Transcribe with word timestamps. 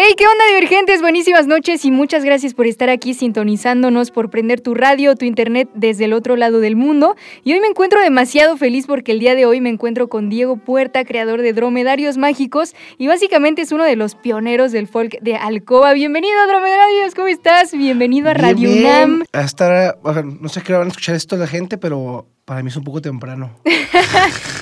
¡Hey! 0.00 0.14
¿Qué 0.16 0.28
onda, 0.28 0.46
divergentes? 0.46 1.00
Buenísimas 1.00 1.48
noches 1.48 1.84
y 1.84 1.90
muchas 1.90 2.22
gracias 2.22 2.54
por 2.54 2.68
estar 2.68 2.88
aquí 2.88 3.14
sintonizándonos, 3.14 4.12
por 4.12 4.30
prender 4.30 4.60
tu 4.60 4.74
radio, 4.74 5.16
tu 5.16 5.24
internet 5.24 5.68
desde 5.74 6.04
el 6.04 6.12
otro 6.12 6.36
lado 6.36 6.60
del 6.60 6.76
mundo. 6.76 7.16
Y 7.42 7.52
hoy 7.52 7.58
me 7.58 7.66
encuentro 7.66 8.00
demasiado 8.00 8.56
feliz 8.56 8.86
porque 8.86 9.10
el 9.10 9.18
día 9.18 9.34
de 9.34 9.44
hoy 9.44 9.60
me 9.60 9.70
encuentro 9.70 10.08
con 10.08 10.28
Diego 10.28 10.56
Puerta, 10.56 11.04
creador 11.04 11.42
de 11.42 11.52
Dromedarios 11.52 12.16
Mágicos 12.16 12.76
y 12.96 13.08
básicamente 13.08 13.62
es 13.62 13.72
uno 13.72 13.82
de 13.82 13.96
los 13.96 14.14
pioneros 14.14 14.70
del 14.70 14.86
folk 14.86 15.18
de 15.20 15.34
Alcoba. 15.34 15.94
Bienvenido, 15.94 16.46
Dromedarios, 16.46 17.16
¿cómo 17.16 17.26
estás? 17.26 17.72
Bienvenido 17.72 18.30
a 18.30 18.34
Radio 18.34 18.70
Bien, 18.70 18.84
UNAM. 18.84 19.14
bien. 19.16 19.28
Hasta 19.32 19.96
ahora, 20.00 20.22
no 20.22 20.48
sé 20.48 20.62
qué 20.62 20.74
van 20.74 20.86
a 20.86 20.90
escuchar 20.90 21.16
esto 21.16 21.36
la 21.36 21.48
gente, 21.48 21.76
pero 21.76 22.24
para 22.48 22.62
mí 22.62 22.70
es 22.70 22.76
un 22.76 22.84
poco 22.84 23.02
temprano. 23.02 23.50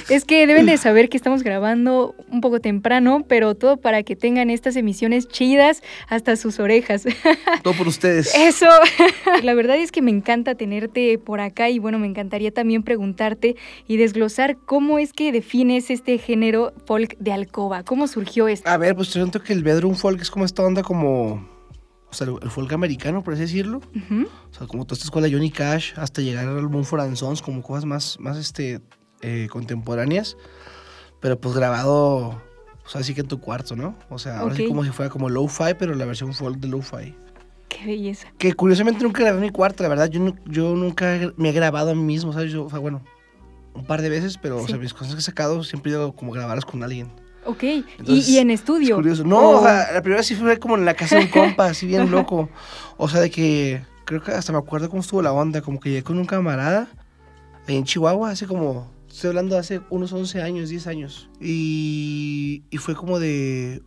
Es 0.08 0.24
que 0.24 0.46
deben 0.46 0.66
de 0.66 0.76
saber 0.76 1.08
que 1.08 1.16
estamos 1.16 1.42
grabando 1.42 2.14
un 2.30 2.40
poco 2.40 2.60
temprano, 2.60 3.24
pero 3.26 3.56
todo 3.56 3.76
para 3.76 4.04
que 4.04 4.14
tengan 4.14 4.50
estas 4.50 4.76
emisiones 4.76 5.26
chidas 5.26 5.82
hasta 6.08 6.36
sus 6.36 6.60
orejas. 6.60 7.06
Todo 7.64 7.74
por 7.74 7.88
ustedes. 7.88 8.32
Eso. 8.36 8.68
La 9.42 9.54
verdad 9.54 9.76
es 9.78 9.90
que 9.90 10.02
me 10.02 10.12
encanta 10.12 10.54
tenerte 10.54 11.18
por 11.18 11.40
acá 11.40 11.70
y 11.70 11.80
bueno, 11.80 11.98
me 11.98 12.06
encantaría 12.06 12.52
también 12.52 12.84
preguntarte 12.84 13.56
y 13.88 13.96
desglosar 13.96 14.56
cómo 14.64 15.00
es 15.00 15.12
que 15.12 15.32
defines 15.32 15.90
este 15.90 16.18
género 16.18 16.72
folk 16.86 17.18
de 17.18 17.32
alcoba. 17.32 17.82
¿Cómo 17.82 18.06
surgió 18.06 18.46
esto? 18.46 18.70
A 18.70 18.76
ver, 18.76 18.94
pues 18.94 19.08
yo 19.08 19.14
siento 19.14 19.42
que 19.42 19.52
el 19.54 19.64
bedroom 19.64 19.96
folk 19.96 20.20
es 20.20 20.30
como 20.30 20.44
esta 20.44 20.62
onda 20.62 20.84
como... 20.84 21.55
O 22.10 22.14
sea, 22.14 22.26
el 22.40 22.50
folk 22.50 22.72
americano, 22.72 23.22
por 23.22 23.34
así 23.34 23.42
decirlo. 23.42 23.78
Ujú. 23.94 24.26
O 24.50 24.54
sea, 24.54 24.66
como 24.66 24.84
toda 24.84 24.94
esta 24.94 25.04
escuela 25.06 25.28
Johnny 25.30 25.50
Cash, 25.50 25.92
hasta 25.96 26.22
llegar 26.22 26.46
al 26.46 26.58
and 26.58 27.16
Sons, 27.16 27.42
como 27.42 27.62
cosas 27.62 27.84
más, 27.84 28.16
más 28.20 28.36
este, 28.38 28.80
eh, 29.22 29.48
contemporáneas. 29.50 30.36
Pero 31.20 31.40
pues 31.40 31.54
grabado, 31.54 32.28
o 32.28 32.88
sea, 32.88 33.00
así 33.00 33.14
que 33.14 33.22
en 33.22 33.28
tu 33.28 33.40
cuarto, 33.40 33.74
¿no? 33.74 33.96
O 34.08 34.18
sea, 34.18 34.40
ahora 34.40 34.54
sí 34.54 34.66
como 34.66 34.84
si 34.84 34.90
fuera 34.90 35.10
como 35.10 35.28
lo-fi, 35.28 35.74
pero 35.78 35.94
la 35.94 36.04
versión 36.04 36.32
folk 36.34 36.58
de 36.58 36.68
lo-fi. 36.68 37.14
Qué 37.68 37.84
belleza. 37.86 38.28
Que 38.38 38.54
curiosamente 38.54 39.02
nunca 39.02 39.22
grabé 39.22 39.38
en 39.38 39.42
mi 39.42 39.50
cuarto, 39.50 39.82
la 39.82 39.88
verdad. 39.88 40.08
Yo, 40.08 40.34
yo 40.46 40.74
nunca 40.76 41.32
me 41.36 41.48
he 41.50 41.52
grabado 41.52 41.90
a 41.90 41.94
mí 41.94 42.02
mismo, 42.02 42.32
¿sabes? 42.32 42.52
Yo, 42.52 42.64
o 42.66 42.70
sea, 42.70 42.78
bueno, 42.78 43.02
un 43.74 43.84
par 43.84 44.00
de 44.02 44.08
veces, 44.08 44.38
pero 44.40 44.58
o 44.58 44.60
Sí. 44.60 44.68
sea, 44.68 44.78
mis 44.78 44.94
cosas 44.94 45.14
que 45.14 45.18
he 45.18 45.22
sacado 45.22 45.64
siempre 45.64 45.90
he 45.90 45.94
ido 45.94 46.12
como 46.14 46.32
grabarlas 46.32 46.64
con 46.64 46.82
alguien. 46.84 47.10
Ok. 47.46 47.62
Entonces, 47.98 48.28
y, 48.28 48.34
y 48.34 48.38
en 48.38 48.50
Es 48.50 48.60
estudio. 48.60 48.96
curioso. 48.96 49.24
No, 49.24 49.38
O- 49.38 49.58
o 49.60 49.62
sea, 49.62 49.92
la 49.92 50.00
primera 50.02 50.18
vez 50.20 50.26
sí 50.26 50.34
fue 50.34 50.58
como 50.58 50.76
en 50.76 50.84
la 50.84 50.94
casa 50.94 51.16
de 51.16 51.22
un 51.24 51.28
compa, 51.30 51.66
así 51.66 51.86
bien 51.86 52.10
loco. 52.10 52.48
O 52.96 53.08
sea, 53.08 53.20
de 53.20 53.30
que 53.30 53.82
creo 54.04 54.22
que 54.22 54.32
hasta 54.32 54.52
me 54.52 54.58
acuerdo 54.58 54.88
cómo 54.88 55.00
estuvo 55.02 55.22
la 55.22 55.32
onda, 55.32 55.60
como 55.62 55.80
que 55.80 55.90
llegué 55.90 56.02
con 56.02 56.18
un 56.18 56.26
camarada 56.26 56.88
ahí 57.68 57.76
en 57.76 57.84
Chihuahua, 57.84 58.30
hace 58.30 58.46
como, 58.46 58.92
estoy 59.08 59.28
hablando 59.28 59.54
de 59.54 59.60
hace 59.60 59.80
unos 59.90 60.12
11 60.12 60.40
años, 60.42 60.68
10 60.68 60.86
años. 60.86 61.28
Y, 61.40 62.62
y 62.70 62.76
fue 62.78 62.94
como 62.94 63.18
de, 63.18 63.82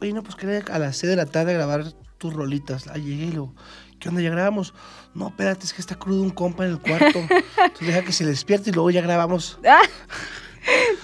oye, 0.00 0.12
no, 0.12 0.22
pues 0.22 0.34
quería 0.34 0.64
a 0.72 0.78
las 0.78 0.96
6 0.96 1.10
de 1.10 1.16
la 1.16 1.26
tarde 1.26 1.54
grabar 1.54 1.84
tus 2.18 2.32
rolitas. 2.34 2.88
Ah, 2.88 2.96
llegué 2.98 3.26
y 3.26 3.32
lo, 3.32 3.54
¿qué 4.00 4.08
onda? 4.08 4.20
¿Ya 4.20 4.30
grabamos? 4.30 4.74
No, 5.14 5.28
espérate, 5.28 5.64
es 5.64 5.72
que 5.72 5.80
está 5.80 5.94
crudo 5.94 6.22
un 6.22 6.30
compa 6.30 6.64
en 6.66 6.72
el 6.72 6.78
cuarto. 6.80 7.18
Entonces 7.64 7.86
deja 7.86 8.02
que 8.02 8.12
se 8.12 8.26
despierte 8.26 8.70
y 8.70 8.72
luego 8.72 8.90
ya 8.90 9.00
grabamos. 9.00 9.58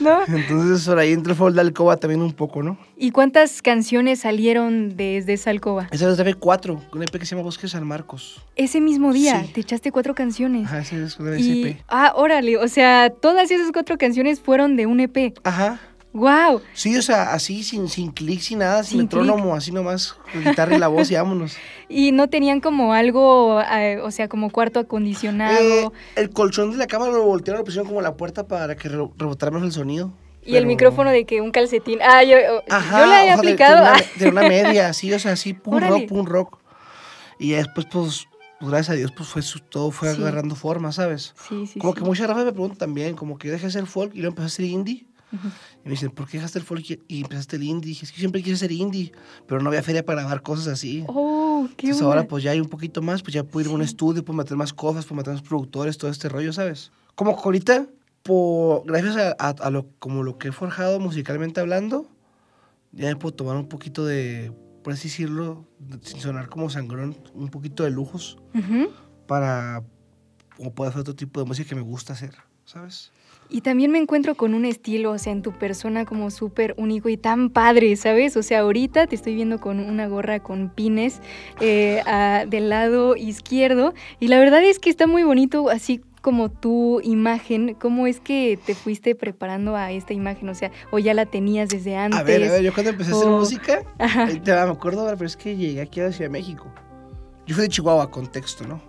¿No? 0.01 0.21
Entonces 0.27 0.87
por 0.87 0.99
ahí 0.99 1.13
entra 1.13 1.33
el 1.33 1.39
folk 1.39 1.55
de 1.55 1.61
alcoba 1.61 1.97
también 1.97 2.21
un 2.23 2.33
poco, 2.33 2.63
¿no? 2.63 2.77
¿Y 2.97 3.11
cuántas 3.11 3.63
canciones 3.63 4.21
salieron 4.21 4.97
desde 4.97 5.35
esa 5.35 5.51
alcoba? 5.51 5.89
Esa 5.91 6.11
es 6.11 6.17
de 6.17 6.25
B4, 6.37 6.81
un 6.93 7.03
EP 7.03 7.11
que 7.19 7.27
se 7.27 7.35
llama 7.35 7.43
Bosques 7.45 7.71
San 7.71 7.87
Marcos. 7.87 8.41
Ese 8.57 8.81
mismo 8.81 9.13
día 9.13 9.43
Sí. 9.45 9.53
te 9.53 9.61
echaste 9.61 9.93
cuatro 9.93 10.15
canciones. 10.15 10.67
Ajá, 10.67 10.81
ese 10.81 11.03
es 11.05 11.19
un 11.19 11.33
EP. 11.33 11.79
ah, 11.89 12.13
órale, 12.17 12.57
o 12.59 12.69
sea, 12.69 13.11
todas 13.11 13.51
esas 13.51 13.71
cuatro 13.73 13.97
canciones 13.99 14.41
fueron 14.41 14.77
de 14.77 14.87
un 14.87 15.01
EP. 15.01 15.35
Ajá. 15.45 15.81
¡Wow! 16.15 16.63
Sí, 16.73 16.97
o 16.97 17.03
sea, 17.03 17.33
así, 17.35 17.63
sin, 17.65 17.89
sin 17.89 18.13
clic, 18.13 18.41
sin 18.41 18.61
nada, 18.61 18.85
sin, 18.85 18.99
metrónomo, 19.01 19.55
así 19.55 19.73
nomás, 19.73 20.17
guitarra 20.33 20.77
y 20.77 20.79
la 20.79 20.89
voz 20.89 21.11
y 21.11 21.15
vámonos. 21.17 21.57
Y 21.89 22.13
no 22.13 22.29
tenían 22.31 22.61
como 22.61 22.95
algo, 22.95 23.61
eh, 23.61 23.99
o 24.01 24.11
sea, 24.11 24.27
como 24.29 24.51
cuarto 24.51 24.81
acondicionado. 24.81 25.59
Eh, 25.61 25.91
el 26.17 26.31
colchón 26.31 26.71
de 26.71 26.79
la 26.79 26.87
cámara 26.87 27.13
lo 27.13 27.25
voltearon, 27.25 27.59
lo 27.59 27.65
pusieron 27.65 27.87
como 27.87 28.01
la 28.01 28.17
puerta 28.17 28.49
para 28.49 28.75
que 28.75 28.89
re- 28.89 29.09
rebotara 29.19 29.51
más 29.53 29.63
el 29.63 29.71
sonido. 29.73 30.11
y 30.45 30.57
el 30.57 30.67
micrófono 30.67 31.11
de 31.11 31.25
que 31.27 31.41
un 31.43 31.51
calcetín. 31.51 31.99
Ah, 32.03 32.23
yo, 32.25 32.37
Ajá, 32.71 33.01
yo 33.01 33.07
la 33.07 33.23
he 33.23 33.27
de- 33.27 33.33
aplicado. 33.33 33.77
De, 33.77 33.83
una, 33.83 34.01
de 34.19 34.29
una 34.29 34.43
media, 34.43 34.89
así, 34.89 35.13
o 35.13 35.19
sea, 35.19 35.33
así, 35.33 35.53
pum 35.53 35.75
Órale. 35.75 35.91
rock, 36.01 36.09
pum 36.09 36.27
rock. 36.27 36.59
Y 37.39 37.51
después, 37.51 37.87
pues, 37.93 38.27
pues, 38.61 38.71
gracias 38.71 38.91
a 38.91 38.95
Dios, 38.95 39.13
pues 39.15 39.29
fue 39.29 39.43
su- 39.43 39.61
todo 39.61 39.91
fue 39.91 40.15
Sí. 40.15 40.21
agarrando 40.23 40.55
forma, 40.57 40.91
¿sabes? 40.93 41.35
sí, 41.49 41.67
sí. 41.67 41.79
Como 41.79 41.93
sí. 41.93 41.99
que 41.99 42.05
muchas 42.07 42.27
razas 42.29 42.45
me 42.47 42.53
preguntan 42.53 42.79
también, 42.79 43.15
como 43.15 43.37
que 43.37 43.49
yo 43.49 43.53
dejé 43.53 43.65
de 43.67 43.69
hacer 43.71 43.87
folk 43.87 44.13
y 44.15 44.19
luego 44.21 44.31
empecé 44.31 44.45
a 44.45 44.47
hacer 44.47 44.65
indie. 44.67 45.07
Y 45.85 45.89
me 45.89 45.91
dicen, 45.93 46.11
¿por 46.11 46.27
qué 46.27 46.39
dejaste 46.39 46.59
el 46.59 46.65
folk 46.65 46.89
y- 46.91 47.03
y 47.09 47.21
empezaste 47.23 47.57
el 47.57 47.63
indie? 47.65 47.89
Dije, 47.91 48.07
es 48.07 48.13
que 48.13 48.19
siempre 48.19 48.43
quise 48.43 48.57
ser 48.57 48.73
indie, 48.73 49.13
pero 49.47 49.61
no 49.61 49.69
había 49.69 49.83
feria 49.83 50.03
para 50.05 50.23
grabar 50.23 50.41
cosas 50.43 50.67
así. 50.69 51.05
Oh, 51.09 51.69
qué 51.77 51.89
Entonces 51.89 52.03
ahora 52.07 52.27
pues 52.27 52.43
ya 52.43 52.53
hay 52.53 52.61
un 52.61 52.69
poquito 52.71 53.03
más, 53.03 53.23
pues 53.23 53.35
ya 53.35 53.45
puedo 53.45 53.67
ir 53.67 53.71
a 53.73 53.75
un 53.75 53.83
Sí. 53.83 53.91
estudio, 53.91 54.25
puedo 54.25 54.39
meter 54.39 54.57
más 54.57 54.73
cosas, 54.73 55.05
puedo 55.05 55.19
meter 55.19 55.35
más 55.35 55.43
productores, 55.43 55.99
todo 55.99 56.11
este 56.11 56.29
rollo, 56.31 56.53
¿sabes? 56.55 56.91
Como 57.15 57.33
ahorita, 57.33 57.87
por, 58.23 58.87
gracias 58.87 59.17
a, 59.17 59.37
a- 59.39 59.51
a 59.51 59.71
lo, 59.71 59.87
como 59.99 60.23
lo 60.23 60.39
que 60.39 60.49
he 60.49 60.53
forjado 60.53 60.99
musicalmente 61.01 61.61
hablando, 61.61 62.09
ya 62.93 63.09
me 63.09 63.17
puedo 63.17 63.35
tomar 63.35 63.57
un 63.57 63.69
poquito 63.69 64.07
de, 64.07 64.53
por 64.83 64.95
así 64.95 65.09
decirlo, 65.09 65.67
de- 65.81 65.99
sin 66.07 66.19
sonar 66.21 66.49
como 66.49 66.71
sangrón, 66.71 67.15
un 67.35 67.49
poquito 67.49 67.85
de 67.85 67.91
lujos 67.91 68.39
Ujú. 68.55 68.89
para 69.27 69.83
como 70.57 70.73
poder 70.73 70.91
hacer 70.91 71.01
otro 71.03 71.15
tipo 71.15 71.41
de 71.41 71.47
música 71.47 71.69
que 71.69 71.75
me 71.75 71.83
gusta 71.83 72.15
hacer, 72.15 72.35
¿sabes? 72.65 73.11
Y 73.51 73.61
también 73.61 73.91
me 73.91 73.99
encuentro 73.99 74.35
con 74.35 74.55
un 74.55 74.65
estilo, 74.65 75.13
o 75.13 75.19
sea, 75.19 75.33
en 75.33 75.43
tu 75.43 75.53
persona 75.53 76.05
como 76.05 76.31
súper 76.31 76.75
único 76.77 77.09
y 77.09 77.17
tan 77.17 77.51
padre, 77.51 77.95
¿sabes? 77.97 78.37
O 78.37 78.43
sea, 78.43 78.61
ahorita 78.61 79.07
te 79.07 79.15
estoy 79.15 79.35
viendo 79.35 79.61
con 79.61 79.79
una 79.81 80.09
gorra 80.09 80.41
con 80.41 80.71
pines 80.71 81.21
eh, 81.61 82.03
a- 82.07 82.45
del 82.49 82.69
lado 82.69 83.17
izquierdo 83.17 83.95
y 84.19 84.29
la 84.29 84.39
verdad 84.39 84.63
es 84.65 84.79
que 84.79 84.91
está 84.91 85.07
muy 85.07 85.23
bonito, 85.23 85.69
así 85.71 86.01
como 86.21 86.51
tu 86.51 87.01
imagen, 87.05 87.77
¿cómo 87.79 88.07
es 88.07 88.19
que 88.19 88.59
te 88.65 88.75
fuiste 88.75 89.15
preparando 89.15 89.77
a 89.77 89.93
esta 89.93 90.15
imagen? 90.15 90.49
O 90.49 90.55
sea, 90.55 90.71
o 90.91 90.99
ya 90.99 91.13
la 91.13 91.27
tenías 91.27 91.69
desde 91.69 91.97
antes. 91.97 92.19
A 92.19 92.23
ver, 92.23 92.43
a 92.45 92.53
ver, 92.53 92.63
yo 92.63 92.73
cuando 92.73 92.91
empecé 92.93 93.11
a 93.11 93.15
hacer 93.15 93.29
música, 93.31 93.83
ahí 93.99 94.41
te 94.41 94.51
va, 94.53 94.65
me 94.65 94.73
acuerdo 94.73 95.03
ahora, 95.03 95.17
pero 95.17 95.27
es 95.27 95.37
que 95.37 95.55
llegué 95.55 95.83
aquí 95.83 96.01
a 96.01 96.05
la 96.05 96.13
Ciudad 96.13 96.31
de 96.31 96.33
México. 96.33 96.73
Yo 97.47 97.55
fui 97.55 97.65
de 97.65 97.69
Chihuahua, 97.69 98.11
contexto, 98.11 98.67
¿no? 98.67 98.81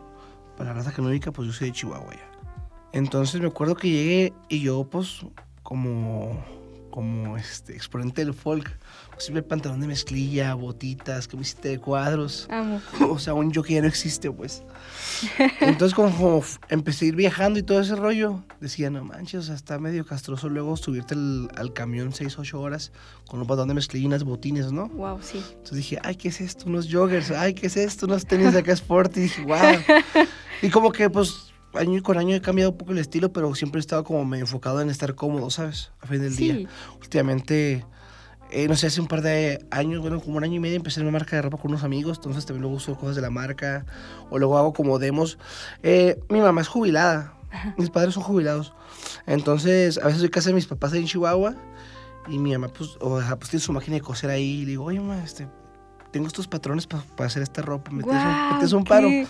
Para 0.56 0.70
la 0.70 0.78
raza 0.78 0.94
que 0.94 1.02
ubica, 1.02 1.32
pues 1.34 1.46
yo 1.48 1.54
soy 1.54 1.68
de 1.68 1.74
Chihuahua 1.74 2.14
ya. 2.14 2.32
Entonces 2.96 3.42
me 3.42 3.48
acuerdo 3.48 3.76
que 3.76 3.90
llegué 3.90 4.34
y 4.48 4.62
yo, 4.62 4.86
pues, 4.86 5.26
como, 5.64 6.42
como 6.92 7.36
este, 7.36 7.74
exponente 7.74 8.24
del 8.24 8.34
folk, 8.34 8.72
pues 9.12 9.26
siempre 9.26 9.44
pantalón 9.44 9.82
de 9.82 9.88
mezclilla, 9.88 10.54
botitas, 10.54 11.28
camiseta 11.28 11.68
de 11.68 11.78
cuadros. 11.78 12.48
Amo. 12.50 12.82
O 13.10 13.20
sea, 13.20 13.34
un 13.34 13.52
yo 13.52 13.64
que 13.64 13.74
ya 13.74 13.82
no 13.82 13.90
existe, 13.90 14.32
pues. 14.32 14.64
Entonces, 15.60 15.94
como, 15.94 16.42
empecé 16.70 17.04
a 17.04 17.08
ir 17.10 17.16
viajando 17.18 17.60
y 17.60 17.64
todo 17.64 17.82
ese 17.82 17.98
rollo, 17.98 18.46
decía, 18.62 18.90
no 18.90 19.04
manches, 19.04 19.42
o 19.42 19.44
sea, 19.44 19.56
está 19.56 19.78
medio 19.78 20.06
castroso 20.06 20.48
luego 20.48 20.78
subirte 20.78 21.16
al, 21.16 21.50
al 21.58 21.74
camión 21.74 22.14
6, 22.14 22.40
8 22.40 22.62
horas 22.62 22.94
con 23.28 23.42
un 23.42 23.46
pantalón 23.46 23.68
de 23.68 23.74
mezclilla 23.74 24.04
y 24.04 24.08
unas 24.08 24.24
botines, 24.24 24.72
¿no? 24.72 24.88
Wow, 24.88 25.20
sí. 25.22 25.44
Entonces 25.50 25.76
dije, 25.76 26.00
ay, 26.02 26.16
¿qué 26.16 26.30
es 26.30 26.40
esto? 26.40 26.64
Unos 26.68 26.88
joggers, 26.90 27.32
ay, 27.32 27.56
¿qué 27.56 27.68
es 27.68 27.76
esto? 27.76 28.06
Unos 28.06 28.26
tenis 28.26 28.54
de 28.54 28.60
acá 28.60 28.72
sport. 28.72 29.18
Y 29.18 29.22
dije, 29.24 29.42
wow. 29.42 29.58
Y 30.62 30.70
como 30.70 30.90
que, 30.94 31.10
pues, 31.10 31.54
año 31.78 32.02
con 32.04 32.18
año 32.18 32.36
he 32.36 32.42
cambiado 32.42 32.72
un 32.72 32.78
poco 32.78 32.92
el 32.92 32.98
estilo, 33.00 33.32
pero 33.34 33.54
siempre 33.56 33.80
he 33.80 33.82
estado 33.82 34.04
como 34.04 34.24
medio 34.26 34.44
enfocado 34.44 34.82
en 34.82 34.90
estar 34.90 35.16
cómodo, 35.16 35.50
¿sabes? 35.50 35.92
A 36.02 36.08
fin 36.08 36.22
del 36.22 36.34
Sí. 36.34 36.52
día. 36.52 36.70
Últimamente, 37.02 37.86
eh, 38.52 38.68
no 38.68 38.76
sé, 38.76 38.88
hace 38.88 39.02
un 39.02 39.08
par 39.08 39.22
de 39.22 39.66
años, 39.72 40.02
bueno, 40.02 40.20
como 40.22 40.38
un 40.38 40.44
año 40.44 40.56
y 40.56 40.60
medio 40.60 40.76
empecé 40.76 41.02
una 41.02 41.12
marca 41.12 41.36
de 41.36 41.42
ropa 41.42 41.58
con 41.58 41.72
unos 41.72 41.84
amigos, 41.84 42.18
entonces 42.18 42.46
también 42.46 42.62
luego 42.62 42.78
uso 42.78 42.96
cosas 42.98 43.16
de 43.16 43.22
la 43.22 43.30
marca, 43.30 43.86
o 44.30 44.38
luego 44.40 44.58
hago 44.58 44.74
como 44.74 45.00
demos. 45.00 45.38
Eh, 45.84 46.20
mi 46.30 46.40
mamá 46.42 46.62
es 46.62 46.68
jubilada, 46.68 47.34
mis 47.78 47.90
padres 47.90 48.14
son 48.14 48.24
jubilados, 48.24 48.74
entonces 49.28 49.98
a 49.98 50.06
veces 50.06 50.20
voy 50.22 50.28
a 50.28 50.32
casa 50.32 50.50
de 50.50 50.56
mis 50.56 50.68
papás 50.68 50.94
ahí 50.94 51.00
en 51.02 51.08
Chihuahua, 51.08 51.56
y 52.28 52.38
mi 52.40 52.52
mamá, 52.54 52.70
pues, 52.70 52.98
o 53.02 53.22
sea, 53.22 53.38
pues 53.38 53.50
tiene 53.52 53.64
su 53.64 53.72
máquina 53.74 53.96
de 53.96 54.02
coser 54.02 54.30
ahí, 54.30 54.62
y 54.62 54.66
le 54.66 54.72
digo, 54.72 54.86
oye, 54.86 55.00
mamá, 55.00 55.24
este, 55.24 55.48
tengo 56.16 56.28
estos 56.28 56.48
patrones 56.48 56.88
para 56.88 57.04
hacer 57.28 57.44
esta 57.44 57.62
ropa, 57.62 57.92
¿me 57.92 57.98
metes 57.98 58.24
Guau, 58.24 58.74
un, 58.74 58.78
un 58.78 58.84
paro? 58.86 59.10
Y 59.10 59.28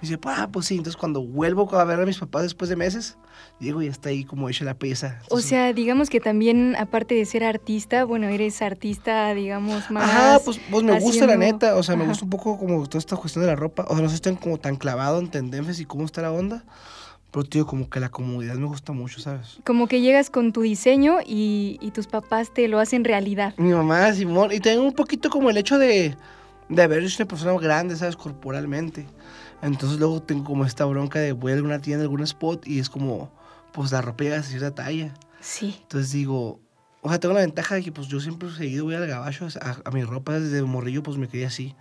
dice, 0.00 0.20
ah, 0.24 0.48
pues 0.52 0.66
sí. 0.66 0.76
Entonces 0.76 0.96
cuando 0.96 1.20
vuelvo 1.20 1.74
a 1.76 1.82
ver 1.82 2.00
a 2.00 2.06
mis 2.06 2.18
papás 2.18 2.44
después 2.44 2.70
de 2.70 2.76
meses, 2.76 3.18
llego 3.58 3.82
y 3.82 3.86
ya 3.86 3.90
está 3.90 4.10
ahí 4.10 4.22
como 4.24 4.48
hecha 4.48 4.64
la 4.64 4.74
pieza. 4.74 5.16
O 5.18 5.22
Entonces, 5.24 5.48
sea, 5.48 5.72
digamos 5.72 6.10
que 6.10 6.20
también, 6.20 6.76
aparte 6.78 7.16
de 7.16 7.24
ser 7.24 7.42
artista, 7.42 8.04
bueno, 8.04 8.28
eres 8.28 8.62
artista, 8.62 9.34
digamos, 9.34 9.90
más... 9.90 10.04
Ajá, 10.08 10.38
pues, 10.44 10.60
pues 10.70 10.84
me 10.84 10.92
gusta 11.00 11.26
la 11.26 11.32
haciendo- 11.32 11.52
neta, 11.54 11.74
o 11.74 11.82
sea, 11.82 11.96
me 11.96 12.02
Ajá. 12.02 12.10
gusta 12.10 12.24
un 12.24 12.30
poco 12.30 12.56
como 12.56 12.86
toda 12.86 13.00
esta 13.00 13.16
cuestión 13.16 13.42
de 13.44 13.50
la 13.50 13.56
ropa, 13.56 13.84
o 13.88 13.94
sea, 13.94 14.02
no 14.04 14.08
sé, 14.08 14.14
estoy 14.14 14.36
como 14.36 14.58
tan 14.58 14.76
clavado 14.76 15.18
en 15.18 15.28
tendencias 15.32 15.80
y 15.80 15.86
cómo 15.86 16.04
está 16.04 16.22
la 16.22 16.30
onda, 16.30 16.62
pero 17.30 17.44
tío, 17.44 17.66
como 17.66 17.90
que 17.90 18.00
la 18.00 18.08
comodidad 18.08 18.54
me 18.54 18.66
gusta 18.66 18.92
mucho, 18.92 19.20
¿sabes? 19.20 19.58
Como 19.64 19.86
que 19.86 20.00
llegas 20.00 20.30
con 20.30 20.52
tu 20.52 20.62
diseño 20.62 21.18
y, 21.26 21.78
y 21.80 21.90
tus 21.90 22.06
papás 22.06 22.52
te 22.54 22.68
lo 22.68 22.78
hacen 22.78 23.04
realidad. 23.04 23.54
Mi 23.58 23.72
mamá, 23.72 24.12
Simón, 24.12 24.50
y 24.52 24.60
tengo 24.60 24.82
un 24.82 24.94
poquito 24.94 25.28
como 25.28 25.50
el 25.50 25.56
hecho 25.58 25.78
de, 25.78 26.16
de 26.68 26.82
haber 26.82 27.08
sido 27.08 27.24
una 27.24 27.28
persona 27.28 27.60
grande, 27.60 27.96
¿sabes? 27.96 28.16
Corporalmente. 28.16 29.06
Entonces 29.60 29.98
luego 29.98 30.22
tengo 30.22 30.44
como 30.44 30.64
esta 30.64 30.84
bronca 30.84 31.18
de 31.18 31.32
voy 31.32 31.52
a 31.52 31.56
alguna 31.56 31.80
tienda, 31.80 32.02
algún 32.02 32.22
spot, 32.22 32.66
y 32.66 32.78
es 32.78 32.88
como, 32.88 33.30
pues 33.72 33.92
la 33.92 34.00
ropa 34.00 34.24
llega 34.24 34.38
a 34.38 34.42
cierta 34.42 34.74
talla. 34.74 35.12
Sí. 35.40 35.76
Entonces 35.82 36.12
digo, 36.12 36.60
o 37.02 37.08
sea, 37.08 37.20
tengo 37.20 37.34
la 37.34 37.40
ventaja 37.40 37.74
de 37.74 37.82
que 37.82 37.92
pues 37.92 38.08
yo 38.08 38.20
siempre 38.20 38.50
seguido 38.50 38.84
voy 38.84 38.94
al 38.94 39.06
gabacho, 39.06 39.48
a, 39.60 39.76
a 39.84 39.90
mi 39.90 40.02
ropa 40.02 40.38
desde 40.38 40.62
morrillo 40.62 41.02
pues 41.02 41.16
me 41.16 41.28
quedé 41.28 41.46
así. 41.46 41.74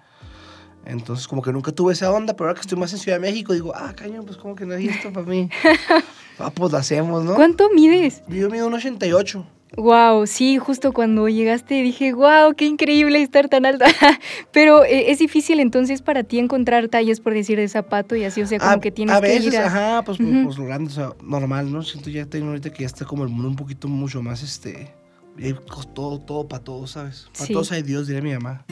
Entonces 0.89 1.27
como 1.27 1.41
que 1.41 1.51
nunca 1.51 1.71
tuve 1.73 1.91
esa 1.93 2.11
onda, 2.11 2.33
pero 2.35 2.47
ahora 2.49 2.55
que 2.55 2.61
estoy 2.61 2.77
más 2.79 2.93
en 2.93 2.99
Ciudad 2.99 3.17
de 3.17 3.21
México 3.21 3.51
digo, 3.53 3.73
ah, 3.75 3.93
caño, 3.95 4.23
pues 4.23 4.37
como 4.37 4.55
que 4.55 4.65
no 4.65 4.73
hay 4.73 4.87
esto 4.87 5.11
para 5.11 5.25
mí. 5.25 5.49
ah, 6.39 6.49
pues 6.49 6.71
lo 6.71 6.77
hacemos, 6.77 7.23
¿no? 7.25 7.35
¿Cuánto 7.35 7.69
mides? 7.71 8.23
Yo 8.29 8.49
mido 8.49 8.67
un 8.67 8.73
88. 8.73 9.45
Wow, 9.75 10.25
sí, 10.27 10.57
justo 10.57 10.93
cuando 10.93 11.27
llegaste 11.27 11.73
dije, 11.83 12.13
wow, 12.13 12.53
qué 12.55 12.63
increíble 12.63 13.21
estar 13.21 13.49
tan 13.49 13.65
alta. 13.65 13.85
Pero 14.53 14.85
eh, 14.85 15.11
es 15.11 15.19
difícil 15.19 15.59
entonces 15.59 16.01
para 16.01 16.23
ti 16.23 16.39
encontrar 16.39 16.87
tallas, 16.87 17.19
por 17.19 17.33
decir, 17.33 17.57
de 17.59 17.67
zapato 17.67 18.15
y 18.15 18.23
así, 18.23 18.41
o 18.41 18.47
sea, 18.47 18.59
como 18.59 18.71
a, 18.71 18.79
que 18.79 18.91
tienes 18.91 19.13
a 19.13 19.19
veces, 19.19 19.41
que 19.49 19.57
ir 19.57 19.61
a... 19.61 19.65
ajá, 19.67 20.03
pues, 20.05 20.17
pues, 20.19 20.29
Ujú. 20.29 20.43
pues, 20.45 20.57
lo 20.57 20.65
grande, 20.65 20.89
o 20.89 20.93
sea, 20.93 21.09
normal, 21.21 21.69
¿no? 21.69 21.83
Siento 21.83 22.09
ya 22.09 22.25
tengo 22.25 22.47
ahorita 22.47 22.69
que 22.71 22.79
ya 22.83 22.85
está 22.87 23.03
como 23.03 23.23
el 23.23 23.29
mundo 23.29 23.49
un 23.49 23.57
poquito 23.57 23.89
mucho 23.89 24.21
más, 24.23 24.41
este, 24.41 24.93
hay 25.37 25.51
cos- 25.53 25.93
todo, 25.93 26.19
todo 26.21 26.47
para 26.47 26.63
todos, 26.63 26.91
¿sabes? 26.91 27.27
Para 27.33 27.45
Sí. 27.47 27.51
todos 27.53 27.73
hay 27.73 27.83
Dios, 27.83 28.07
diría 28.07 28.21
mi 28.23 28.33
mamá. 28.33 28.65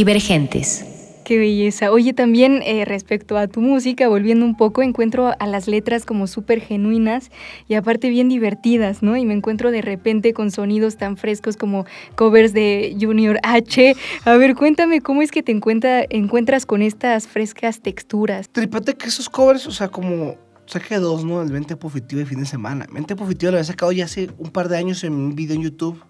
Divergentes. 0.00 0.86
Qué 1.26 1.36
belleza. 1.36 1.92
Oye, 1.92 2.14
también 2.14 2.62
eh, 2.64 2.86
respecto 2.86 3.36
a 3.36 3.48
tu 3.48 3.60
música, 3.60 4.08
volviendo 4.08 4.46
un 4.46 4.56
poco, 4.56 4.80
encuentro 4.80 5.34
a 5.38 5.46
las 5.46 5.68
letras 5.68 6.06
como 6.06 6.26
súper 6.26 6.62
genuinas 6.62 7.30
y 7.68 7.74
aparte 7.74 8.08
bien 8.08 8.30
divertidas, 8.30 9.02
¿no? 9.02 9.18
Y 9.18 9.26
me 9.26 9.34
encuentro 9.34 9.70
de 9.70 9.82
repente 9.82 10.32
con 10.32 10.50
sonidos 10.52 10.96
tan 10.96 11.18
frescos 11.18 11.58
como 11.58 11.84
covers 12.14 12.54
de 12.54 12.96
Junior 12.98 13.40
H. 13.42 13.94
A 14.24 14.36
ver, 14.38 14.54
cuéntame 14.54 15.02
cómo 15.02 15.20
es 15.20 15.30
que 15.30 15.42
te 15.42 15.52
encuentra, 15.52 16.06
encuentras 16.08 16.64
con 16.64 16.80
estas 16.80 17.28
frescas 17.28 17.82
texturas. 17.82 18.48
Tripate 18.48 18.94
que 18.94 19.08
esos 19.08 19.28
covers, 19.28 19.66
o 19.66 19.70
sea, 19.70 19.88
como 19.88 20.36
saqué 20.64 20.96
dos, 20.96 21.26
¿no? 21.26 21.42
El 21.42 21.52
20 21.52 21.76
positivo 21.76 22.20
de 22.20 22.24
fin 22.24 22.40
de 22.40 22.46
semana. 22.46 22.86
Mente 22.90 23.16
positivo 23.16 23.52
lo 23.52 23.58
había 23.58 23.64
sacado 23.64 23.92
ya 23.92 24.06
hace 24.06 24.30
un 24.38 24.48
par 24.48 24.70
de 24.70 24.78
años 24.78 25.04
en 25.04 25.12
un 25.12 25.34
video 25.34 25.56
en 25.56 25.62
YouTube. 25.62 26.02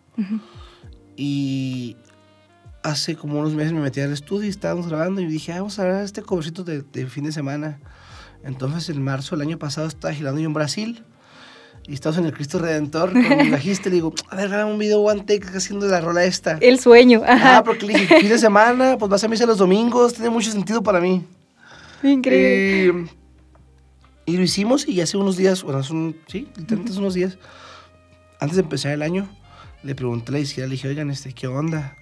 Y 1.17 1.97
hace 2.83 3.17
como 3.17 3.39
unos 3.39 3.55
meses 3.55 3.73
me 3.73 3.81
metí 3.81 4.01
al 4.01 4.13
estudio 4.13 4.47
y 4.47 4.51
estábamos 4.51 4.89
grabando 4.89 5.21
y 5.21 5.27
dije, 5.27 5.53
ah, 5.53 5.57
vamos 5.57 5.79
a 5.79 5.85
grabar 5.85 6.05
este 6.05 6.23
covercito 6.23 6.65
de, 6.65 6.83
de 6.83 7.07
fin 7.07 7.25
de 7.25 7.33
semana. 7.33 7.79
Entonces, 8.43 8.89
en 8.89 9.03
marzo 9.03 9.37
del 9.37 9.47
año 9.47 9.59
pasado 9.59 9.87
estaba 9.87 10.15
girando 10.15 10.41
yo 10.41 10.47
en 10.47 10.55
Brasil 10.55 11.05
y 11.87 11.95
estábamos 11.95 12.19
en 12.19 12.27
el 12.27 12.33
Cristo 12.33 12.59
Redentor 12.59 13.13
con 13.13 13.37
mi 13.39 13.51
bajista 13.51 13.89
y 13.89 13.91
le 13.91 13.95
digo, 13.97 14.15
a 14.29 14.37
ver, 14.37 14.49
graba 14.49 14.71
un 14.71 14.79
video 14.79 15.01
one 15.01 15.23
take 15.23 15.47
haciendo 15.57 15.87
la 15.87 16.01
rola 16.01 16.25
esta. 16.25 16.59
El 16.61 16.79
sueño. 16.79 17.23
Ajá. 17.27 17.59
Ah, 17.59 17.65
porque 17.65 17.87
le 17.87 17.99
dije, 17.99 18.21
fin 18.21 18.29
de 18.29 18.39
semana, 18.39 18.97
pues 18.99 19.11
vas 19.11 19.25
a 19.25 19.29
misa 19.29 19.47
los 19.47 19.59
domingos, 19.59 20.15
tiene 20.15 20.31
mucho 20.31 20.51
sentido 20.51 20.83
para 20.83 21.01
mí. 21.01 21.25
Increíble. 22.03 23.03
Eh, 23.03 23.07
y 24.27 24.37
lo 24.37 24.43
hicimos 24.43 24.87
y 24.87 25.01
hace 25.01 25.17
unos 25.17 25.37
días, 25.37 25.63
bueno, 25.63 25.83
son, 25.83 26.17
sí, 26.29 26.49
literalmente 26.57 26.93
hace 26.93 27.01
unos 27.01 27.15
días, 27.15 27.39
antes 28.39 28.57
de 28.57 28.63
empezar 28.63 28.93
el 28.93 29.03
año, 29.03 29.29
le 29.83 29.95
pregunté 29.95 30.31
a 30.31 30.33
la 30.33 30.39
izquierda, 30.41 30.69
le 30.69 30.73
dije, 30.73 30.89
oigan, 30.89 31.11
este, 31.11 31.33
¿qué 31.33 31.47
onda? 31.47 31.97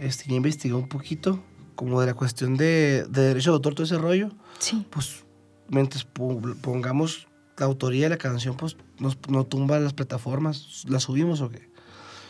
Este, 0.00 0.28
ya 0.28 0.34
investigué 0.36 0.74
un 0.74 0.88
poquito, 0.88 1.42
como 1.74 2.00
de 2.00 2.06
la 2.06 2.14
cuestión 2.14 2.56
de, 2.56 3.04
de 3.08 3.22
derecho 3.22 3.50
de 3.50 3.54
autor, 3.56 3.74
todo 3.74 3.84
ese 3.84 3.98
rollo. 3.98 4.30
sí. 4.58 4.86
Pues, 4.90 5.24
mientras 5.68 6.04
po- 6.04 6.40
pongamos 6.62 7.28
la 7.58 7.66
autoría 7.66 8.04
de 8.06 8.10
la 8.10 8.16
canción, 8.16 8.56
pues, 8.56 8.76
nos, 8.98 9.16
no 9.28 9.44
tumba 9.44 9.78
las 9.78 9.92
plataformas, 9.92 10.84
¿la 10.88 10.98
subimos 11.00 11.40
o 11.42 11.48
qué? 11.50 11.70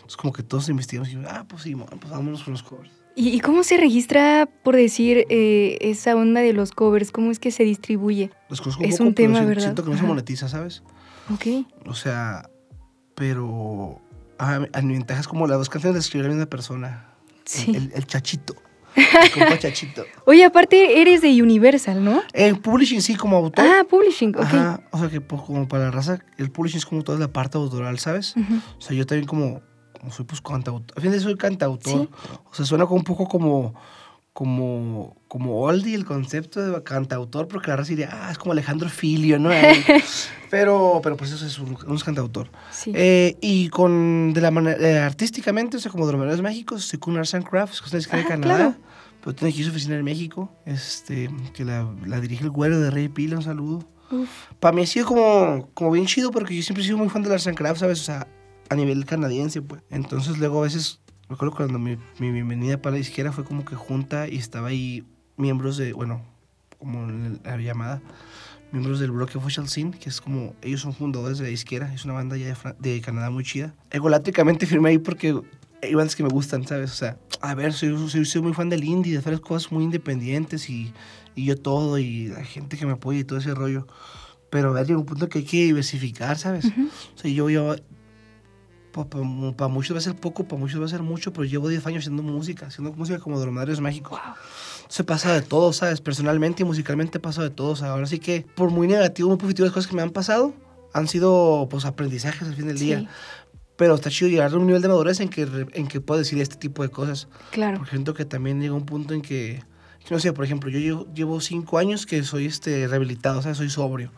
Es 0.06 0.16
como 0.16 0.32
que 0.32 0.42
todos 0.42 0.68
investigamos 0.68 1.08
y, 1.12 1.16
ah, 1.28 1.46
pues 1.48 1.62
sí, 1.62 1.74
pues 1.74 2.10
vámonos 2.10 2.42
con 2.42 2.52
los 2.52 2.62
covers. 2.64 2.90
¿Y, 3.16 3.28
y 3.30 3.40
cómo 3.40 3.62
se 3.62 3.76
registra, 3.76 4.48
por 4.64 4.74
decir, 4.76 5.26
eh, 5.30 5.78
esa 5.80 6.14
onda 6.16 6.40
de 6.40 6.52
los 6.52 6.72
covers? 6.72 7.10
¿Cómo 7.12 7.30
es 7.30 7.38
que 7.38 7.50
se 7.50 7.64
distribuye? 7.64 8.30
Los 8.48 8.60
conozco 8.60 8.82
Es 8.84 8.96
poco, 8.98 9.04
un 9.08 9.14
tema, 9.14 9.44
¿verdad? 9.44 9.62
Siento 9.64 9.84
que 9.84 9.90
no 9.90 9.96
se 9.96 10.02
monetiza, 10.04 10.48
¿sabes? 10.48 10.82
Ok. 11.32 11.66
O 11.86 11.94
sea, 11.94 12.48
pero 13.14 14.00
a, 14.38 14.60
a 14.72 14.82
mi 14.82 14.94
ventaja 14.94 15.20
es 15.20 15.28
como 15.28 15.46
las 15.46 15.58
dos 15.58 15.68
canciones 15.68 15.94
de 15.94 16.00
escribir 16.00 16.26
la 16.26 16.34
misma 16.34 16.46
persona. 16.50 17.06
Sí. 17.50 17.72
El, 17.74 17.90
el 17.94 18.06
chachito. 18.06 18.54
El 18.94 19.58
chachito. 19.58 20.04
Oye, 20.24 20.44
aparte 20.44 21.00
eres 21.00 21.22
de 21.22 21.42
Universal, 21.42 22.02
¿no? 22.04 22.22
En 22.32 22.56
publishing 22.56 23.00
sí, 23.02 23.14
como 23.14 23.36
autor. 23.36 23.64
Ah, 23.64 23.84
publishing, 23.88 24.34
ok. 24.36 24.42
Ajá, 24.42 24.80
o 24.90 24.98
sea 24.98 25.08
que 25.08 25.20
pues, 25.20 25.42
como 25.42 25.66
para 25.68 25.84
la 25.84 25.90
raza, 25.90 26.18
el 26.38 26.50
publishing 26.50 26.78
es 26.78 26.86
como 26.86 27.02
toda 27.02 27.18
la 27.18 27.32
parte 27.32 27.56
autoral, 27.56 27.98
¿sabes? 27.98 28.34
O 28.78 28.80
sea, 28.80 28.96
yo 28.96 29.06
también 29.06 29.26
como, 29.26 29.62
como 29.98 30.12
soy 30.12 30.24
pues 30.24 30.40
cantautor, 30.40 30.96
a 30.96 31.00
fin 31.00 31.10
de 31.10 31.20
soy 31.20 31.36
cantautor. 31.36 32.02
Sí. 32.02 32.08
O 32.50 32.54
sea, 32.54 32.64
suena 32.64 32.86
como 32.86 32.98
un 32.98 33.04
poco 33.04 33.28
como, 33.28 33.74
como, 34.32 35.16
como 35.30 35.60
oldie 35.62 35.94
el 35.94 36.04
concepto 36.04 36.60
de 36.60 36.82
cantautor, 36.82 37.46
porque 37.46 37.68
la 37.70 37.76
raza 37.76 37.90
diría, 37.90 38.08
ah, 38.10 38.32
es 38.32 38.36
como 38.38 38.50
Alejandro 38.50 38.88
Filio, 38.88 39.38
¿no? 39.38 39.50
pero, 40.50 41.00
pero 41.04 41.16
pues 41.16 41.30
eso 41.30 41.46
es 41.46 41.56
un, 41.60 41.76
un 41.86 41.98
cantautor. 41.98 42.50
Sí. 42.72 42.90
Eh, 42.96 43.36
y 43.40 43.68
con, 43.68 44.32
de 44.34 44.40
la 44.40 44.50
manera, 44.50 44.76
eh, 44.80 44.98
artísticamente, 44.98 45.76
o 45.76 45.80
sea, 45.80 45.92
como 45.92 46.04
de 46.06 46.12
los 46.14 46.18
Maneras 46.18 46.42
Méxicos, 46.42 46.82
estoy 46.84 46.98
con 46.98 47.16
Arts 47.16 47.34
and 47.34 47.44
Crafts, 47.48 47.80
que 47.80 47.86
es 47.86 47.92
una 47.92 47.98
disquera 47.98 48.18
de 48.18 48.24
Ah, 48.24 48.28
Canadá. 48.28 48.56
claro. 48.56 48.74
Pero 49.22 49.36
tiene 49.36 49.52
aquí 49.54 49.62
su 49.62 49.70
oficina 49.70 49.96
en 49.96 50.02
México, 50.04 50.50
este, 50.66 51.30
que 51.54 51.64
la, 51.64 51.88
la 52.06 52.20
dirige 52.20 52.42
el 52.42 52.50
güero 52.50 52.80
de 52.80 52.90
Rey 52.90 53.08
Pila, 53.08 53.36
un 53.36 53.42
saludo. 53.44 53.88
Para 54.58 54.74
mí 54.74 54.82
ha 54.82 54.86
sido 54.86 55.06
como, 55.06 55.68
como 55.74 55.92
bien 55.92 56.06
chido 56.06 56.32
porque 56.32 56.56
yo 56.56 56.62
siempre 56.64 56.82
he 56.82 56.86
sido 56.86 56.98
muy 56.98 57.08
fan 57.08 57.22
de 57.22 57.32
Arts 57.32 57.46
and 57.46 57.56
Crafts, 57.56 57.78
¿sabes? 57.78 58.00
O 58.00 58.04
sea, 58.04 58.26
a 58.68 58.74
nivel 58.74 59.04
canadiense, 59.04 59.62
pues. 59.62 59.82
Entonces 59.90 60.38
luego 60.38 60.58
a 60.58 60.62
veces, 60.64 61.00
me 61.28 61.34
acuerdo 61.34 61.54
cuando 61.54 61.78
mi, 61.78 61.96
mi 62.18 62.32
bienvenida 62.32 62.82
para 62.82 62.92
la 62.94 62.98
disquera 62.98 63.30
fue 63.30 63.44
como 63.44 63.64
que 63.64 63.76
junta 63.76 64.26
y 64.26 64.36
estaba 64.38 64.68
ahí 64.68 65.04
miembros 65.40 65.76
de, 65.76 65.92
bueno, 65.92 66.22
como 66.78 67.08
en 67.08 67.40
la 67.44 67.56
llamada, 67.56 68.00
miembros 68.72 69.00
del 69.00 69.10
bloque 69.10 69.38
Official 69.38 69.68
Scene, 69.68 69.90
que 69.98 70.08
es 70.08 70.20
como, 70.20 70.54
ellos 70.62 70.80
son 70.80 70.92
fundadores 70.94 71.38
de 71.38 71.44
la 71.44 71.50
disquera, 71.50 71.92
es 71.92 72.04
una 72.04 72.14
banda 72.14 72.36
ya 72.36 72.46
de, 72.46 72.54
Fra- 72.54 72.76
de 72.78 73.00
Canadá 73.00 73.30
muy 73.30 73.44
chida. 73.44 73.74
Egolátricamente 73.90 74.66
firmé 74.66 74.90
ahí 74.90 74.98
porque 74.98 75.34
hay 75.82 75.94
bandas 75.94 76.14
que 76.14 76.22
me 76.22 76.28
gustan, 76.28 76.66
¿sabes? 76.66 76.92
O 76.92 76.94
sea, 76.94 77.18
a 77.40 77.54
ver, 77.54 77.72
soy, 77.72 77.96
soy, 78.08 78.24
soy 78.24 78.42
muy 78.42 78.52
fan 78.52 78.68
del 78.68 78.84
indie, 78.84 79.12
de 79.14 79.18
hacer 79.18 79.40
cosas 79.40 79.72
muy 79.72 79.84
independientes 79.84 80.68
y, 80.70 80.92
y 81.34 81.46
yo 81.46 81.56
todo, 81.56 81.98
y 81.98 82.28
la 82.28 82.44
gente 82.44 82.76
que 82.76 82.86
me 82.86 82.92
apoya 82.92 83.18
y 83.20 83.24
todo 83.24 83.38
ese 83.38 83.54
rollo. 83.54 83.86
Pero 84.50 84.70
a 84.70 84.72
ver, 84.72 84.86
llega 84.86 84.98
un 84.98 85.06
punto 85.06 85.28
que 85.28 85.38
hay 85.38 85.44
que 85.44 85.64
diversificar, 85.64 86.36
¿sabes? 86.38 86.66
O 86.66 87.18
sea, 87.18 87.30
yo, 87.30 87.48
yo 87.50 87.76
para 88.92 89.68
muchos 89.68 89.94
va 89.94 89.98
a 89.98 90.02
ser 90.02 90.16
poco, 90.16 90.44
para 90.48 90.58
muchos 90.60 90.80
va 90.80 90.84
a 90.86 90.88
ser 90.88 91.02
mucho, 91.02 91.32
pero 91.32 91.44
llevo 91.44 91.68
10 91.68 91.86
años 91.86 92.00
haciendo 92.00 92.22
música, 92.22 92.66
haciendo 92.66 92.92
música 92.92 93.18
como 93.20 93.38
Dromedarios 93.38 93.80
Mágicos. 93.80 94.18
Se 94.90 95.04
pasa 95.04 95.32
de 95.32 95.40
todo, 95.42 95.72
¿sabes? 95.72 96.00
Personalmente 96.00 96.62
y 96.62 96.66
musicalmente 96.66 97.18
pasa 97.20 97.42
de 97.42 97.50
todo. 97.50 97.76
Sea, 97.76 97.92
ahora 97.92 98.06
sí 98.06 98.18
que, 98.18 98.44
por 98.56 98.70
muy 98.70 98.88
negativo, 98.88 99.28
muy 99.28 99.38
positivo 99.38 99.64
las 99.66 99.72
cosas 99.72 99.88
que 99.88 99.96
me 99.96 100.02
han 100.02 100.10
pasado, 100.10 100.52
han 100.92 101.06
sido, 101.08 101.68
pues, 101.70 101.84
aprendizajes 101.84 102.46
al 102.48 102.54
fin 102.54 102.66
del 102.66 102.76
Sí. 102.78 102.86
día. 102.86 103.08
Pero 103.76 103.94
está 103.94 104.10
chido 104.10 104.28
llegar 104.28 104.52
a 104.52 104.56
un 104.58 104.66
nivel 104.66 104.82
de 104.82 104.88
madurez 104.88 105.20
en 105.20 105.28
que, 105.30 105.48
en 105.72 105.86
que 105.86 106.00
puedo 106.02 106.18
decir 106.18 106.38
este 106.40 106.56
tipo 106.56 106.82
de 106.82 106.90
cosas. 106.90 107.28
Claro. 107.52 107.78
Porque 107.78 107.92
siento 107.92 108.12
que 108.14 108.24
también 108.26 108.60
llega 108.60 108.74
un 108.74 108.84
punto 108.84 109.14
en 109.14 109.22
que, 109.22 109.62
no 110.10 110.18
sé, 110.18 110.32
por 110.34 110.44
ejemplo, 110.44 110.68
yo 110.70 110.78
llevo, 110.80 111.06
llevo 111.14 111.40
cinco 111.40 111.78
años 111.78 112.04
que 112.04 112.22
soy 112.24 112.46
este, 112.46 112.86
rehabilitado, 112.88 113.40
¿sabes? 113.42 113.56
Soy 113.58 113.70
sobrio. 113.70 114.10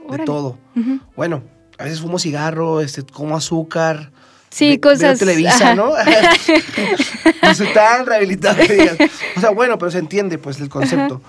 De 0.00 0.06
Órale. 0.08 0.24
todo. 0.24 0.58
Ujú. 0.76 1.00
Bueno, 1.16 1.44
a 1.78 1.84
veces 1.84 2.00
fumo 2.00 2.18
cigarro, 2.18 2.80
este, 2.80 3.04
como 3.04 3.36
azúcar. 3.36 4.12
Sí, 4.56 4.68
ve- 4.70 4.80
cosas- 4.80 5.00
Veo 5.00 5.16
Televisa, 5.18 5.54
ajá. 5.72 5.74
¿no? 5.74 5.90
no 7.42 7.54
soy 7.54 7.68
tan 7.74 8.06
rehabilitado. 8.06 8.56
O 9.36 9.40
sea, 9.40 9.50
bueno, 9.50 9.76
pero 9.78 9.90
se 9.90 9.98
entiende, 9.98 10.38
pues, 10.38 10.58
el 10.60 10.68
concepto. 10.70 11.20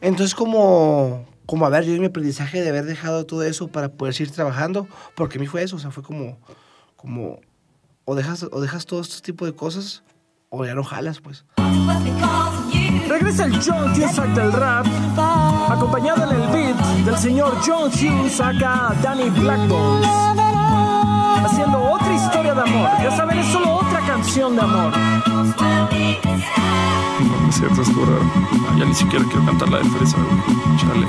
Entonces, 0.00 0.34
como, 0.36 1.24
como, 1.46 1.66
a 1.66 1.68
ver, 1.68 1.84
yo 1.84 1.94
en 1.94 2.00
mi 2.00 2.06
aprendizaje 2.06 2.62
de 2.62 2.68
haber 2.68 2.84
dejado 2.84 3.26
todo 3.26 3.42
eso 3.42 3.66
para 3.68 3.88
poder 3.88 4.14
seguir 4.14 4.32
trabajando, 4.32 4.86
porque 5.16 5.38
a 5.38 5.40
mí 5.40 5.46
fue 5.48 5.62
eso, 5.64 5.76
o 5.76 5.78
sea, 5.80 5.90
fue 5.90 6.02
como, 6.04 6.38
como, 6.96 7.40
o 8.04 8.14
dejas, 8.14 8.46
o 8.52 8.60
dejas 8.60 8.86
todo 8.86 9.00
este 9.00 9.20
tipo 9.20 9.46
de 9.46 9.52
cosas, 9.54 10.02
o 10.48 10.64
ya 10.64 10.74
no 10.74 10.84
jalas, 10.84 11.20
pues. 11.20 11.44
Regresa 13.08 13.44
el 13.46 13.54
John 13.62 13.92
Cusack 13.94 14.28
del 14.34 14.52
rap, 14.52 14.86
acompañado 15.70 16.30
en 16.30 16.40
el 16.40 16.48
beat 16.48 16.76
del 17.04 17.16
señor 17.18 17.56
John 17.66 17.90
Hughes, 17.90 18.40
acá 18.40 18.92
Danny 19.02 19.28
Blackbones, 19.30 20.08
historia 22.16 22.54
de 22.54 22.62
amor. 22.62 22.90
Ya 23.02 23.10
saben, 23.16 23.38
es 23.38 23.46
solo 23.46 23.74
otra 23.74 24.00
canción 24.00 24.56
de 24.56 24.62
amor. 24.62 24.92
No, 27.20 27.40
no 27.40 27.48
es 27.48 27.56
cierto, 27.56 27.82
es. 27.82 27.88
Ah, 27.88 28.76
ya 28.78 28.84
ni 28.84 28.94
siquiera 28.94 29.24
quiero 29.26 29.44
cantar 29.46 29.68
la 29.68 29.78
de 29.78 29.84
fresa, 29.84 30.16
güey. 30.16 30.76
Chale, 30.78 31.06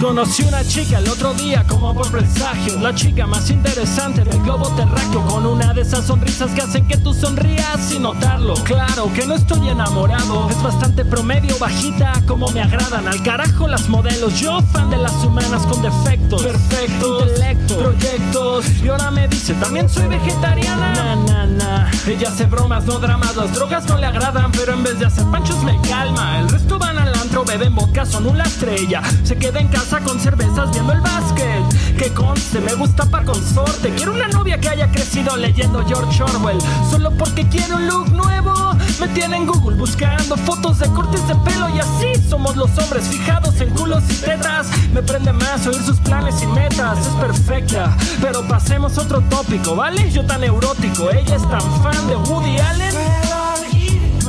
Conocí 0.00 0.42
una 0.42 0.64
chica 0.64 0.98
el 0.98 1.08
otro 1.08 1.34
día 1.34 1.64
como 1.68 1.94
por 1.94 2.10
presagio. 2.10 2.78
La 2.80 2.94
chica 2.94 3.26
más 3.26 3.50
interesante 3.50 4.24
del 4.24 4.40
globo 4.42 4.68
terráqueo 4.70 5.24
Con 5.26 5.46
una 5.46 5.72
de 5.74 5.82
esas 5.82 6.06
sonrisas 6.06 6.50
que 6.52 6.62
hacen 6.62 6.88
que 6.88 6.96
tú 6.96 7.12
sonrías 7.12 7.78
sin 7.80 8.02
notarlo. 8.02 8.54
Claro 8.64 9.12
que 9.14 9.26
no 9.26 9.34
estoy 9.34 9.68
enamorado 9.68 10.48
Es 10.50 10.60
bastante 10.62 11.04
promedio, 11.04 11.56
bajita 11.58 12.12
como 12.26 12.48
me 12.50 12.62
agradan 12.62 13.06
Al 13.06 13.22
carajo 13.22 13.68
las 13.68 13.88
modelos. 13.88 14.40
Yo 14.40 14.60
fan 14.72 14.90
de 14.90 14.96
las 14.96 15.12
humanas 15.24 15.62
con 15.66 15.82
defectos 15.82 16.42
Perfectos, 16.42 17.22
intelecto, 17.28 17.78
proyectos. 17.78 18.66
Y 18.82 18.88
ahora 18.88 19.10
me 19.10 19.28
dice 19.28 19.54
también 19.54 19.88
soy 19.88 20.06
vegetariana 20.08 20.92
Na, 20.94 21.16
na, 21.16 21.46
na. 21.46 21.90
Ella 22.06 22.28
hace 22.28 22.46
bromas, 22.46 22.84
no 22.86 22.98
dramas 22.98 23.36
Las 23.36 23.54
drogas 23.54 23.86
no 23.86 23.98
le 23.98 24.06
agradan 24.06 24.50
Pero 24.52 24.72
en 24.72 24.82
vez 24.82 24.98
de 24.98 25.01
hacer 25.06 25.24
panchos 25.26 25.62
me 25.64 25.80
calma. 25.82 26.38
El 26.40 26.48
resto 26.48 26.78
van 26.78 26.98
al 26.98 27.14
antro, 27.14 27.44
beben 27.44 27.74
vodka, 27.74 28.04
son 28.06 28.26
una 28.26 28.44
estrella. 28.44 29.02
Se 29.24 29.36
queda 29.36 29.60
en 29.60 29.68
casa 29.68 30.00
con 30.00 30.18
cervezas 30.20 30.70
viendo 30.72 30.92
el 30.92 31.00
básquet. 31.00 31.96
Que 31.96 32.12
conste, 32.12 32.60
me 32.60 32.74
gusta 32.74 33.04
par 33.06 33.24
consorte. 33.24 33.90
Quiero 33.94 34.12
una 34.12 34.28
novia 34.28 34.60
que 34.60 34.68
haya 34.68 34.90
crecido 34.90 35.36
leyendo 35.36 35.84
George 35.86 36.22
Orwell. 36.22 36.58
Solo 36.90 37.10
porque 37.12 37.48
quiero 37.48 37.76
un 37.76 37.86
look 37.86 38.12
nuevo 38.12 38.74
Me 39.00 39.08
tiene 39.08 39.36
en 39.36 39.46
Google 39.46 39.76
buscando 39.76 40.36
fotos 40.36 40.78
de 40.78 40.88
cortes 40.88 41.26
de 41.26 41.34
pelo 41.36 41.68
Y 41.68 41.80
así 41.80 42.22
somos 42.28 42.56
los 42.56 42.70
hombres 42.78 43.04
fijados 43.08 43.60
en 43.60 43.70
culos 43.70 44.02
y 44.08 44.14
tetas. 44.14 44.68
Me 44.92 45.02
prende 45.02 45.32
más 45.32 45.66
oír 45.66 45.82
sus 45.82 45.98
planes 46.00 46.42
y 46.42 46.46
metas 46.46 46.98
Es 46.98 47.14
perfecta, 47.14 47.96
pero 48.20 48.46
pasemos 48.46 48.96
a 48.98 49.02
otro 49.02 49.20
tópico, 49.22 49.74
¿vale? 49.74 50.10
Yo 50.10 50.24
tan 50.24 50.42
neurótico, 50.42 51.10
ella 51.10 51.36
es 51.36 51.48
tan 51.48 51.62
fan 51.82 52.06
de 52.06 52.16
Woody 52.16 52.58
Allen 52.58 53.31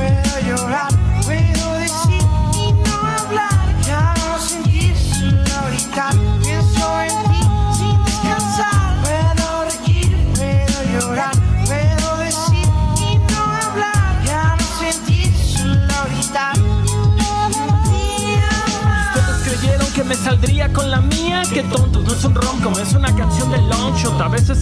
Puedo 0.03 0.09
reír, 0.11 0.55
puedo 0.55 1.02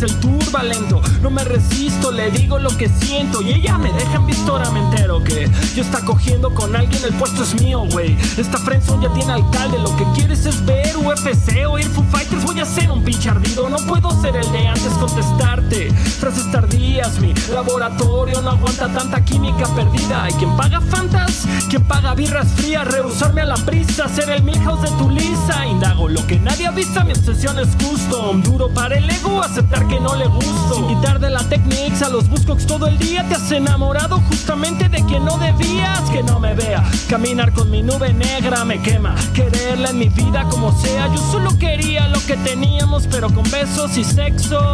El 0.01 0.15
tour 0.19 0.55
va 0.55 0.63
lento. 0.63 0.99
No 1.21 1.29
me 1.29 1.43
resisto, 1.43 2.11
le 2.11 2.31
digo 2.31 2.57
lo 2.57 2.75
que 2.75 2.89
siento 2.89 3.41
y 3.41 3.51
ella 3.51 3.77
me 3.77 3.93
deja 3.93 4.15
en 4.15 4.25
visto, 4.25 4.53
ahora 4.53 4.71
me 4.71 4.79
entero 4.79 5.23
que 5.23 5.47
yo 5.75 5.83
está 5.83 6.03
cogiendo 6.03 6.53
con 6.55 6.75
alguien, 6.75 7.03
el 7.03 7.13
puesto 7.13 7.43
es 7.43 7.61
mío, 7.61 7.83
güey. 7.91 8.17
Esta 8.37 8.57
friendzone 8.57 9.03
ya 9.07 9.13
tiene 9.13 9.33
alcalde, 9.33 9.77
lo 9.77 9.95
que 9.97 10.05
quieres 10.15 10.45
es 10.45 10.65
ver 10.65 10.97
UFC 10.97 11.67
o 11.69 11.77
ir 11.77 11.85
Foo 11.85 12.03
Fighters, 12.11 12.43
voy 12.43 12.59
a 12.59 12.65
ser 12.65 12.89
un 12.89 13.03
pinche 13.03 13.29
ardido. 13.29 13.69
No 13.69 13.77
puedo 13.77 14.09
ser 14.21 14.35
el 14.35 14.51
de 14.51 14.67
antes 14.67 14.91
contestarte. 14.93 15.91
Frases 15.91 16.51
tardías, 16.51 17.19
mi 17.19 17.33
laboratorio 17.53 18.41
no 18.41 18.51
aguanta 18.51 18.87
tanta 18.87 19.23
química 19.23 19.67
perdida. 19.75 20.23
Hay 20.23 20.33
quien 20.33 20.55
paga 20.57 20.81
fantas, 20.81 21.45
quien 21.69 21.83
paga 21.83 22.15
birras 22.15 22.47
frías, 22.55 22.87
rehusarme 22.87 23.41
a 23.41 23.45
la 23.45 23.57
prisa, 23.57 24.09
ser 24.09 24.29
el 24.31 24.41
Milhouse 24.43 24.81
de 24.81 24.89
tu 24.97 25.09
lisa. 25.09 25.65
Indago 25.67 26.09
lo 26.09 26.25
que 26.25 26.39
nadie 26.39 26.67
avisa, 26.67 27.03
mi 27.03 27.11
obsesión 27.11 27.59
es 27.59 27.69
custom. 27.75 28.41
Duro 28.41 28.69
para 28.73 28.97
el 28.97 29.09
ego, 29.09 29.41
aceptar 29.41 29.87
que 29.87 29.90
no 29.99 30.15
le 30.15 30.27
gusto. 30.27 30.75
Sin 30.75 30.87
quitar 30.87 31.19
de 31.19 31.29
la 31.29 31.43
techniques 31.43 32.01
a 32.01 32.09
los 32.09 32.29
buscos 32.29 32.65
todo 32.65 32.87
el 32.87 32.97
día, 32.97 33.27
te 33.27 33.35
has 33.35 33.51
enamorado 33.51 34.19
justamente 34.29 34.89
de 34.89 35.03
quien 35.05 35.25
no 35.25 35.37
debías 35.37 36.01
que 36.11 36.23
no 36.23 36.39
me 36.39 36.53
vea. 36.53 36.83
Caminar 37.09 37.53
con 37.53 37.69
mi 37.69 37.81
nube 37.81 38.13
negra 38.13 38.63
me 38.65 38.81
quema. 38.81 39.15
Quererla 39.33 39.89
en 39.89 39.99
mi 39.99 40.09
vida 40.09 40.45
como 40.49 40.71
sea, 40.79 41.07
yo 41.07 41.17
solo 41.31 41.57
quería 41.57 42.07
lo 42.07 42.19
que 42.25 42.37
teníamos, 42.37 43.07
pero 43.07 43.29
con 43.29 43.43
besos 43.51 43.97
y 43.97 44.03
sexo 44.03 44.73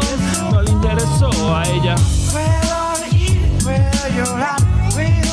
no 0.52 0.62
le 0.62 0.72
interesó 0.72 1.56
a 1.56 1.64
ella. 1.68 1.96
Puedo 3.64 4.08
llorar, 4.16 4.58
puedo 4.92 5.08
decir 5.08 5.27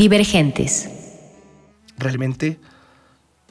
Divergentes. 0.00 0.88
realmente 1.98 2.58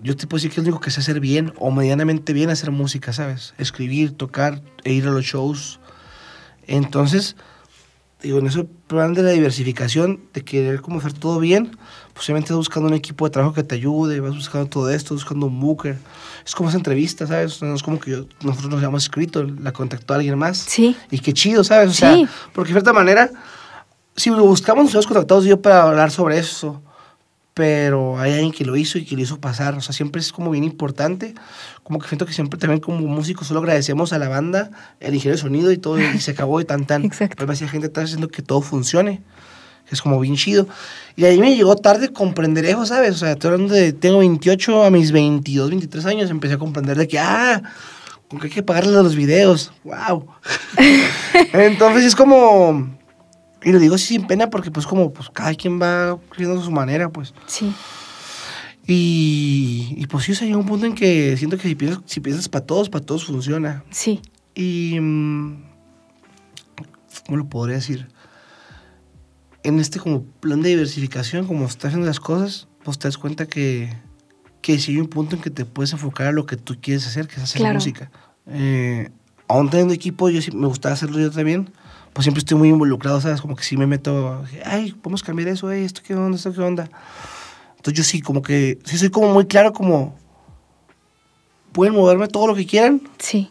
yo 0.02 0.16
te 0.18 0.26
puedo 0.26 0.40
decir 0.40 0.50
que 0.50 0.62
es 0.62 0.66
lo 0.66 0.72
único 0.72 0.80
que 0.84 0.90
sé 0.90 1.00
hacer 1.02 1.20
bien 1.20 1.54
o 1.60 1.70
medianamente 1.70 2.34
bien 2.34 2.50
hacer 2.50 2.72
música, 2.72 3.14
¿sabes? 3.14 3.54
Escribir, 3.60 4.14
tocar 4.14 4.60
e 4.84 4.94
ir 4.94 5.06
a 5.06 5.12
los 5.12 5.26
shows. 5.26 5.80
Entonces, 6.66 7.36
digo, 8.24 8.40
en 8.40 8.48
ese 8.48 8.64
plan 8.64 9.14
de 9.14 9.22
la 9.22 9.30
diversificación, 9.30 10.22
de 10.34 10.44
querer 10.44 10.82
como 10.82 10.98
hacer 10.98 11.14
todo 11.14 11.40
bien, 11.40 11.78
pues 12.16 12.26
obviamente 12.28 12.52
vas 12.54 12.58
buscando 12.58 12.88
un 12.90 12.96
equipo 12.96 13.26
de 13.26 13.32
trabajo 13.32 13.54
que 13.54 13.62
te 13.64 13.76
ayude, 13.76 14.20
vas 14.20 14.34
buscando 14.34 14.68
todo 14.68 14.90
esto, 14.90 15.14
buscando 15.14 15.46
un 15.46 15.60
booker. 15.60 15.98
Es 16.44 16.56
como 16.56 16.70
esa 16.70 16.78
entrevista, 16.80 17.28
¿sabes? 17.28 17.62
No 17.62 17.76
es 17.76 17.84
como 17.84 18.00
que 18.00 18.10
yo- 18.10 18.26
nosotros 18.42 18.72
nos 18.72 18.80
hayamos 18.80 19.04
escrito, 19.04 19.44
la 19.44 19.72
contactó 19.72 20.16
alguien 20.16 20.36
más. 20.40 20.58
Sí. 20.58 20.96
Y 21.12 21.20
qué 21.20 21.34
chido, 21.34 21.64
¿sabes? 21.64 21.92
O 21.92 21.94
sea, 21.94 22.16
Sí. 22.16 22.26
porque 22.54 22.70
de 22.70 22.80
cierta 22.80 22.94
manera, 22.94 23.30
si 24.20 24.30
buscamos, 24.30 24.86
nos 24.86 24.94
hemos 24.94 25.08
contactado 25.08 25.42
yo 25.44 25.62
para 25.62 25.84
hablar 25.84 26.12
sobre 26.12 26.38
eso. 26.38 26.82
Pero 27.54 28.18
hay 28.20 28.34
alguien 28.34 28.52
que 28.52 28.64
lo 28.64 28.78
hizo 28.78 28.98
y 28.98 29.06
que 29.06 29.16
lo 29.16 29.22
hizo 29.22 29.40
pasar. 29.40 29.76
O 29.76 29.82
sea, 29.82 29.94
siempre 29.94 30.22
es 30.22 30.32
como 30.32 30.52
bien 30.52 30.64
importante. 30.64 31.34
Como 31.84 32.00
que 32.00 32.08
siento 32.08 32.26
que 32.26 32.34
siempre 32.34 32.60
también 32.60 32.80
como 32.80 33.00
músicos 33.00 33.48
solo 33.48 33.60
agradecemos 33.62 34.14
a 34.14 34.20
la 34.20 34.30
banda, 34.30 34.72
el 35.00 35.14
ingeniero 35.14 35.36
de 35.36 35.42
sonido 35.42 35.72
y 35.72 35.78
todo, 35.78 36.00
y 36.00 36.20
se 36.20 36.32
acabó 36.32 36.62
y 36.62 36.66
tan 36.66 36.86
tan. 36.86 37.04
Exacto. 37.06 37.36
Pero 37.38 37.52
hay 37.52 37.58
gente 37.68 37.88
está 37.88 38.02
haciendo 38.02 38.28
que 38.28 38.42
todo 38.42 38.62
funcione. 38.62 39.22
Es 39.90 40.02
como 40.02 40.20
bien 40.20 40.36
chido. 40.36 40.68
Y 41.16 41.26
ahí 41.26 41.40
me 41.40 41.56
llegó 41.56 41.76
tarde 41.76 42.14
comprender 42.14 42.66
eso, 42.66 42.86
¿sabes? 42.86 43.16
O 43.16 43.18
sea, 43.18 43.32
estoy 43.32 43.52
hablando 43.52 43.74
de, 43.74 43.92
tengo 43.92 44.20
28 44.20 44.84
a 44.84 44.90
mis 44.92 45.12
22, 45.12 45.70
23 45.70 46.06
años, 46.06 46.30
empecé 46.30 46.54
a 46.54 46.58
comprender 46.60 46.96
de 46.98 47.08
que, 47.08 47.18
ah, 47.18 47.64
con 48.30 48.40
que 48.40 48.48
hay 48.48 48.54
que 48.54 48.64
pagarle 48.64 48.98
a 48.98 49.02
los 49.02 49.16
videos. 49.16 49.72
¡Wow! 49.84 50.28
Entonces 51.54 52.06
es 52.06 52.16
como, 52.16 52.99
y 53.64 53.72
lo 53.72 53.80
digo 53.80 53.96
así 53.96 54.06
sin 54.08 54.28
pena 54.28 54.50
porque 54.50 54.72
pues 54.72 54.86
como, 54.88 55.12
pues 55.14 55.30
cada 55.30 55.54
quien 55.56 55.82
va 55.82 56.18
creciendo 56.30 56.62
a 56.62 56.64
su 56.64 56.72
manera, 56.72 57.10
pues. 57.10 57.34
Sí. 57.48 57.74
Y, 58.88 59.94
y 59.98 60.08
pues 60.08 60.26
sí, 60.26 60.32
o 60.32 60.36
sea, 60.36 60.48
llega 60.48 60.58
un 60.58 60.66
punto 60.66 60.86
en 60.86 60.96
que 60.96 61.38
siento 61.38 61.58
que 61.58 61.68
si 61.68 61.76
piensas, 61.76 62.02
si 62.06 62.20
piensas 62.22 62.50
para 62.50 62.66
todos, 62.66 62.90
para 62.90 63.06
todos 63.06 63.26
funciona. 63.26 63.84
Sí. 63.92 64.22
Y, 64.56 64.98
mm, 65.00 65.64
¿cómo 67.26 67.38
lo 67.38 67.48
podría 67.50 67.76
decir? 67.76 68.08
En 69.64 69.80
este 69.80 70.00
como 70.00 70.24
plan 70.24 70.62
de 70.62 70.70
diversificación, 70.70 71.46
como 71.46 71.66
estás 71.66 71.90
haciendo 71.90 72.08
las 72.08 72.20
cosas, 72.20 72.68
pues 72.84 72.98
te 72.98 73.08
das 73.08 73.18
cuenta 73.18 73.46
que, 73.46 73.94
que 74.62 74.80
si 74.80 74.94
hay 74.94 75.00
un 75.00 75.08
punto 75.08 75.36
en 75.36 75.42
que 75.42 75.50
te 75.50 75.66
puedes 75.66 75.92
enfocar 75.94 76.28
a 76.28 76.32
lo 76.32 76.46
que 76.46 76.56
tú 76.58 76.78
quieres 76.82 77.06
hacer, 77.06 77.28
que 77.28 77.36
es 77.36 77.44
hacer 77.44 77.60
Claro. 77.60 77.76
música. 77.76 78.10
Eh, 78.48 79.10
aún 79.48 79.70
teniendo 79.70 79.94
equipo, 79.94 80.30
yo 80.30 80.42
sí 80.42 80.50
me 80.52 80.66
gusta 80.66 80.92
hacerlo 80.92 81.20
yo 81.20 81.30
también, 81.30 81.70
pues 82.14 82.24
siempre 82.24 82.40
estoy 82.40 82.58
muy 82.58 82.70
involucrado, 82.70 83.22
¿sabes? 83.22 83.42
Como 83.42 83.56
que 83.56 83.64
sí 83.64 83.78
me 83.78 83.88
meto, 83.88 84.44
ay, 84.66 84.92
podemos 84.94 85.24
cambiar 85.24 85.50
eso, 85.50 85.68
ay, 85.68 85.84
esto 85.84 86.02
qué 86.06 86.16
onda, 86.16 86.38
esto 86.38 86.54
qué 86.54 86.62
onda. 86.62 86.90
Entonces 87.78 87.94
yo 87.98 88.04
sí, 88.04 88.22
como 88.22 88.42
que, 88.42 88.80
sí 88.86 88.98
soy 88.98 89.10
como 89.10 89.34
muy 89.34 89.46
claro, 89.46 89.72
como, 89.74 90.16
pueden 91.72 91.94
moverme 91.94 92.28
todo 92.28 92.48
lo 92.48 92.56
que 92.56 92.66
quieran, 92.66 93.02
Sí. 93.20 93.50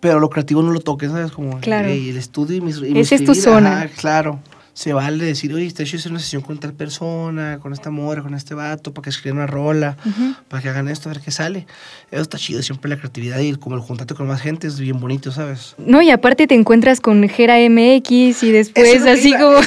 pero 0.00 0.20
lo 0.20 0.28
creativo 0.30 0.62
no 0.62 0.70
lo 0.72 0.80
toques, 0.80 1.10
¿sabes? 1.10 1.32
Como 1.32 1.58
Claro. 1.60 1.88
"Ey, 1.88 2.10
el 2.10 2.16
estudio 2.16 2.56
y 2.56 2.60
mis. 2.60 2.78
y 2.78 2.98
Esa 2.98 3.14
es 3.16 3.24
tu 3.24 3.32
escribir", 3.32 3.42
zona. 3.42 3.88
claro. 3.96 4.38
Se 4.76 4.92
vale 4.92 5.24
decir, 5.24 5.54
oye, 5.54 5.64
está 5.64 5.84
hecho 5.84 5.96
hacer 5.96 6.12
una 6.12 6.20
sesión 6.20 6.42
con 6.42 6.58
tal 6.58 6.74
persona, 6.74 7.58
con 7.62 7.72
esta 7.72 7.90
morra, 7.90 8.20
con 8.20 8.34
este 8.34 8.52
vato, 8.52 8.92
para 8.92 9.04
que 9.04 9.08
escriban 9.08 9.38
una 9.38 9.46
rola, 9.46 9.96
para 10.48 10.62
que 10.62 10.68
hagan 10.68 10.88
esto, 10.88 11.08
a 11.08 11.14
ver 11.14 11.22
qué 11.22 11.30
sale. 11.30 11.66
Eso 12.10 12.20
está 12.20 12.36
chido, 12.36 12.62
siempre 12.62 12.90
la 12.90 12.98
creatividad 12.98 13.38
y 13.38 13.54
como 13.54 13.74
el 13.76 13.80
juntarte 13.80 14.14
con 14.14 14.26
más 14.26 14.42
gente 14.42 14.66
es 14.66 14.78
bien 14.78 15.00
bonito, 15.00 15.32
¿sabes? 15.32 15.76
No, 15.78 16.02
y 16.02 16.10
aparte 16.10 16.46
te 16.46 16.54
encuentras 16.54 17.00
con 17.00 17.26
Gera 17.26 17.56
MX 17.56 18.42
y 18.42 18.52
después 18.52 18.86
es 18.86 19.06
así 19.06 19.30
iba, 19.30 19.38
como... 19.38 19.56
O 19.56 19.62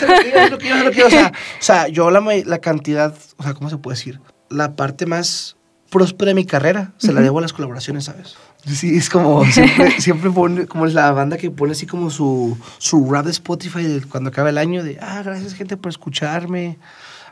sea, 1.60 1.88
yo 1.88 2.12
la, 2.12 2.22
la 2.46 2.60
cantidad, 2.60 3.16
o 3.38 3.44
sea, 3.44 3.56
¿cómo 3.56 3.72
se 3.72 3.78
puede 3.78 3.98
decir? 3.98 4.20
La 4.48 4.76
parte 4.76 5.08
más 5.08 5.58
próspera 5.90 6.30
de 6.30 6.36
mi 6.36 6.46
carrera 6.46 6.94
se 6.98 7.14
la 7.14 7.22
debo 7.22 7.40
a 7.40 7.42
las 7.42 7.54
colaboraciones, 7.54 8.06
¿sabes? 8.06 8.36
Sí, 8.66 8.98
es 8.98 9.10
como 9.10 9.46
siempre, 9.52 10.02
siempre 10.02 10.30
pone, 10.32 10.68
como 10.68 10.86
es 10.86 10.94
la 10.94 11.12
banda 11.12 11.38
que 11.38 11.50
pone 11.52 11.72
así 11.72 11.86
como 11.86 12.10
su, 12.10 12.58
su 12.78 13.10
rap 13.10 13.26
de 13.26 13.32
Spotify 13.32 13.84
de 13.84 14.02
cuando 14.02 14.30
acaba 14.30 14.50
el 14.50 14.58
año 14.58 14.84
de, 14.84 14.98
ah, 15.02 15.22
gracias 15.24 15.54
gente 15.54 15.78
por 15.78 15.90
escucharme, 15.90 16.78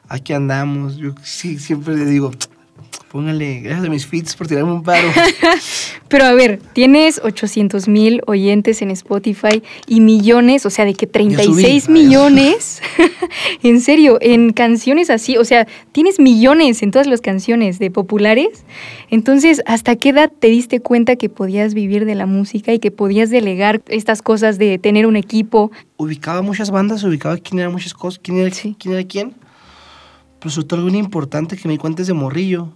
aquí 0.07 0.33
andamos. 0.33 0.97
Yo 0.97 1.13
sí, 1.23 1.59
siempre 1.59 1.95
le 1.95 2.05
digo, 2.05 2.31
póngale, 3.11 3.61
gracias 3.61 3.85
a 3.85 3.89
mis 3.89 4.05
feeds 4.05 4.35
por 4.35 4.47
tirarme 4.47 4.71
un 4.71 4.83
paro. 4.83 5.07
Pero 6.09 6.25
a 6.25 6.33
ver, 6.33 6.59
tienes 6.73 7.19
800 7.23 7.87
mil 7.87 8.21
oyentes 8.27 8.81
en 8.81 8.91
Spotify 8.91 9.61
y 9.87 9.99
millones, 10.01 10.65
o 10.65 10.69
sea, 10.69 10.85
de 10.85 10.93
que 10.93 11.07
36 11.07 11.83
subí. 11.85 11.93
millones, 11.93 12.81
en 13.63 13.81
serio, 13.81 14.17
en 14.21 14.53
canciones 14.53 15.09
así, 15.09 15.37
o 15.37 15.43
sea, 15.45 15.67
tienes 15.91 16.19
millones 16.19 16.81
en 16.83 16.91
todas 16.91 17.07
las 17.07 17.21
canciones 17.21 17.79
de 17.79 17.91
populares. 17.91 18.65
Entonces, 19.09 19.61
¿hasta 19.65 19.95
qué 19.95 20.09
edad 20.09 20.31
te 20.39 20.47
diste 20.47 20.79
cuenta 20.79 21.15
que 21.15 21.29
podías 21.29 21.73
vivir 21.73 22.05
de 22.05 22.15
la 22.15 22.25
música 22.25 22.73
y 22.73 22.79
que 22.79 22.91
podías 22.91 23.29
delegar 23.29 23.81
estas 23.87 24.21
cosas 24.21 24.57
de 24.57 24.77
tener 24.77 25.05
un 25.05 25.15
equipo? 25.15 25.71
ubicaba 25.97 26.41
muchas 26.41 26.69
bandas, 26.71 27.03
ubicaba 27.03 27.37
quién 27.37 27.59
era 27.59 27.69
muchas 27.69 27.93
cosas, 27.93 28.19
quién 28.23 28.37
era, 28.37 28.53
Sí. 28.53 28.75
quién 28.79 28.93
era 28.93 29.03
quién. 29.05 29.33
Pero 30.39 30.51
sobre 30.51 30.67
todo 30.67 30.79
algo 30.85 30.95
importante 30.95 31.57
que 31.57 31.67
me 31.67 31.73
di 31.73 31.77
cuenta 31.79 32.03
desde 32.03 32.13
morrillo 32.13 32.71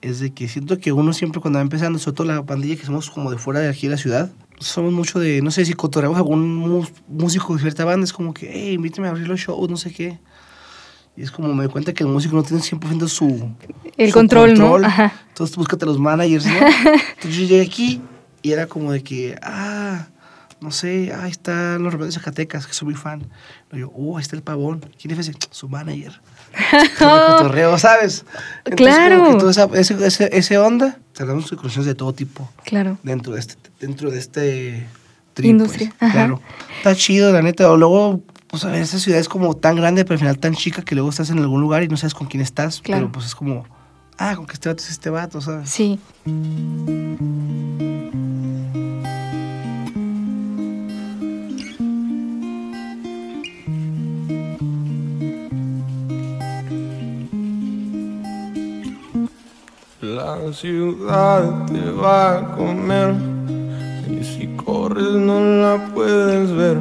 es 0.00 0.20
de 0.20 0.32
que 0.32 0.48
siento 0.48 0.78
que 0.78 0.92
uno 0.92 1.12
siempre 1.12 1.40
cuando 1.40 1.58
va 1.58 1.62
empezando, 1.62 1.98
sobre 1.98 2.16
todo 2.16 2.26
la 2.26 2.42
pandilla 2.44 2.76
que 2.76 2.86
somos 2.86 3.10
como 3.10 3.30
de 3.30 3.38
fuera 3.38 3.60
de 3.60 3.68
aquí 3.68 3.86
de 3.86 3.92
la 3.92 3.96
ciudad, 3.96 4.30
somos 4.58 4.92
mucho 4.92 5.18
de, 5.18 5.42
no 5.42 5.50
sé, 5.50 5.64
si 5.64 5.74
cotorreamos 5.74 6.16
a 6.16 6.20
algún 6.20 6.86
músico 7.08 7.54
de 7.54 7.60
cierta 7.60 7.84
banda, 7.84 8.04
es 8.04 8.12
como 8.12 8.34
que, 8.34 8.50
hey, 8.52 8.74
invítame 8.74 9.08
a 9.08 9.10
abrir 9.10 9.28
los 9.28 9.40
shows, 9.40 9.68
no 9.70 9.76
sé 9.76 9.92
qué. 9.92 10.18
Y 11.16 11.22
es 11.22 11.30
como 11.30 11.52
me 11.54 11.64
doy 11.64 11.72
cuenta 11.72 11.92
que 11.92 12.04
el 12.04 12.08
músico 12.08 12.36
no 12.36 12.42
tiene 12.42 12.62
100% 12.62 13.08
su... 13.08 13.50
El 13.96 14.08
su 14.08 14.14
control, 14.14 14.54
¿no? 14.54 14.76
Ajá. 14.76 15.12
Entonces 15.28 15.56
búscate 15.56 15.84
los 15.86 15.98
managers, 15.98 16.46
¿no? 16.46 16.52
Entonces 16.56 17.36
yo 17.36 17.46
llegué 17.46 17.62
aquí 17.62 18.00
y 18.42 18.52
era 18.52 18.66
como 18.66 18.92
de 18.92 19.02
que, 19.02 19.36
ah, 19.42 20.06
no 20.60 20.70
sé, 20.70 21.12
ahí 21.14 21.30
están 21.30 21.82
los 21.82 21.92
rebeldes 21.92 22.14
de 22.14 22.20
Zacatecas, 22.20 22.66
que 22.66 22.74
soy 22.74 22.86
muy 22.86 22.94
fan. 22.94 23.28
Y 23.72 23.78
yo, 23.78 23.90
oh, 23.94 24.18
ahí 24.18 24.22
está 24.22 24.36
el 24.36 24.42
pavón. 24.42 24.80
¿Quién 25.00 25.12
es 25.12 25.18
ese? 25.18 25.32
Su 25.50 25.68
manager. 25.68 26.20
cotorreo, 26.98 27.78
¿sabes? 27.78 28.24
Claro. 28.76 29.18
como 29.18 29.32
que 29.32 29.38
toda 29.38 29.50
esa, 29.50 29.64
ese, 29.74 30.06
ese, 30.06 30.30
ese 30.32 30.58
onda, 30.58 30.98
de 31.18 31.26
conexiones 31.26 31.86
de 31.86 31.94
todo 31.94 32.12
tipo 32.12 32.48
Claro. 32.64 32.98
dentro 33.02 33.34
de 33.34 33.40
este, 33.40 33.56
dentro 33.78 34.10
de 34.10 34.18
este 34.18 34.86
Industria, 35.42 35.92
pues. 35.98 36.10
ajá. 36.10 36.12
Claro. 36.12 36.40
Está 36.78 36.94
chido, 36.94 37.32
la 37.32 37.42
neta. 37.42 37.70
O 37.70 37.76
luego, 37.76 38.20
pues 38.48 38.64
a 38.64 38.70
ver, 38.70 38.82
esa 38.82 38.98
ciudad 38.98 39.18
es 39.20 39.28
como 39.28 39.54
tan 39.56 39.76
grande, 39.76 40.04
pero 40.04 40.14
al 40.14 40.18
final 40.18 40.38
tan 40.38 40.54
chica 40.54 40.82
que 40.82 40.94
luego 40.94 41.10
estás 41.10 41.30
en 41.30 41.38
algún 41.38 41.60
lugar 41.60 41.82
y 41.82 41.88
no 41.88 41.96
sabes 41.96 42.14
con 42.14 42.26
quién 42.26 42.42
estás. 42.42 42.80
Claro. 42.80 43.02
Pero 43.02 43.12
pues 43.12 43.26
es 43.26 43.34
como, 43.34 43.64
ah, 44.18 44.34
con 44.36 44.46
que 44.46 44.52
este 44.54 44.68
vato 44.68 44.82
es 44.82 44.90
este 44.90 45.10
vato, 45.10 45.40
¿sabes? 45.40 45.70
Sí. 45.70 45.98
La 60.50 60.56
ciudad 60.56 61.66
te 61.66 61.92
va 61.92 62.38
a 62.38 62.56
comer 62.56 63.14
y 64.10 64.24
si 64.24 64.48
corres 64.56 65.12
no 65.12 65.38
la 65.38 65.94
puedes 65.94 66.50
ver. 66.50 66.76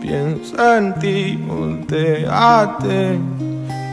Piensa 0.00 0.78
en 0.78 0.94
ti, 1.00 1.38
volteate, 1.46 3.18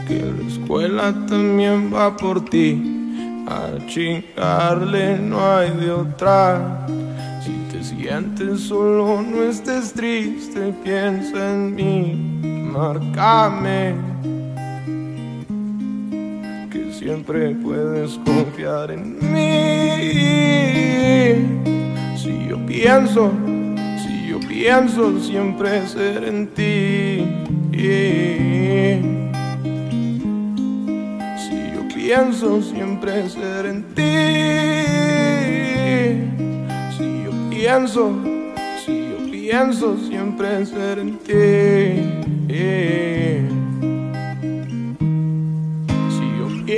que 0.08 0.18
la 0.18 0.48
escuela 0.48 1.14
también 1.28 1.92
va 1.94 2.16
por 2.16 2.42
ti. 2.46 3.44
A 3.46 3.86
chingarle 3.86 5.18
no 5.18 5.46
hay 5.46 5.68
de 5.72 5.90
otra. 5.90 6.86
Si 7.44 7.52
te 7.70 7.84
sientes 7.84 8.60
solo, 8.60 9.20
no 9.20 9.42
estés 9.42 9.92
triste, 9.92 10.72
piensa 10.82 11.52
en 11.52 11.74
mí, 11.74 12.40
márcame. 12.72 14.11
Siempre 17.12 17.54
puedes 17.56 18.18
confiar 18.24 18.90
en 18.90 19.18
mí. 19.20 20.00
Si 22.16 22.48
yo 22.48 22.56
pienso, 22.64 23.30
si 23.98 24.28
yo 24.28 24.40
pienso 24.40 25.20
siempre 25.20 25.86
ser 25.86 26.24
en 26.24 26.46
ti. 26.54 27.26
Si 31.36 31.72
yo 31.74 31.86
pienso 31.94 32.62
siempre 32.62 33.28
ser 33.28 33.66
en 33.66 33.82
ti. 33.94 34.02
Si 36.96 37.24
yo 37.24 37.32
pienso, 37.50 38.10
si 38.86 39.10
yo 39.10 39.18
pienso 39.30 39.98
siempre 40.08 40.64
ser 40.64 40.98
en 40.98 41.18
ti. 41.18 41.32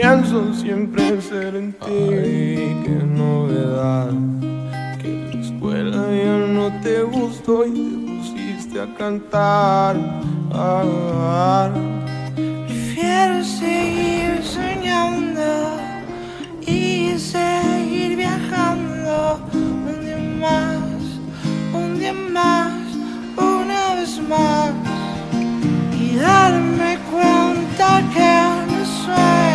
Pienso 0.01 0.53
siempre 0.55 1.21
ser 1.21 1.55
en 1.55 1.73
ti. 1.73 1.87
Ay, 1.87 2.83
qué 2.85 2.99
novedad. 3.05 4.11
Que 5.01 5.31
la 5.33 5.41
escuela 5.41 6.03
ya 6.11 6.37
no 6.53 6.67
te 6.83 7.03
gustó 7.03 7.65
y 7.67 7.73
te 7.73 8.07
pusiste 8.07 8.81
a 8.81 8.95
cantar. 8.97 9.97
Ah, 10.53 11.71
Prefiero 12.67 13.45
seguir 13.45 14.43
soñando 14.43 15.79
y 16.67 17.17
seguir 17.19 18.17
viajando 18.17 19.41
un 19.53 20.05
día 20.05 20.19
más, 20.41 21.01
un 21.73 21.99
día 21.99 22.13
más, 22.13 22.73
una 23.37 23.95
vez 23.95 24.21
más 24.29 24.73
y 26.01 26.17
darme 26.17 26.99
cuenta 27.13 28.03
que 28.15 28.73
mis 28.73 28.89
sueños 28.89 29.54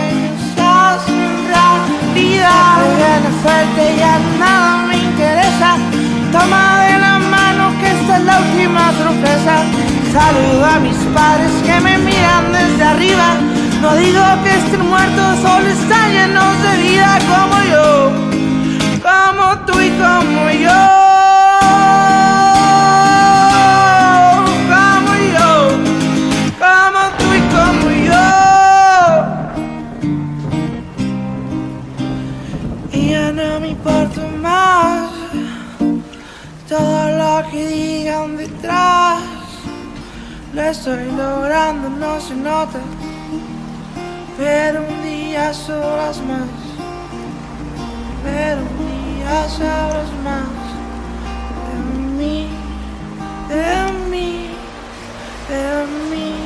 Saludo 10.11 10.65
a 10.65 10.79
mis 10.79 10.97
padres 11.13 11.51
que 11.63 11.79
me 11.81 11.97
miran 11.99 12.51
desde 12.51 12.83
arriba. 12.83 13.37
No 13.81 13.95
digo 13.95 14.23
que 14.43 14.55
estén 14.57 14.89
muertos, 14.89 15.39
solo 15.41 15.67
están 15.67 16.11
llenos 16.11 16.63
de 16.63 16.77
vida 16.77 17.19
como 17.31 17.57
yo, 17.73 18.11
como 19.03 19.57
tú 19.65 19.79
y 19.79 19.89
como 19.91 20.49
yo. 20.49 20.98
Estoy 40.59 41.09
logrando, 41.13 41.89
no 41.89 42.19
se 42.19 42.35
nota. 42.35 42.79
Pero 44.37 44.81
un 44.81 45.01
día 45.03 45.53
sabrás 45.53 46.21
más. 46.21 46.49
Pero 48.23 48.61
un 48.61 48.77
día 48.77 49.49
sabrás 49.49 50.11
más. 50.23 50.59
De 51.65 51.79
mí, 52.17 52.49
de 53.47 54.09
mí, 54.09 54.49
de 55.49 56.15
mí. 56.15 56.38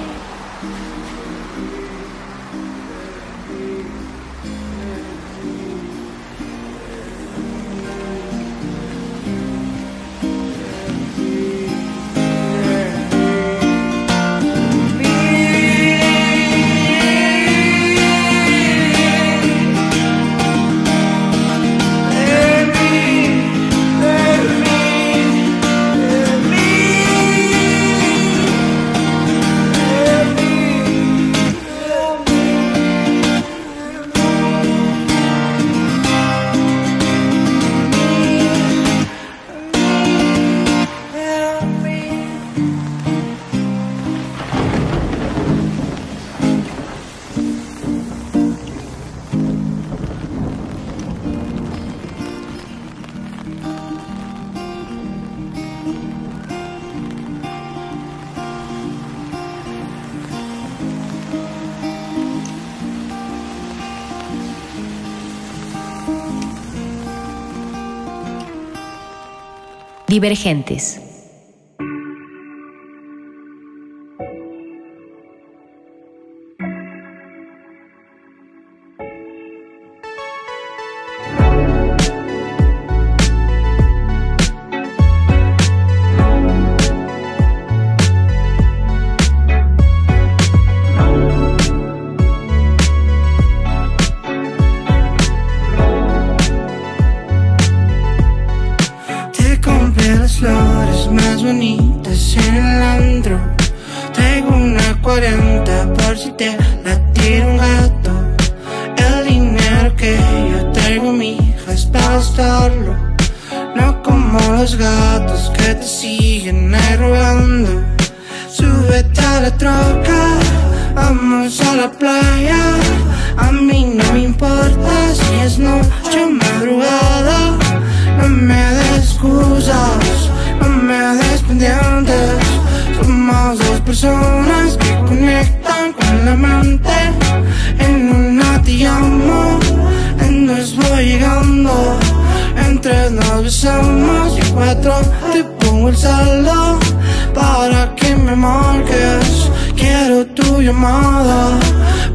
Divergentes. 70.14 71.03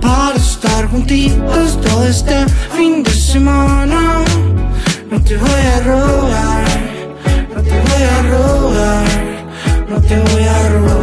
Para 0.00 0.36
estar 0.36 0.88
juntitos 0.90 1.80
todo 1.80 2.04
este 2.06 2.46
fin 2.76 3.02
de 3.02 3.10
semana. 3.10 4.24
No 5.10 5.20
te 5.22 5.36
voy 5.36 5.62
a 5.74 5.80
rogar, 5.80 6.64
no 7.54 7.62
te 7.62 7.76
voy 7.86 8.02
a 8.16 8.22
rogar, 8.32 9.06
no 9.88 10.00
te 10.00 10.16
voy 10.20 10.44
a 10.44 10.68
rogar. 10.68 10.97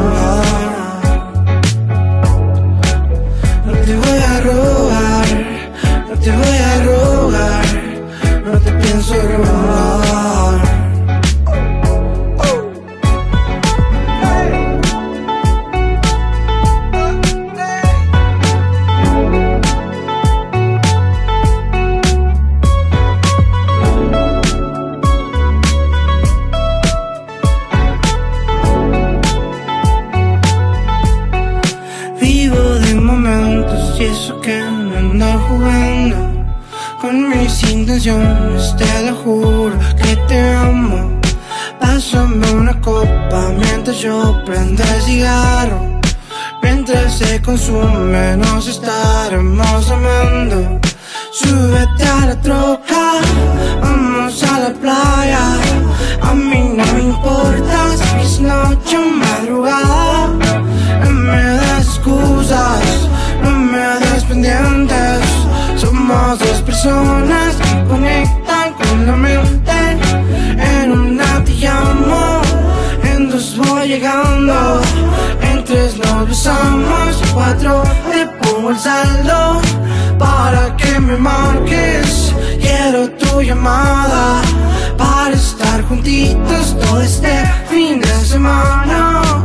Semana 88.46 89.44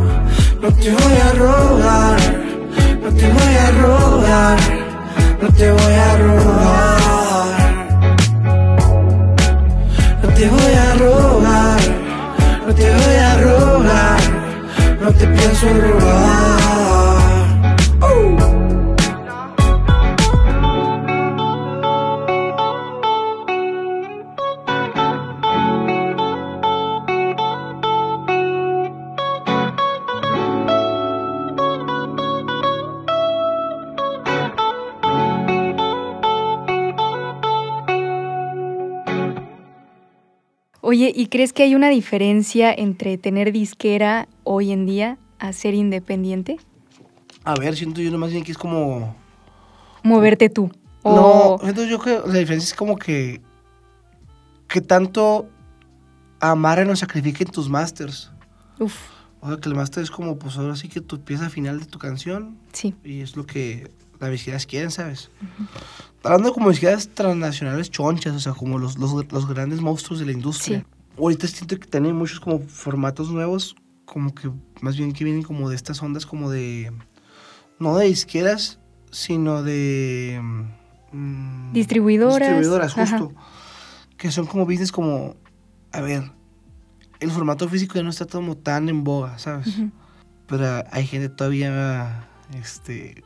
No 0.60 0.68
te 0.72 0.90
voy 0.90 1.16
a 1.24 2.19
Oye, 41.10 41.22
¿y 41.22 41.26
crees 41.26 41.52
que 41.52 41.64
hay 41.64 41.74
una 41.74 41.88
diferencia 41.88 42.72
entre 42.72 43.18
tener 43.18 43.52
disquera 43.52 44.28
hoy 44.44 44.70
en 44.70 44.86
día 44.86 45.18
a 45.38 45.52
ser 45.52 45.74
independiente? 45.74 46.58
A 47.44 47.54
ver, 47.54 47.76
siento 47.76 48.00
yo 48.00 48.10
nomás 48.10 48.30
bien 48.30 48.44
que 48.44 48.52
es 48.52 48.58
como... 48.58 49.16
Moverte 50.02 50.48
tú. 50.48 50.70
No, 51.04 51.58
siento 51.62 51.84
yo 51.84 51.98
que 52.00 52.20
la 52.26 52.38
diferencia 52.38 52.68
es 52.68 52.74
como 52.74 52.96
que... 52.96 53.40
Que 54.68 54.80
tanto 54.80 55.48
amarren 56.38 56.88
o 56.90 56.96
sacrifiquen 56.96 57.48
tus 57.48 57.68
masters. 57.68 58.30
Uf, 58.78 58.96
O 59.40 59.48
sea, 59.48 59.56
que 59.56 59.68
el 59.68 59.74
máster 59.74 60.04
es 60.04 60.10
como, 60.10 60.38
pues 60.38 60.56
ahora 60.58 60.76
sí 60.76 60.88
que 60.88 61.00
tu 61.00 61.20
pieza 61.20 61.50
final 61.50 61.80
de 61.80 61.86
tu 61.86 61.98
canción. 61.98 62.56
sí. 62.72 62.94
Y 63.02 63.20
es 63.20 63.36
lo 63.36 63.46
que 63.46 63.90
las 64.20 64.30
disqueras 64.30 64.64
quieren, 64.66 64.90
¿sabes? 64.92 65.30
Hablando 66.22 66.52
como 66.52 66.70
disqueras 66.70 67.08
transnacionales 67.08 67.90
chonchas, 67.90 68.34
o 68.36 68.38
sea, 68.40 68.52
como 68.52 68.78
los, 68.78 68.96
los, 68.96 69.32
los 69.32 69.48
grandes 69.48 69.80
monstruos 69.80 70.20
de 70.20 70.26
la 70.26 70.32
industria. 70.32 70.80
Sí. 70.80 70.99
Ahorita 71.18 71.46
siento 71.46 71.78
que 71.78 71.86
tienen 71.86 72.16
muchos 72.16 72.40
como 72.40 72.60
formatos 72.60 73.30
nuevos, 73.30 73.76
como 74.04 74.34
que 74.34 74.50
más 74.80 74.96
bien 74.96 75.12
que 75.12 75.24
vienen 75.24 75.42
como 75.42 75.68
de 75.68 75.76
estas 75.76 76.02
ondas 76.02 76.26
como 76.26 76.50
de... 76.50 76.92
No 77.78 77.96
de 77.96 78.06
disqueras, 78.06 78.78
sino 79.10 79.62
de... 79.62 80.40
mm, 81.12 81.72
Distribuidoras. 81.72 82.40
Distribuidoras, 82.40 82.96
Ajá. 82.98 83.18
justo. 83.18 83.34
Que 84.16 84.30
son 84.30 84.46
como 84.46 84.64
business 84.64 84.92
como... 84.92 85.36
A 85.92 86.00
ver, 86.00 86.30
el 87.20 87.30
formato 87.30 87.68
físico 87.68 87.94
ya 87.94 88.02
no 88.02 88.10
está 88.10 88.26
como 88.26 88.56
tan 88.56 88.88
en 88.88 89.04
boga, 89.04 89.38
¿sabes? 89.38 89.68
Ujú. 89.68 89.90
Pero 90.46 90.84
hay 90.90 91.06
gente 91.06 91.28
todavía, 91.28 92.28
este, 92.54 93.22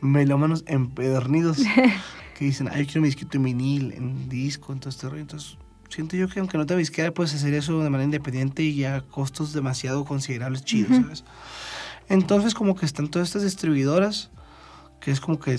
melómanos 0.00 0.64
empedernidos 0.66 1.58
que 2.38 2.44
dicen, 2.44 2.68
ay, 2.70 2.80
yo 2.80 2.86
quiero 2.86 3.00
mi 3.02 3.08
disquito 3.08 3.38
en 3.38 3.44
vinil, 3.44 3.92
en 3.92 4.28
disco, 4.28 4.72
en 4.72 4.80
todo 4.80 4.90
este 4.90 5.08
rollo. 5.08 5.22
Entonces, 5.22 5.56
siento 5.92 6.16
yo 6.16 6.28
que 6.28 6.40
aunque 6.40 6.58
no 6.58 6.66
te 6.66 6.76
disquera, 6.76 7.12
puedes 7.12 7.34
hacer 7.34 7.54
eso 7.54 7.78
de 7.82 7.90
manera 7.90 8.04
independiente 8.04 8.62
y 8.62 8.84
a 8.84 9.02
costos 9.02 9.52
demasiado 9.52 10.04
considerables, 10.04 10.64
chidos, 10.64 10.92
Ujú. 10.92 11.02
¿sabes? 11.02 11.24
Entonces, 12.08 12.54
como 12.54 12.74
que 12.74 12.86
están 12.86 13.08
todas 13.08 13.28
estas 13.28 13.42
distribuidoras, 13.42 14.30
que 15.00 15.10
es 15.10 15.20
como 15.20 15.38
que 15.38 15.58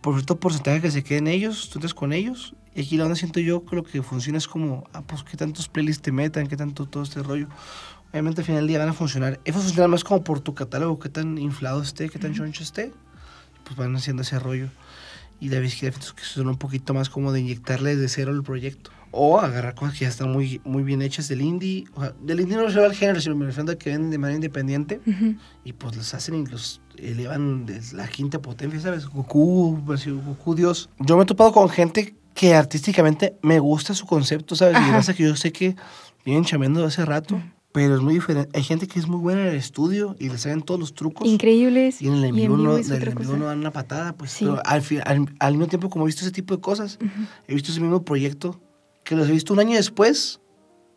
por 0.00 0.14
cierto 0.14 0.38
porcentaje 0.38 0.80
que 0.80 0.90
se 0.90 1.02
queden 1.02 1.26
ellos, 1.26 1.68
tú 1.70 1.78
entras 1.78 1.94
con 1.94 2.12
ellos. 2.12 2.54
Y 2.74 2.80
aquí 2.82 2.96
la 2.96 3.04
onda 3.04 3.16
siento 3.16 3.40
yo 3.40 3.64
que 3.64 3.76
lo 3.76 3.84
que 3.84 4.02
funciona 4.02 4.38
es 4.38 4.48
como, 4.48 4.84
ah, 4.92 5.02
pues 5.02 5.22
qué 5.22 5.36
tantos 5.36 5.68
playlists 5.68 6.02
te 6.02 6.12
metan, 6.12 6.46
qué 6.46 6.56
tanto 6.56 6.86
todo 6.86 7.02
este 7.02 7.22
rollo. 7.22 7.48
Obviamente 8.10 8.40
al 8.40 8.44
final 8.44 8.60
del 8.62 8.68
día 8.68 8.78
van 8.78 8.88
a 8.88 8.92
funcionar. 8.92 9.40
Eso 9.44 9.60
funciona 9.60 9.88
más 9.88 10.04
como 10.04 10.22
por 10.24 10.40
tu 10.40 10.54
catálogo, 10.54 10.98
qué 10.98 11.08
tan 11.08 11.38
inflado 11.38 11.82
esté, 11.82 12.08
qué 12.08 12.18
tan 12.18 12.34
choncho 12.34 12.62
esté. 12.62 12.92
Pues 13.64 13.76
van 13.76 13.94
haciendo 13.96 14.22
ese 14.22 14.38
rollo. 14.38 14.68
Y 15.40 15.48
la 15.48 15.58
bicicleta 15.58 15.98
que 16.14 16.22
son 16.22 16.48
un 16.48 16.56
poquito 16.56 16.94
más 16.94 17.10
como 17.10 17.32
de 17.32 17.40
inyectarle 17.40 17.96
de 17.96 18.08
cero 18.08 18.32
el 18.32 18.42
proyecto. 18.42 18.90
O 19.16 19.38
agarrar 19.38 19.76
cosas 19.76 19.96
que 19.96 20.04
ya 20.06 20.08
están 20.08 20.32
muy, 20.32 20.60
muy 20.64 20.82
bien 20.82 21.00
hechas 21.00 21.28
del 21.28 21.40
indie. 21.40 21.84
O 21.94 22.00
sea, 22.00 22.12
del 22.20 22.40
indie 22.40 22.56
no 22.56 22.62
me 22.62 22.66
refiero 22.66 22.86
al 22.86 22.94
género, 22.96 23.20
sino 23.20 23.36
me 23.36 23.46
refiero 23.46 23.70
a 23.70 23.76
que 23.76 23.90
venden 23.90 24.10
de 24.10 24.18
manera 24.18 24.34
independiente. 24.34 25.00
Ujú. 25.06 25.36
Y 25.64 25.72
pues 25.72 25.96
los 25.96 26.12
hacen 26.14 26.34
y 26.34 26.46
los 26.46 26.80
elevan 26.98 27.64
de 27.64 27.80
la 27.92 28.08
quinta 28.08 28.42
potencia, 28.42 28.80
¿sabes? 28.80 29.06
Goku, 29.06 29.80
así, 29.92 30.10
Goku 30.10 30.56
Dios. 30.56 30.90
Yo 30.98 31.16
me 31.16 31.22
he 31.22 31.26
topado 31.26 31.52
con 31.52 31.68
gente 31.68 32.16
que 32.34 32.54
artísticamente 32.54 33.36
me 33.42 33.60
gusta 33.60 33.94
su 33.94 34.04
concepto, 34.04 34.56
¿sabes? 34.56 34.74
Y 34.74 34.78
Ajá. 34.78 34.96
pasa 34.96 35.14
que 35.14 35.22
yo 35.22 35.36
sé 35.36 35.52
que 35.52 35.76
vienen 36.24 36.44
chameando 36.44 36.84
hace 36.84 37.04
rato, 37.04 37.40
pero 37.70 37.94
es 37.94 38.00
muy 38.00 38.14
diferente. 38.14 38.50
Hay 38.58 38.64
gente 38.64 38.88
que 38.88 38.98
es 38.98 39.06
muy 39.06 39.18
buena 39.18 39.42
en 39.42 39.46
el 39.48 39.54
estudio 39.54 40.16
y 40.18 40.28
le 40.28 40.38
saben 40.38 40.62
todos 40.62 40.80
los 40.80 40.94
trucos. 40.94 41.28
Increíbles. 41.28 42.02
Y 42.02 42.08
en 42.08 42.14
el 42.14 42.24
en 42.24 42.34
vivo, 42.34 42.56
no, 42.56 42.76
no 42.78 43.44
dan 43.46 43.58
una 43.60 43.70
patada, 43.70 44.12
pues. 44.14 44.32
Sí. 44.32 44.44
Pero 44.44 44.60
al, 44.64 44.82
al, 45.04 45.36
al 45.38 45.52
mismo 45.52 45.68
tiempo, 45.68 45.88
como 45.88 46.04
he 46.04 46.06
visto 46.06 46.22
ese 46.22 46.32
tipo 46.32 46.54
de 46.56 46.60
cosas, 46.60 46.98
he 47.46 47.54
visto 47.54 47.70
ese 47.70 47.80
mismo 47.80 48.04
proyecto 48.04 48.60
que 49.04 49.14
los 49.14 49.28
he 49.28 49.32
visto 49.32 49.52
un 49.52 49.60
año 49.60 49.76
después 49.76 50.40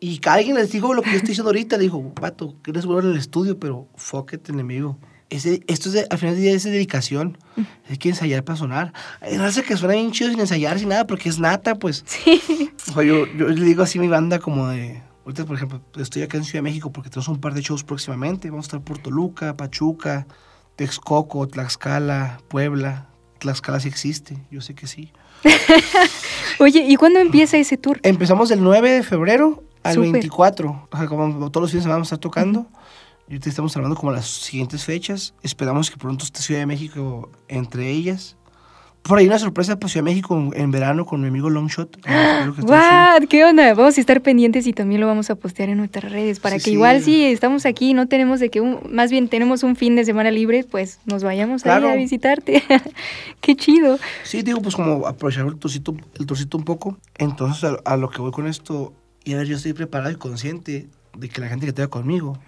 y 0.00 0.20
alguien 0.26 0.56
les 0.56 0.72
dijo 0.72 0.94
lo 0.94 1.02
que 1.02 1.10
yo 1.10 1.16
estoy 1.16 1.28
diciendo 1.30 1.50
ahorita. 1.50 1.76
Le 1.76 1.84
dijo, 1.84 2.14
pato, 2.14 2.56
que 2.62 2.70
eres 2.70 2.86
bueno 2.86 3.08
en 3.08 3.14
el 3.14 3.18
estudio, 3.20 3.58
pero 3.58 3.86
fuck 3.96 4.32
it, 4.34 4.48
enemigo. 4.48 4.98
Ese, 5.30 5.60
esto 5.66 5.90
es 5.90 5.92
de- 5.94 6.06
al 6.08 6.16
final 6.18 6.34
del 6.34 6.42
día 6.44 6.52
es 6.54 6.62
de 6.64 6.70
dedicación. 6.70 7.36
Hay 7.90 7.98
que 7.98 8.08
ensayar 8.08 8.44
para 8.44 8.56
sonar. 8.56 8.92
Hay 9.20 9.36
raza 9.36 9.62
que 9.62 9.76
suena 9.76 9.94
bien 9.94 10.10
chido 10.10 10.30
sin 10.30 10.40
ensayar, 10.40 10.78
sin 10.78 10.88
nada, 10.88 11.06
porque 11.06 11.28
es 11.28 11.38
nata, 11.38 11.74
pues. 11.74 12.02
Sí. 12.06 12.40
O 12.88 12.92
sea, 12.94 13.02
yo, 13.02 13.26
yo 13.36 13.48
le 13.48 13.64
digo 13.64 13.82
así 13.82 13.98
a 13.98 14.00
mi 14.00 14.08
banda 14.08 14.38
como 14.38 14.68
de... 14.68 15.02
Ahorita, 15.26 15.44
por 15.44 15.56
ejemplo, 15.56 15.82
estoy 15.98 16.22
acá 16.22 16.38
en 16.38 16.44
Ciudad 16.44 16.60
de 16.60 16.70
México 16.70 16.90
porque 16.90 17.10
tenemos 17.10 17.28
un 17.28 17.38
par 17.38 17.52
de 17.52 17.60
shows 17.60 17.84
próximamente. 17.84 18.48
Vamos 18.48 18.64
a 18.64 18.68
estar 18.68 18.80
por 18.80 18.96
Toluca, 18.98 19.54
Pachuca, 19.58 20.26
Texcoco, 20.76 21.46
Tlaxcala, 21.48 22.40
Puebla. 22.48 23.10
Tlaxcala 23.38 23.78
sí 23.80 23.88
existe, 23.88 24.38
yo 24.50 24.60
sé 24.62 24.74
que 24.74 24.86
sí. 24.86 25.12
Oye, 26.60 26.84
¿y 26.88 26.96
cuándo 26.96 27.20
empieza 27.20 27.56
ese 27.56 27.76
tour? 27.76 28.00
Empezamos 28.02 28.48
del 28.48 28.62
9 28.62 28.90
de 28.90 29.02
febrero 29.02 29.62
al 29.82 29.94
Súper. 29.94 30.12
24. 30.12 30.88
O 30.90 30.96
sea, 30.96 31.06
como 31.06 31.50
todos 31.50 31.62
los 31.62 31.70
fines 31.70 31.82
de 31.82 31.86
semana 31.86 31.96
vamos 31.96 32.12
a 32.12 32.16
estar 32.16 32.18
tocando. 32.18 32.66
Y 33.28 33.32
ahorita 33.32 33.50
estamos 33.50 33.76
hablando 33.76 33.94
como 33.94 34.10
las 34.10 34.26
siguientes 34.26 34.84
fechas. 34.84 35.34
Esperamos 35.42 35.90
que 35.90 35.98
pronto 35.98 36.24
esté 36.24 36.40
Ciudad 36.40 36.60
de 36.60 36.66
México 36.66 37.30
entre 37.48 37.90
ellas. 37.90 38.37
Por 39.02 39.18
ahí 39.18 39.26
una 39.26 39.38
sorpresa 39.38 39.78
para 39.78 39.88
Ciudad 39.88 40.04
de 40.04 40.10
México 40.10 40.50
en, 40.54 40.70
verano 40.70 41.06
con 41.06 41.22
mi 41.22 41.28
amigo 41.28 41.48
Longshot. 41.48 41.98
¡What! 42.62 43.22
¿Qué 43.30 43.42
onda? 43.44 43.72
Vamos 43.72 43.96
a 43.96 44.00
estar 44.00 44.20
pendientes 44.20 44.66
y 44.66 44.74
también 44.74 45.00
lo 45.00 45.06
vamos 45.06 45.30
a 45.30 45.34
postear 45.34 45.70
en 45.70 45.78
nuestras 45.78 46.12
redes 46.12 46.40
para 46.40 46.56
Sí, 46.56 46.64
que 46.64 46.64
sí. 46.64 46.72
igual 46.72 47.02
si 47.02 47.24
estamos 47.24 47.64
aquí 47.64 47.90
y 47.90 47.94
no 47.94 48.06
tenemos 48.06 48.38
de 48.38 48.50
que 48.50 48.60
un, 48.60 48.80
más 48.90 49.10
bien 49.10 49.28
tenemos 49.28 49.62
un 49.62 49.76
fin 49.76 49.96
de 49.96 50.04
semana 50.04 50.30
libre, 50.30 50.62
pues 50.70 51.00
nos 51.06 51.24
vayamos 51.24 51.64
ahí 51.64 51.70
Claro. 51.70 51.88
a 51.88 51.94
visitarte. 51.94 52.62
Qué 53.40 53.56
chido. 53.56 53.98
Sí, 54.24 54.42
digo, 54.42 54.60
pues 54.60 54.76
como 54.76 55.06
aprovechar 55.06 55.46
el 55.46 55.56
torcito, 55.56 55.94
el 56.18 56.26
torcito 56.26 56.58
un 56.58 56.64
poco. 56.64 56.98
Entonces, 57.16 57.64
a, 57.64 57.76
a 57.90 57.96
lo 57.96 58.10
que 58.10 58.20
voy 58.20 58.30
con 58.32 58.46
esto, 58.46 58.92
y 59.24 59.32
a 59.32 59.38
ver, 59.38 59.46
yo 59.46 59.56
estoy 59.56 59.72
preparado 59.72 60.10
y 60.10 60.16
consciente 60.16 60.88
de 61.16 61.28
que 61.30 61.40
la 61.40 61.48
gente 61.48 61.64
que 61.64 61.72
tenga 61.72 61.88
conmigo, 61.88 62.38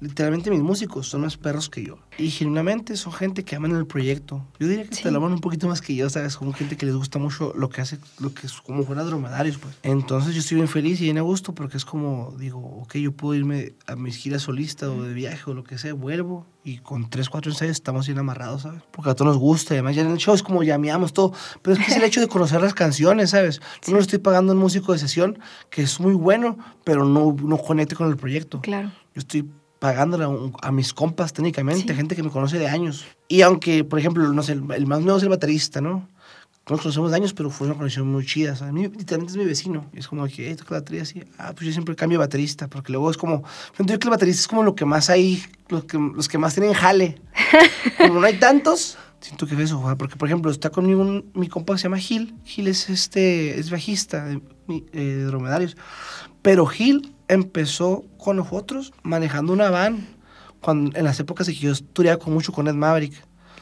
literalmente 0.00 0.50
mis 0.50 0.60
músicos 0.62 1.08
son 1.08 1.22
más 1.22 1.36
perros 1.36 1.68
que 1.70 1.84
yo. 1.84 1.98
Y 2.18 2.30
genuinamente 2.30 2.96
son 2.96 3.12
gente 3.12 3.44
que 3.44 3.56
aman 3.56 3.72
el 3.74 3.86
proyecto. 3.86 4.44
Yo 4.58 4.68
diría 4.68 4.84
que 4.86 4.94
Sí. 4.94 5.02
te 5.02 5.10
lo 5.10 5.18
aman 5.18 5.32
un 5.32 5.40
poquito 5.40 5.68
más 5.68 5.80
que 5.80 5.94
yo, 5.94 6.08
¿sabes? 6.10 6.36
Como 6.36 6.52
gente 6.52 6.76
que 6.76 6.86
les 6.86 6.94
gusta 6.94 7.18
mucho 7.18 7.52
lo 7.56 7.68
que 7.68 7.80
hace, 7.80 7.98
lo 8.20 8.32
que 8.34 8.46
es 8.46 8.52
como 8.60 8.84
fuera 8.84 9.02
dromedarios, 9.04 9.58
pues. 9.58 9.74
Entonces 9.82 10.34
yo 10.34 10.40
estoy 10.40 10.56
bien 10.56 10.68
feliz 10.68 11.00
y 11.00 11.04
bien 11.04 11.18
a 11.18 11.22
gusto 11.22 11.54
porque 11.54 11.76
es 11.76 11.84
como, 11.84 12.34
digo, 12.38 12.58
ok, 12.82 12.96
yo 12.96 13.12
puedo 13.12 13.34
irme 13.34 13.74
a 13.86 13.96
mis 13.96 14.16
giras 14.16 14.42
solistas 14.42 14.88
o 14.90 15.02
de 15.02 15.14
viaje 15.14 15.50
o 15.50 15.54
lo 15.54 15.64
que 15.64 15.78
sea, 15.78 15.94
vuelvo 15.94 16.46
y 16.64 16.78
con 16.78 17.08
tres, 17.08 17.28
cuatro 17.28 17.52
ensayos 17.52 17.72
estamos 17.76 18.06
bien 18.06 18.18
amarrados, 18.18 18.62
¿sabes? 18.62 18.82
Porque 18.90 19.10
a 19.10 19.14
todos 19.14 19.32
nos 19.32 19.38
gusta 19.40 19.74
y 19.74 19.76
además 19.76 19.94
ya 19.96 20.02
en 20.02 20.10
el 20.10 20.18
show 20.18 20.34
es 20.34 20.42
como 20.42 20.62
llameamos 20.62 21.12
todo. 21.12 21.32
Pero 21.62 21.76
es 21.78 21.84
que 21.84 21.90
es 21.92 21.96
el 21.96 22.02
hecho 22.04 22.20
de 22.20 22.28
conocer 22.28 22.60
las 22.60 22.74
canciones, 22.74 23.30
¿sabes? 23.30 23.60
Yo 23.86 23.92
no 23.94 24.00
estoy 24.00 24.18
pagando 24.18 24.52
a 24.52 24.54
un 24.56 24.60
músico 24.60 24.92
de 24.92 24.98
sesión 24.98 25.38
que 25.70 25.82
es 25.82 26.00
muy 26.00 26.14
bueno, 26.14 26.58
pero 26.84 27.04
no, 27.04 27.36
no 27.40 27.56
conecte 27.58 27.94
con 27.94 28.08
el 28.08 28.16
proyecto. 28.16 28.60
Claro. 28.60 28.90
Yo 29.14 29.20
estoy 29.20 29.48
pagándole 29.86 30.24
a, 30.62 30.72
mis 30.72 30.92
compas 30.92 31.32
técnicamente, 31.32 31.92
Sí. 31.92 31.94
gente 31.94 32.16
que 32.16 32.22
me 32.24 32.30
conoce 32.30 32.58
de 32.58 32.66
años. 32.66 33.04
Y 33.28 33.42
aunque, 33.42 33.84
por 33.84 34.00
ejemplo, 34.00 34.26
no 34.32 34.42
sé, 34.42 34.52
el, 34.54 34.64
el 34.72 34.84
más 34.88 35.00
nuevo 35.00 35.16
es 35.18 35.22
el 35.22 35.28
baterista, 35.28 35.80
¿no? 35.80 36.08
Nos 36.68 36.80
conocemos 36.80 37.10
de 37.12 37.16
años, 37.18 37.32
pero 37.32 37.50
fue 37.50 37.68
una 37.68 37.76
conexión 37.76 38.08
muy 38.10 38.26
chida. 38.26 38.56
¿sabes? 38.56 38.70
A 38.70 38.72
mí, 38.72 38.82
literalmente 38.88 39.30
es 39.30 39.36
mi 39.36 39.44
vecino. 39.44 39.86
Y 39.92 40.00
es 40.00 40.08
como 40.08 40.26
que, 40.26 40.48
hey, 40.48 40.56
toca 40.56 40.74
la 40.74 40.80
batería 40.80 41.02
así. 41.02 41.22
Ah, 41.38 41.52
pues 41.54 41.66
yo 41.66 41.72
siempre 41.72 41.94
cambio 41.94 42.18
de 42.18 42.24
baterista, 42.26 42.66
porque 42.66 42.90
luego 42.90 43.08
es 43.12 43.16
como. 43.16 43.44
Siento 43.76 43.92
yo 43.92 43.98
que 44.00 44.08
el 44.08 44.10
baterista 44.10 44.40
es 44.40 44.48
como 44.48 44.64
lo 44.64 44.74
que 44.74 44.84
más 44.84 45.08
hay, 45.08 45.40
los 45.68 45.84
que, 45.84 45.96
los 45.96 46.26
que 46.28 46.38
más 46.38 46.54
tienen 46.54 46.72
jale. 46.72 47.20
como 47.98 48.18
no 48.18 48.26
hay 48.26 48.40
tantos, 48.40 48.98
siento 49.20 49.46
que 49.46 49.54
es 49.54 49.60
eso. 49.60 49.80
Porque, 49.96 50.16
por 50.16 50.26
ejemplo, 50.26 50.50
está 50.50 50.70
conmigo 50.70 51.02
un- 51.02 51.30
mi 51.34 51.46
compa 51.46 51.74
que 51.74 51.78
se 51.78 51.84
llama 51.84 51.98
Gil. 51.98 52.34
Gil 52.44 52.66
es, 52.66 52.90
este, 52.90 53.60
es 53.60 53.70
bajista 53.70 54.24
de, 54.24 54.40
eh, 54.68 54.82
de 55.00 55.24
dromedarios. 55.26 55.76
Pero 56.42 56.66
Gil 56.66 57.12
empezó 57.28 58.04
con 58.18 58.36
nosotros 58.36 58.92
manejando 59.02 59.52
una 59.52 59.70
van 59.70 60.06
cuando, 60.60 60.96
en 60.96 61.04
las 61.04 61.18
épocas 61.20 61.46
de 61.46 61.54
que 61.54 61.60
yo 61.60 61.72
estudiaba 61.72 62.18
con 62.18 62.32
mucho 62.32 62.52
con 62.52 62.68
Ed 62.68 62.74
Maverick. 62.74 63.14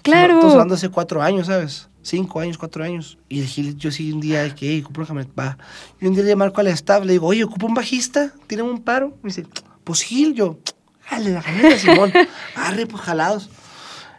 Claro. 0.03 0.35
Estamos 0.35 0.53
hablando 0.53 0.75
hace 0.75 0.89
cuatro 0.89 1.23
años, 1.23 1.47
¿sabes? 1.47 1.89
Cinco 2.03 2.41
años, 2.41 2.59
cuatro 2.59 2.85
años. 2.85 3.19
Y 3.29 3.41
el 3.41 3.47
Gil, 3.47 3.77
yo 3.77 3.91
sí 3.91 4.13
un 4.13 4.21
día, 4.21 4.55
que, 4.55 4.69
hey, 4.69 4.83
ocupo 4.83 5.01
una 5.01 5.09
camioneta, 5.09 5.43
va. 5.43 5.59
Y 6.01 6.07
un 6.07 6.15
día 6.15 6.25
le 6.25 6.37
marco 6.37 6.61
al 6.61 6.67
staff, 6.69 7.05
le 7.05 7.13
digo, 7.13 7.27
oye, 7.27 7.45
ocupo 7.45 7.67
un 7.67 7.75
bajista, 7.75 8.33
tiene 8.47 8.63
un 8.63 8.83
paro. 8.83 9.17
Me 9.23 9.29
dice, 9.29 9.47
pues 9.83 10.03
Gil, 10.03 10.35
yo, 10.35 10.59
jale 11.01 11.31
la 11.31 11.43
camioneta, 11.43 11.79
Simón. 11.79 12.13
Arre, 12.55 12.87
pues 12.87 13.03
jalados. 13.03 13.49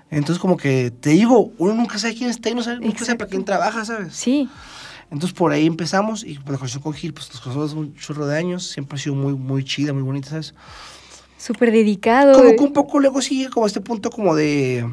Entonces, 0.09 0.39
como 0.39 0.57
que 0.57 0.91
te 0.91 1.11
digo, 1.11 1.51
uno 1.57 1.73
nunca 1.73 1.97
sabe 1.99 2.15
quién 2.15 2.29
está 2.29 2.49
y 2.49 2.55
no 2.55 2.63
sabe, 2.63 2.79
nunca 2.79 3.05
sabe 3.05 3.17
para 3.17 3.29
quién 3.29 3.45
trabaja, 3.45 3.85
¿sabes? 3.85 4.15
Sí. 4.15 4.49
Entonces 5.11 5.33
por 5.37 5.51
ahí 5.51 5.65
empezamos 5.67 6.23
y 6.23 6.35
pues, 6.35 6.49
la 6.49 6.57
conexión 6.57 6.81
con 6.83 6.93
Gil, 6.93 7.13
pues 7.13 7.29
nos 7.29 7.39
conocemos 7.41 7.73
un 7.73 7.95
chorro 7.95 8.25
de 8.25 8.37
años, 8.37 8.67
siempre 8.67 8.97
ha 8.97 8.99
sido 9.01 9.15
muy, 9.15 9.33
muy 9.33 9.63
chida, 9.63 9.93
muy 9.93 10.01
bonita, 10.01 10.29
¿sabes? 10.29 10.53
Súper 11.37 11.71
dedicado. 11.71 12.33
Como 12.33 12.55
que 12.55 12.63
un 12.63 12.73
poco 12.73 12.99
luego 12.99 13.21
sigue 13.21 13.49
como 13.49 13.67
este 13.67 13.81
punto 13.81 14.09
como 14.09 14.35
de, 14.35 14.89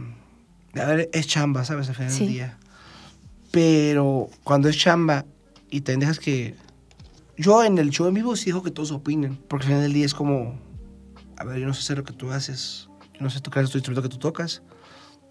de 0.75 0.81
a 0.81 0.87
ver, 0.87 1.11
es 1.13 1.27
chamba, 1.27 1.65
¿sabes? 1.65 1.89
Al 1.89 1.95
final 1.95 2.11
Sí. 2.11 2.25
del 2.25 2.33
día. 2.35 2.59
Pero 3.51 4.29
cuando 4.45 4.69
es 4.69 4.77
chamba 4.79 5.25
y 5.71 5.81
te 5.83 5.97
dejas 5.97 6.19
que... 6.19 6.55
Yo 7.39 7.65
en 7.65 7.79
el 7.79 7.91
show 7.91 8.07
en 8.07 8.15
vivo 8.15 8.37
sí 8.37 8.47
dejo 8.47 8.63
que 8.63 8.71
todos 8.71 8.93
opinen, 8.93 9.37
porque 9.49 9.65
al 9.65 9.69
final 9.69 9.83
del 9.83 9.93
día 9.95 10.05
es 10.05 10.15
como, 10.15 10.59
a 11.39 11.45
ver, 11.45 11.59
yo 11.59 11.67
no 11.67 11.73
sé 11.75 11.81
hacer 11.81 11.99
lo 11.99 12.05
que 12.05 12.13
tú 12.13 12.31
haces, 12.31 12.89
yo 13.15 13.21
no 13.21 13.31
sé 13.31 13.41
tocar 13.41 13.65
este 13.65 13.79
instrumento 13.79 14.03
que 14.09 14.15
tú 14.15 14.19
tocas, 14.19 14.63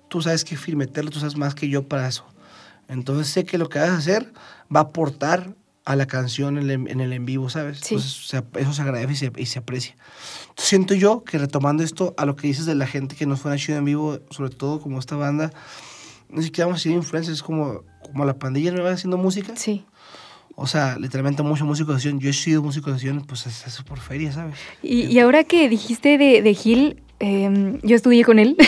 tú 0.10 0.22
sabes 0.22 0.44
que 0.44 0.58
fin 0.58 0.78
meterlo, 0.78 1.12
tú 1.12 1.20
sabes 1.20 1.38
más 1.38 1.54
que 1.54 1.70
yo 1.70 1.88
para 1.88 2.08
eso. 2.08 2.26
Entonces 2.88 3.28
sé 3.28 3.46
que 3.46 3.58
lo 3.58 3.70
que 3.70 3.80
vas 3.80 3.90
a 3.90 3.98
hacer 3.98 4.34
va 4.74 4.82
a 4.82 4.84
aportar 4.84 5.56
a 5.86 5.96
la 5.96 6.06
canción 6.06 6.58
en 6.58 6.70
el 6.70 6.88
en, 6.88 7.02
el 7.02 7.14
en 7.14 7.26
vivo, 7.26 7.50
¿sabes? 7.50 7.80
Sí. 7.80 7.96
Entonces 7.96 8.34
eso 8.56 8.74
se 8.74 8.82
agradece 8.82 9.14
y 9.14 9.16
se, 9.16 9.32
y 9.36 9.46
se 9.46 9.60
aprecia. 9.60 9.96
Entonces, 10.42 10.66
siento 10.66 10.94
yo 10.94 11.24
que 11.24 11.38
retomando 11.38 11.84
esto 11.84 12.14
a 12.18 12.26
lo 12.26 12.36
que 12.36 12.48
dices 12.48 12.66
de 12.66 12.76
la 12.76 12.88
gente 12.88 13.16
que 13.16 13.26
nos 13.26 13.42
fue 13.42 13.54
a 13.54 13.58
chido 13.58 13.78
en 13.78 13.86
vivo, 13.86 14.20
sobre 14.30 14.52
todo 14.52 14.80
como 14.80 15.00
esta 15.00 15.16
banda, 15.16 15.52
no 16.30 16.42
siquiera 16.42 16.68
vamos 16.68 16.80
a 16.80 16.80
decir 16.80 16.92
influencers, 16.94 17.38
es 17.38 17.44
como, 17.44 17.84
como 18.04 18.26
la 18.26 18.36
pandilla 18.36 18.72
nueva 18.72 18.92
haciendo 18.92 19.18
música. 19.18 19.56
Sí. 19.56 19.86
O 20.56 20.68
sea, 20.68 20.98
literalmente 21.00 21.42
mucho 21.44 21.66
músico 21.66 21.94
de 21.94 22.00
sesión. 22.00 22.20
Yo 22.20 22.30
he 22.30 22.34
sido 22.34 22.62
músico 22.62 22.92
de 22.92 22.98
sesión, 22.98 23.22
pues 23.26 23.48
es 23.48 23.66
eso 23.66 23.84
por 23.84 24.00
feria, 24.00 24.32
¿sabes? 24.32 24.58
Y, 24.84 25.04
y 25.06 25.20
ahora 25.20 25.44
que 25.44 25.68
dijiste 25.70 26.18
de, 26.18 26.42
de 26.42 26.54
Gil, 26.54 27.02
eh, 27.22 27.80
yo 27.84 27.96
estudié 27.96 28.24
con 28.26 28.40
él. 28.40 28.58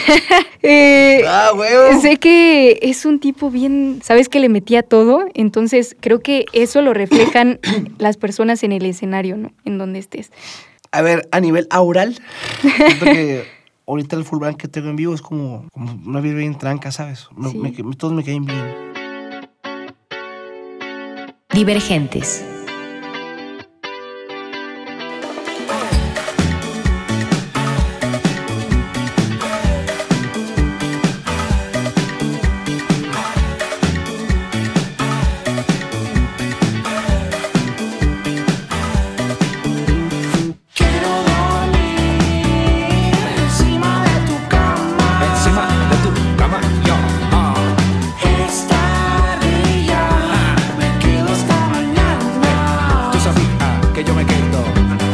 Eh, 0.66 1.26
¡Ah, 1.28 1.52
huevo! 1.54 2.00
Sé 2.02 2.16
que 2.16 2.80
es 2.84 3.04
un 3.06 3.20
tipo 3.20 3.52
bien, 3.52 4.00
sabes 4.02 4.30
que 4.30 4.40
le 4.40 4.48
metía 4.48 4.82
todo, 4.82 5.26
entonces 5.34 5.94
creo 6.00 6.22
que 6.22 6.46
eso 6.54 6.82
lo 6.82 6.94
reflejan 6.94 7.60
las 7.98 8.16
personas 8.16 8.64
en 8.64 8.72
el 8.72 8.86
escenario, 8.86 9.36
¿no? 9.36 9.52
En 9.66 9.78
donde 9.78 10.00
estés. 10.00 10.32
A 10.94 11.02
ver, 11.02 11.28
a 11.34 11.42
nivel 11.42 11.68
aural, 11.70 12.18
siento 12.62 13.04
que 13.04 13.44
ahorita 13.88 14.16
el 14.16 14.24
full 14.24 14.40
band 14.40 14.56
que 14.56 14.70
tengo 14.70 14.90
en 14.90 14.96
vivo 14.96 15.14
es 15.14 15.22
como, 15.22 15.68
como 15.74 16.00
una 16.06 16.22
vibra 16.22 16.38
bien 16.40 16.58
tranca, 16.58 16.92
¿sabes? 16.94 17.28
Me- 17.36 17.50
Sí. 17.52 17.58
me- 17.58 17.96
todos 17.98 18.14
me 18.14 18.24
caen 18.24 18.46
bien. 18.46 18.64
Divergentes. 21.54 22.46
que 53.94 54.04
yo 54.04 54.16
me 54.16 54.26
quedo. 54.26 55.13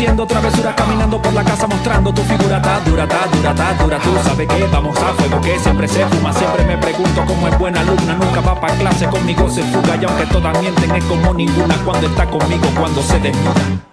haciendo 0.00 0.26
travesura 0.26 0.74
Caminando 0.74 1.20
por 1.20 1.34
la 1.34 1.44
casa 1.44 1.66
mostrando 1.66 2.10
tu 2.12 2.22
figura. 2.22 2.62
Tan 2.62 2.82
dura, 2.86 3.06
tan 3.06 3.30
dura, 3.32 3.54
tan 3.54 3.78
dura. 3.78 3.98
Tú 3.98 4.10
sabes 4.24 4.48
que 4.48 4.64
vamos 4.72 4.96
a 4.98 5.12
fuego 5.12 5.40
que 5.42 5.58
siempre 5.58 5.86
se 5.86 6.06
fuma. 6.06 6.32
Siempre 6.32 6.64
me 6.64 6.78
pregunto 6.78 7.22
cómo 7.26 7.48
es 7.48 7.58
buena 7.58 7.80
alumna. 7.80 8.14
Nunca 8.14 8.40
va 8.40 8.58
para 8.58 8.74
clase, 8.76 9.06
conmigo 9.08 9.50
se 9.50 9.62
fuga. 9.64 9.96
Y 10.00 10.04
aunque 10.06 10.24
todas 10.26 10.58
mienten 10.58 10.90
es 10.96 11.04
como 11.04 11.34
ninguna 11.34 11.74
Cuando 11.84 12.06
está 12.06 12.24
conmigo, 12.24 12.66
cuando 12.78 13.02
se 13.02 13.20
desnuda. 13.20 13.89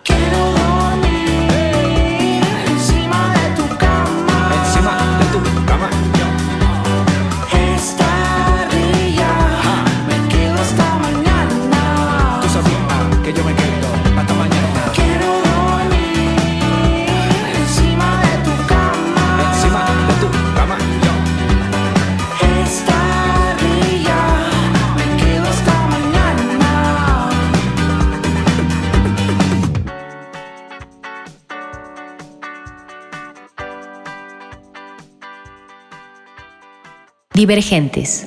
Divergentes. 37.38 38.26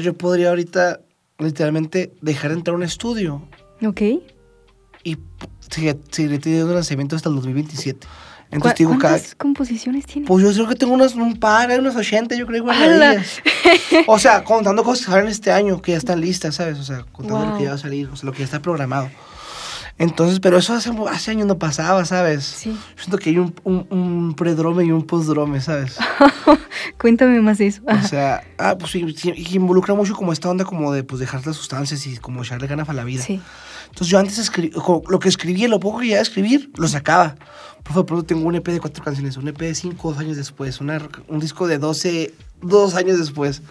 Ver, 0.00 0.04
yo 0.04 0.14
podría 0.14 0.48
ahorita 0.50 1.00
literalmente 1.38 2.12
dejar 2.20 2.50
de 2.50 2.56
entrar 2.58 2.74
a 2.74 2.76
un 2.76 2.82
estudio 2.82 3.42
Ok. 3.86 4.00
y 5.04 5.16
seguir 5.70 5.98
seguir 6.10 6.40
teniendo 6.40 6.74
lanzamiento 6.74 7.16
hasta 7.16 7.28
el 7.28 7.34
2027. 7.36 8.06
¿Cu- 8.06 8.56
Entonces 8.56 8.78
digo, 8.78 8.98
cada, 8.98 9.14
¿Cuántas 9.14 9.34
composiciones 9.36 10.06
tiene? 10.06 10.26
pues 10.26 10.44
yo 10.44 10.52
creo 10.52 10.68
que 10.68 10.74
tengo 10.74 10.92
unas, 10.92 11.14
un 11.14 11.38
par, 11.38 11.70
hay 11.70 11.78
unos 11.78 11.94
80, 11.94 12.34
yo 12.34 12.46
creo, 12.46 12.64
guardadillas. 12.64 13.40
O 14.08 14.18
sea, 14.18 14.42
contando 14.44 14.82
cosas 14.82 15.06
que 15.06 15.12
salen 15.12 15.28
este 15.28 15.52
año, 15.52 15.80
que 15.80 15.92
ya 15.92 15.98
están 15.98 16.20
listas, 16.20 16.56
¿sabes? 16.56 16.78
O 16.78 16.82
sea, 16.82 17.04
contando 17.12 17.46
lo 17.46 17.56
que 17.56 17.62
ya 17.64 17.70
va 17.70 17.74
a 17.76 17.78
salir, 17.78 18.08
o 18.08 18.16
sea, 18.16 18.26
lo 18.26 18.32
que 18.32 18.38
ya 18.40 18.44
está 18.46 18.60
programado. 18.60 19.08
Entonces, 20.00 20.40
pero 20.40 20.56
eso 20.56 20.72
hace, 20.72 20.90
hace 21.10 21.30
años 21.30 21.46
no 21.46 21.58
pasaba, 21.58 22.04
¿sabes? 22.06 22.42
Sí. 22.44 22.70
Yo 22.70 22.96
siento 23.02 23.18
que 23.18 23.30
hay 23.30 23.38
un, 23.38 23.54
un, 23.64 23.86
un 23.90 24.34
predrome 24.34 24.84
y 24.84 24.90
un 24.92 25.06
postdrome, 25.06 25.60
¿sabes? 25.60 25.96
Cuéntame 26.98 27.40
más 27.40 27.60
eso. 27.60 27.82
O 27.86 28.08
sea, 28.08 28.42
ah, 28.58 28.76
pues 28.78 28.92
sí, 28.92 29.14
sí, 29.16 29.32
involucra 29.54 29.94
mucho 29.94 30.14
como 30.14 30.32
esta 30.32 30.48
onda 30.48 30.64
como 30.64 30.90
de 30.92 31.04
pues 31.04 31.20
dejar 31.20 31.46
las 31.46 31.56
sustancias 31.56 32.06
y 32.06 32.16
como 32.16 32.42
echarle 32.42 32.66
ganas 32.66 32.88
a 32.88 32.92
la 32.94 33.04
vida. 33.04 33.22
Sí. 33.22 33.40
Entonces 33.88 34.08
yo 34.08 34.18
antes 34.18 34.38
escri- 34.38 34.72
jo- 34.74 35.02
lo 35.08 35.18
que 35.18 35.28
escribía, 35.28 35.68
lo 35.68 35.80
poco 35.80 35.98
que 35.98 36.06
iba 36.06 36.18
a 36.18 36.22
escribir, 36.22 36.70
lo 36.76 36.88
sacaba. 36.88 37.34
Por 37.82 37.92
ejemplo, 37.92 38.22
tengo 38.22 38.46
un 38.48 38.54
EP 38.54 38.68
de 38.68 38.80
cuatro 38.80 39.04
canciones, 39.04 39.36
un 39.36 39.48
EP 39.48 39.58
de 39.58 39.74
cinco, 39.74 40.10
dos 40.12 40.18
años 40.20 40.36
después, 40.36 40.80
una- 40.80 41.00
un 41.28 41.40
disco 41.40 41.66
de 41.66 41.76
12, 41.78 42.32
dos 42.62 42.94
años 42.94 43.18
después. 43.18 43.62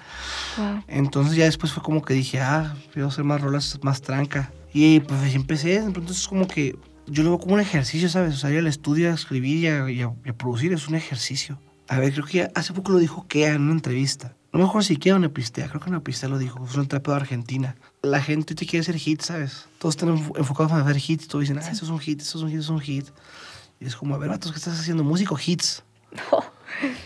Wow. 0.58 0.84
Entonces 0.88 1.36
ya 1.38 1.46
después 1.46 1.72
fue 1.74 1.82
como 1.82 2.04
que 2.04 2.14
dije, 2.14 2.40
ah, 2.42 2.76
quiero 2.94 3.08
hacer 3.08 3.24
más 3.24 3.42
rolas, 3.42 3.80
más 3.82 4.02
tranca. 4.02 4.52
Y 4.74 5.00
pues 5.02 5.20
así 5.22 5.36
empecé, 5.36 5.78
entonces 5.78 6.28
como 6.28 6.48
que 6.48 6.78
yo 7.08 7.24
lo 7.24 7.30
veo 7.32 7.40
como 7.40 7.56
un 7.56 7.60
ejercicio, 7.60 8.08
¿sabes? 8.10 8.36
O 8.36 8.38
sea, 8.38 8.52
ir 8.52 8.60
al 8.60 8.68
estudio 8.68 9.10
a 9.12 9.16
escribir 9.16 9.58
y 9.64 9.68
a, 9.68 9.90
y 9.90 10.02
a- 10.04 10.14
y 10.26 10.30
a 10.30 10.34
producir 10.34 10.72
es 10.74 10.88
un 10.88 10.96
ejercicio. 10.96 11.60
A 11.88 11.98
ver, 12.00 12.14
creo 12.14 12.26
que 12.26 12.52
hace 12.54 12.72
poco 12.74 12.92
lo 12.92 13.00
dijo 13.00 13.26
Kea 13.28 13.56
en 13.56 13.64
una 13.64 13.72
entrevista. 13.74 14.36
No 14.54 14.60
me 14.60 14.66
acuerdo 14.66 14.84
si 14.88 14.98
Kea 14.98 15.16
o 15.16 15.20
Nepistea, 15.20 15.68
creo 15.70 15.80
que 15.82 15.90
Nepistea 15.92 16.30
lo 16.30 16.38
dijo, 16.38 16.64
es 16.66 16.76
un 16.76 16.88
trapeo 16.88 17.14
de 17.16 17.20
Argentina. 17.22 17.76
La 18.04 18.22
gente 18.22 18.54
te 18.56 18.66
quiere 18.66 18.82
hacer 18.82 18.96
hits, 19.04 19.26
¿sabes? 19.26 19.66
Todos 19.80 19.94
están 19.96 20.10
enfo- 20.10 20.38
enfocados 20.38 20.72
en 20.72 20.80
hacer 20.80 20.98
hits, 21.08 21.28
todos 21.28 21.42
dicen, 21.42 21.58
ah, 21.60 21.70
eso 21.72 21.86
es 21.86 21.90
un 21.92 22.00
hit, 22.00 22.22
eso 22.22 22.38
es 22.38 22.44
un 22.44 22.50
hit, 22.52 22.60
eso 22.60 22.74
es 22.74 22.80
un 22.80 22.80
hit. 22.82 23.08
Y 23.80 23.86
es 23.86 23.96
como, 23.96 24.14
a 24.16 24.18
ver, 24.20 24.30
vatos, 24.30 24.52
¿qué 24.52 24.58
estás 24.58 24.80
haciendo? 24.80 25.04
Músico, 25.04 25.38
hits. 25.44 25.84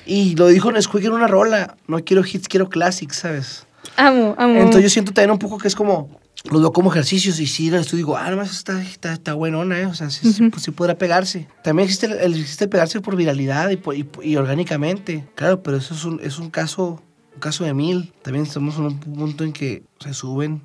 Y 0.05 0.35
lo 0.35 0.47
dijo 0.47 0.71
Nesquik 0.71 1.03
en 1.05 1.13
una 1.13 1.27
rola, 1.27 1.77
no 1.87 1.99
quiero 2.03 2.23
hits, 2.25 2.47
quiero 2.47 2.69
classics, 2.69 3.17
¿sabes? 3.17 3.65
Amo, 3.97 4.35
amo. 4.37 4.55
Entonces 4.57 4.83
yo 4.83 4.89
siento 4.89 5.13
también 5.13 5.31
un 5.31 5.39
poco 5.39 5.57
que 5.57 5.67
es 5.67 5.75
como, 5.75 6.19
los 6.43 6.61
veo 6.61 6.73
como 6.73 6.91
ejercicios 6.91 7.39
y 7.39 7.47
sí, 7.47 7.73
esto 7.73 7.95
digo, 7.95 8.17
ah, 8.17 8.29
nomás 8.29 8.51
está, 8.51 8.81
está, 8.81 9.13
está 9.13 9.33
buenona, 9.33 9.79
¿eh? 9.79 9.85
O 9.85 9.93
sea, 9.93 10.09
sí, 10.09 10.31
sí, 10.33 10.49
pues 10.49 10.63
sí 10.63 10.71
podrá 10.71 10.95
pegarse. 10.97 11.47
También 11.63 11.85
existe 11.87 12.05
el, 12.07 12.33
existe 12.35 12.65
el 12.65 12.69
pegarse 12.69 12.99
por 13.01 13.15
viralidad 13.15 13.69
y, 13.69 13.77
por- 13.77 13.95
y- 13.95 14.07
y 14.23 14.35
orgánicamente. 14.35 15.25
Claro, 15.35 15.63
pero 15.63 15.77
eso 15.77 15.93
es 15.93 16.03
un, 16.03 16.19
es 16.21 16.39
un 16.39 16.49
caso, 16.49 17.01
un 17.33 17.39
caso 17.39 17.63
de 17.63 17.73
mil. 17.73 18.13
También 18.23 18.45
estamos 18.45 18.75
en 18.77 18.83
un 18.85 18.99
punto 18.99 19.43
en 19.45 19.53
que 19.53 19.83
se 19.99 20.13
suben, 20.13 20.61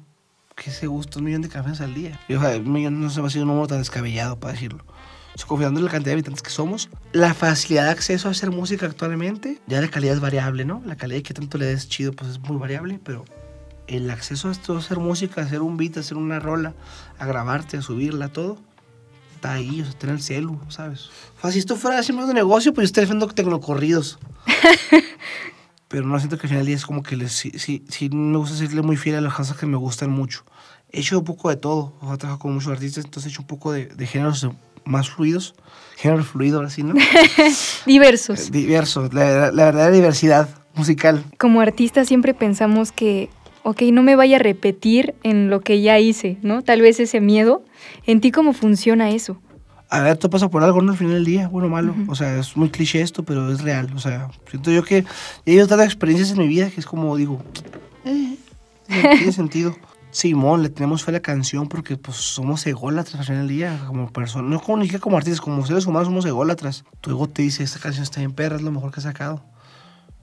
¿qué 0.57 0.71
se 0.73 0.89
gusta? 0.89 1.21
Un 1.21 1.27
millón 1.27 1.43
de 1.43 1.49
cafés 1.49 1.81
al 1.81 1.95
día. 1.95 2.19
Y, 2.29 2.35
o 2.35 2.41
sea, 2.41 2.57
un 2.57 2.73
millón 2.73 3.01
no 3.01 3.09
se 3.11 3.21
me 3.21 3.29
ha 3.29 3.31
sido 3.31 3.45
un 3.45 3.51
número 3.51 3.69
tan 3.69 3.79
descabellado 3.79 4.39
para 4.41 4.55
decirlo. 4.55 4.85
O 5.35 5.39
sea, 5.39 5.47
confiando 5.47 5.79
en 5.79 5.85
la 5.87 5.93
cantidad 5.93 6.07
de 6.11 6.15
habitantes 6.15 6.43
que 6.43 6.51
somos, 6.51 6.89
la 7.13 7.33
facilidad 7.35 7.85
de 7.85 7.91
acceso 7.93 8.27
a 8.27 8.33
hacer 8.33 8.51
música 8.51 8.87
actualmente, 8.87 9.61
ya 9.69 9.81
la 9.81 9.87
calidad 9.87 10.15
es 10.15 10.21
variable, 10.21 10.65
¿no? 10.65 10.83
La 10.85 10.97
calidad 10.97 11.23
que 11.23 11.33
tanto 11.35 11.57
le 11.59 11.67
des 11.67 11.89
chido, 11.89 12.13
pues 12.13 12.33
es 12.33 12.41
muy 12.41 12.57
variable, 12.57 12.99
pero 13.05 13.25
el 13.89 14.11
acceso 14.11 14.49
a 14.49 14.53
esto, 14.53 14.75
a 14.75 14.79
hacer 14.79 14.99
música, 14.99 15.41
a 15.41 15.45
hacer 15.45 15.63
un 15.63 15.77
beat, 15.77 15.97
a 15.97 16.01
hacer 16.01 16.17
una 16.17 16.39
rola, 16.39 16.75
a 17.19 17.27
grabarte, 17.27 17.79
a 17.79 17.83
subirla, 17.83 18.29
todo, 18.29 18.59
está 19.35 19.55
ahí, 19.55 19.81
o 19.81 19.85
sea, 19.85 19.91
está 19.91 20.07
en 20.07 20.13
el 20.13 20.23
celu, 20.23 20.61
¿sabes? 20.69 21.11
O 21.39 21.41
sea, 21.43 21.51
si 21.51 21.59
esto 21.59 21.77
fuera 21.77 22.03
siempre 22.03 22.27
un 22.27 22.33
negocio, 22.33 22.73
pues 22.73 22.85
yo 22.85 22.87
estaría 22.87 23.07
haciendo 23.07 23.27
tecnocorridos. 23.29 24.19
Pero 25.89 26.07
no 26.07 26.19
siento 26.19 26.37
que 26.37 26.43
al 26.43 26.49
final 26.51 26.61
del 26.61 26.67
día 26.67 26.77
es 26.77 26.85
como 26.85 27.03
que 27.03 27.17
les, 27.17 27.33
sí, 27.33 27.51
sí, 27.57 27.85
sí 27.89 28.11
me 28.11 28.37
gusta 28.37 28.57
serle 28.57 28.83
muy 28.83 28.99
fiel 28.99 29.17
a 29.17 29.21
las 29.23 29.33
cosas 29.33 29.57
que 29.57 29.65
me 29.65 29.79
gustan 29.79 30.11
mucho. 30.11 30.45
He 30.91 31.01
hecho 31.01 31.19
un 31.19 31.25
poco 31.25 31.49
de 31.49 31.57
todo, 31.57 31.95
o 32.01 32.07
sea, 32.07 32.15
he 32.15 32.19
trabajado 32.19 32.41
con 32.41 32.55
muchos 32.55 32.73
artistas, 32.73 33.07
entonces 33.07 33.31
he 33.31 33.33
hecho 33.33 33.43
un 33.43 33.49
poco 33.49 33.73
de, 33.73 33.87
de 33.87 34.07
géneros 34.07 34.47
más 34.85 35.11
fluidos. 35.11 35.55
Género 35.97 36.25
fluido, 36.25 36.59
ahora 36.59 36.71
sí, 36.71 36.83
¿no? 36.83 36.95
Diversos. 37.87 38.51
Diverso, 38.51 39.09
la, 39.13 39.51
la 39.53 39.65
verdadera 39.67 39.91
diversidad 39.91 40.49
musical. 40.75 41.25
Como 41.39 41.61
artistas 41.61 42.09
siempre 42.09 42.35
pensamos 42.35 42.93
que, 42.93 43.31
ok, 43.69 43.83
no 43.93 44.03
me 44.03 44.17
vaya 44.17 44.37
a 44.37 44.39
repetir 44.39 45.15
en 45.23 45.51
lo 45.51 45.61
que 45.61 45.83
ya 45.83 45.99
hice, 45.99 46.39
¿no? 46.41 46.63
Tal 46.63 46.81
vez 46.81 47.01
ese 47.01 47.21
miedo. 47.21 47.63
¿En 48.07 48.23
ti 48.23 48.31
cómo 48.31 48.55
funciona 48.55 49.11
eso? 49.11 49.37
A 49.91 50.01
ver, 50.01 50.17
todo 50.17 50.31
pasa 50.31 50.49
por 50.49 50.65
algo, 50.65 50.81
¿no? 50.81 50.93
Al 50.93 50.99
final 50.99 51.13
del 51.15 51.27
día, 51.27 51.49
bueno 51.49 51.67
o 51.69 51.71
malo. 51.71 51.95
O 52.09 52.15
sea, 52.15 52.39
es 52.39 52.57
muy 52.57 52.71
cliché 52.71 53.03
esto, 53.03 53.25
pero 53.25 53.53
es 53.53 53.61
real. 53.61 53.91
O 53.95 53.99
sea, 53.99 54.31
siento 54.49 54.71
yo 54.71 54.83
que 54.83 55.05
he 55.45 55.53
ido 55.53 55.67
tantas 55.67 55.87
experiencias 55.87 56.31
en 56.31 56.39
mi 56.39 56.49
vida 56.49 56.71
que 56.71 56.81
es 56.81 56.87
como 56.87 57.15
digo, 57.19 57.43
eh, 58.07 58.37
tiene 58.87 59.33
sentido. 59.33 59.77
Simón, 60.11 60.63
le 60.63 60.71
tenemos 60.71 61.05
fe 61.05 61.11
a 61.11 61.13
la 61.13 61.21
canción 61.21 61.69
porque 61.69 61.99
pues 61.99 62.17
somos 62.17 62.67
ególatras 62.67 63.17
al 63.17 63.27
final 63.27 63.47
del 63.47 63.57
día, 63.57 63.79
como 63.87 64.11
personas, 64.11 64.51
no 64.51 64.61
como 64.61 64.79
ni 64.79 64.85
siquiera 64.85 65.03
como 65.03 65.19
artistas, 65.19 65.43
como 65.43 65.67
seres 65.67 65.85
humanos 65.85 66.09
somos 66.09 66.25
ególatras. 66.25 66.85
Tu 67.03 67.11
ego 67.11 67.29
te 67.29 67.43
dice, 67.43 67.63
esta 67.63 67.79
canción 67.79 68.03
está 68.03 68.21
bien 68.21 68.33
perra, 68.33 68.57
es 68.57 68.63
lo 68.63 68.73
mejor 68.73 68.91
que 68.93 69.01
has 69.01 69.05
sacado. 69.05 69.45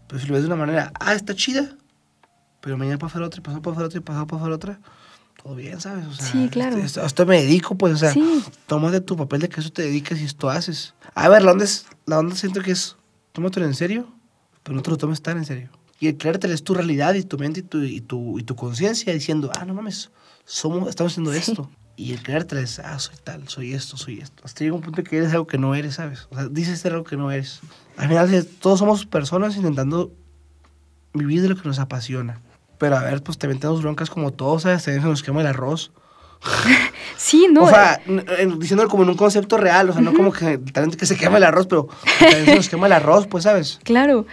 Pero 0.08 0.20
si 0.20 0.28
lo 0.28 0.34
ves 0.34 0.42
de 0.42 0.48
una 0.48 0.56
manera, 0.56 0.92
ah, 1.00 1.14
está 1.14 1.36
chida, 1.36 1.78
pero 2.66 2.80
mañana 2.80 2.98
puede 2.98 3.12
hacer 3.12 3.22
otra, 3.22 3.38
y 3.40 3.44
pasado 3.44 3.62
puede 3.62 3.76
hacer 3.76 3.86
otra, 3.86 4.00
y 4.00 4.02
pasado 4.02 4.26
puede 4.26 4.42
hacer 4.42 4.54
otra, 4.54 4.80
todo 5.44 5.54
bien, 5.54 5.80
¿sabes? 5.80 6.08
O 6.08 6.14
sea, 6.14 6.26
Sí, 6.26 6.50
claro. 6.50 6.78
Esto, 6.78 7.06
esto 7.06 7.24
me 7.28 7.40
dedico, 7.44 7.76
pues, 7.76 7.94
o 7.94 7.98
sea, 7.98 8.12
Sí. 8.12 8.44
tómate 8.66 9.02
tu 9.02 9.16
papel 9.16 9.42
de 9.42 9.50
que 9.50 9.60
eso 9.62 9.70
te 9.72 9.84
dedicas 9.84 10.20
y 10.20 10.24
esto 10.24 10.50
haces. 10.50 10.96
A 11.14 11.30
ver, 11.30 11.44
la 11.44 11.52
onda, 11.52 11.64
es, 11.64 11.86
la 12.08 12.18
onda 12.18 12.36
siento 12.36 12.62
que 12.64 12.72
es, 12.72 12.96
tómatelo 13.34 13.68
en 13.68 13.76
serio, 13.76 14.08
pero 14.64 14.76
no 14.76 14.82
te 14.82 14.90
lo 14.90 14.98
tomes 14.98 15.22
tan 15.22 15.38
en 15.38 15.46
serio. 15.46 15.70
Y 16.00 16.08
el 16.08 16.18
creértelo 16.18 16.56
es 16.56 16.64
tu 16.64 16.74
realidad 16.74 17.14
y 17.14 17.22
tu 17.22 17.38
mente 17.38 17.60
y 17.60 17.64
tu, 17.64 17.84
y 17.84 18.02
tu, 18.02 18.40
y 18.40 18.44
tu 18.44 18.56
conciencia 18.56 19.14
diciendo, 19.14 19.52
ah, 19.56 19.64
no 19.64 19.76
mames, 19.76 20.10
somos, 20.44 20.90
estamos 20.90 21.14
haciendo 21.14 21.34
esto. 21.34 21.70
Y 21.98 22.14
el 22.14 22.24
creértelo 22.24 22.62
es, 22.62 22.80
ah, 22.80 22.98
soy 22.98 23.16
tal, 23.24 23.48
soy 23.48 23.74
esto, 23.74 23.96
soy 23.96 24.22
esto. 24.22 24.42
Hasta 24.44 24.62
llega 24.62 24.74
un 24.76 24.82
punto 24.82 25.04
que 25.04 25.18
eres 25.18 25.32
algo 25.34 25.46
que 25.46 25.60
no 25.60 25.76
eres, 25.76 25.94
¿sabes? 25.94 26.28
O 26.32 26.36
sea, 26.36 26.48
dices 26.48 26.80
ser 26.80 26.94
algo 26.94 27.04
que 27.06 27.16
no 27.16 27.30
eres. 27.32 27.60
Al 27.96 28.08
final, 28.08 28.48
todos 28.60 28.80
somos 28.80 29.06
personas 29.06 29.56
intentando 29.56 30.12
vivir 31.14 31.44
de 31.44 31.50
lo 31.50 31.56
que 31.56 31.68
nos 31.68 31.78
apasiona. 31.78 32.42
Pero 32.78 32.98
a 32.98 33.04
ver, 33.04 33.24
pues 33.24 33.38
también 33.38 33.60
tenemos 33.60 33.82
broncas 33.82 34.10
como 34.10 34.32
todos, 34.32 34.64
¿sabes? 34.64 34.84
También 34.84 35.02
se 35.04 35.08
nos 35.10 35.24
quema 35.24 35.42
el 35.42 35.48
arroz. 35.48 35.92
Sí, 37.18 37.48
no. 37.52 37.64
o 37.64 37.70
sea, 37.70 38.02
n- 38.08 38.24
diciéndolo 38.58 38.90
como 38.90 39.04
en 39.04 39.10
un 39.10 39.16
concepto 39.16 39.58
real, 39.58 39.90
o 39.90 39.94
sea, 39.94 40.02
no 40.02 40.14
como 40.14 40.32
que 40.34 40.58
talento 40.58 40.98
que 40.98 41.06
se 41.06 41.16
quema 41.16 41.38
el 41.38 41.44
arroz, 41.46 41.66
pero 41.68 41.88
también 42.20 42.46
se 42.46 42.56
nos 42.56 42.70
quema 42.70 42.88
el 42.88 42.94
arroz, 42.94 43.26
pues, 43.28 43.46
¿sabes? 43.46 43.80
Claro. 43.84 44.26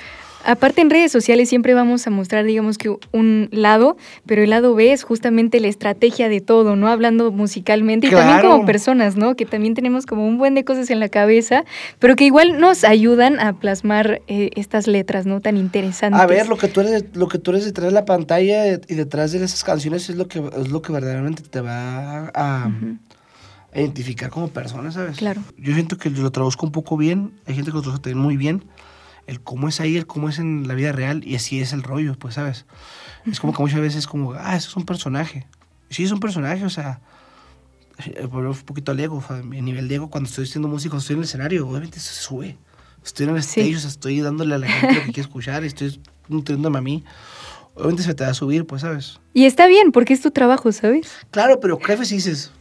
Aparte 0.44 0.80
en 0.80 0.90
redes 0.90 1.12
sociales 1.12 1.48
siempre 1.48 1.74
vamos 1.74 2.06
a 2.06 2.10
mostrar, 2.10 2.44
digamos 2.44 2.78
que 2.78 2.96
un 3.12 3.48
lado, 3.52 3.96
pero 4.26 4.42
el 4.42 4.50
lado 4.50 4.74
B 4.74 4.92
es 4.92 5.04
justamente 5.04 5.60
la 5.60 5.68
estrategia 5.68 6.28
de 6.28 6.40
todo, 6.40 6.76
¿no? 6.76 6.88
Hablando 6.88 7.32
musicalmente 7.32 8.08
y 8.08 8.10
también 8.10 8.40
como 8.40 8.66
personas, 8.66 9.16
¿no? 9.16 9.36
Que 9.36 9.46
también 9.46 9.74
tenemos 9.74 10.06
como 10.06 10.26
un 10.26 10.38
buen 10.38 10.54
de 10.54 10.64
cosas 10.64 10.90
en 10.90 11.00
la 11.00 11.08
cabeza, 11.08 11.64
pero 11.98 12.16
que 12.16 12.24
igual 12.24 12.58
nos 12.58 12.84
ayudan 12.84 13.40
a 13.40 13.52
plasmar 13.54 14.22
eh, 14.26 14.50
estas 14.56 14.86
letras, 14.86 15.26
¿no? 15.26 15.40
Tan 15.40 15.56
interesantes. 15.56 16.20
A 16.20 16.26
ver, 16.26 16.48
lo 16.48 16.56
que 16.56 16.68
tú 16.68 16.80
eres, 16.80 17.04
lo 17.14 17.28
que 17.28 17.38
tú 17.38 17.52
eres 17.52 17.64
detrás 17.64 17.86
de 17.86 17.92
la 17.92 18.04
pantalla 18.04 18.66
y 18.66 18.94
detrás 18.94 19.32
de 19.32 19.44
esas 19.44 19.64
canciones 19.64 20.08
es 20.08 20.16
lo 20.16 20.28
que 20.28 20.38
es 20.38 20.70
lo 20.70 20.82
que 20.82 20.92
verdaderamente 20.92 21.42
te 21.42 21.60
va 21.60 22.30
a, 22.34 22.70
identificar 23.74 24.28
como 24.30 24.48
persona, 24.48 24.90
¿sabes? 24.92 25.16
Claro. 25.16 25.42
Yo 25.56 25.72
siento 25.72 25.96
que 25.96 26.10
lo 26.10 26.30
traduzco 26.30 26.66
un 26.66 26.72
poco 26.72 26.96
bien, 26.96 27.32
hay 27.46 27.54
gente 27.54 27.70
que 27.70 27.76
lo 27.76 27.82
traduce 27.82 28.02
también 28.02 28.22
muy 28.22 28.36
bien. 28.36 28.64
El 29.26 29.40
cómo 29.40 29.68
es 29.68 29.80
ahí, 29.80 29.96
el 29.96 30.06
cómo 30.06 30.28
es 30.28 30.38
en 30.38 30.66
la 30.66 30.74
vida 30.74 30.92
real, 30.92 31.22
y 31.24 31.36
así 31.36 31.60
es 31.60 31.72
el 31.72 31.82
rollo, 31.82 32.16
pues, 32.18 32.34
¿sabes? 32.34 32.66
Es 33.24 33.38
como 33.40 33.52
que 33.52 33.62
muchas 33.62 33.80
veces 33.80 34.00
es 34.00 34.06
como, 34.06 34.32
ah, 34.32 34.56
eso 34.56 34.68
es 34.70 34.76
un 34.76 34.84
personaje. 34.84 35.46
Sí, 35.90 36.02
es 36.04 36.10
un 36.10 36.20
personaje, 36.20 36.64
o 36.64 36.70
sea, 36.70 37.00
eh, 38.04 38.26
volver 38.26 38.50
un 38.50 38.56
poquito 38.58 38.90
al 38.92 38.98
ego, 39.00 39.22
mi 39.44 39.62
nivel 39.62 39.86
de 39.88 39.94
ego, 39.96 40.10
cuando 40.10 40.28
estoy 40.28 40.44
haciendo 40.44 40.66
música, 40.68 40.96
estoy 40.96 41.14
en 41.14 41.20
el 41.20 41.24
escenario, 41.24 41.68
obviamente 41.68 42.00
se 42.00 42.14
sube. 42.14 42.56
Estoy 43.04 43.28
en 43.28 43.36
el 43.36 43.42
Sí. 43.42 43.60
stage, 43.60 43.76
o 43.76 43.80
sea, 43.80 43.90
estoy 43.90 44.20
dándole 44.20 44.54
a 44.54 44.58
la 44.58 44.68
gente 44.68 44.94
lo 44.94 45.00
que 45.02 45.12
quiere 45.12 45.20
escuchar, 45.22 45.64
estoy 45.64 46.00
nutriéndome 46.28 46.78
a 46.78 46.82
mí. 46.82 47.04
Obviamente 47.74 48.02
se 48.02 48.14
te 48.14 48.24
va 48.24 48.30
a 48.30 48.34
subir, 48.34 48.66
pues, 48.66 48.82
¿sabes? 48.82 49.20
Y 49.34 49.44
está 49.44 49.66
bien, 49.66 49.92
porque 49.92 50.14
es 50.14 50.20
tu 50.20 50.30
trabajo, 50.30 50.72
¿sabes? 50.72 51.10
Claro, 51.30 51.58
pero 51.60 51.78
crees 51.78 52.10
y 52.12 52.16
dices, 52.16 52.52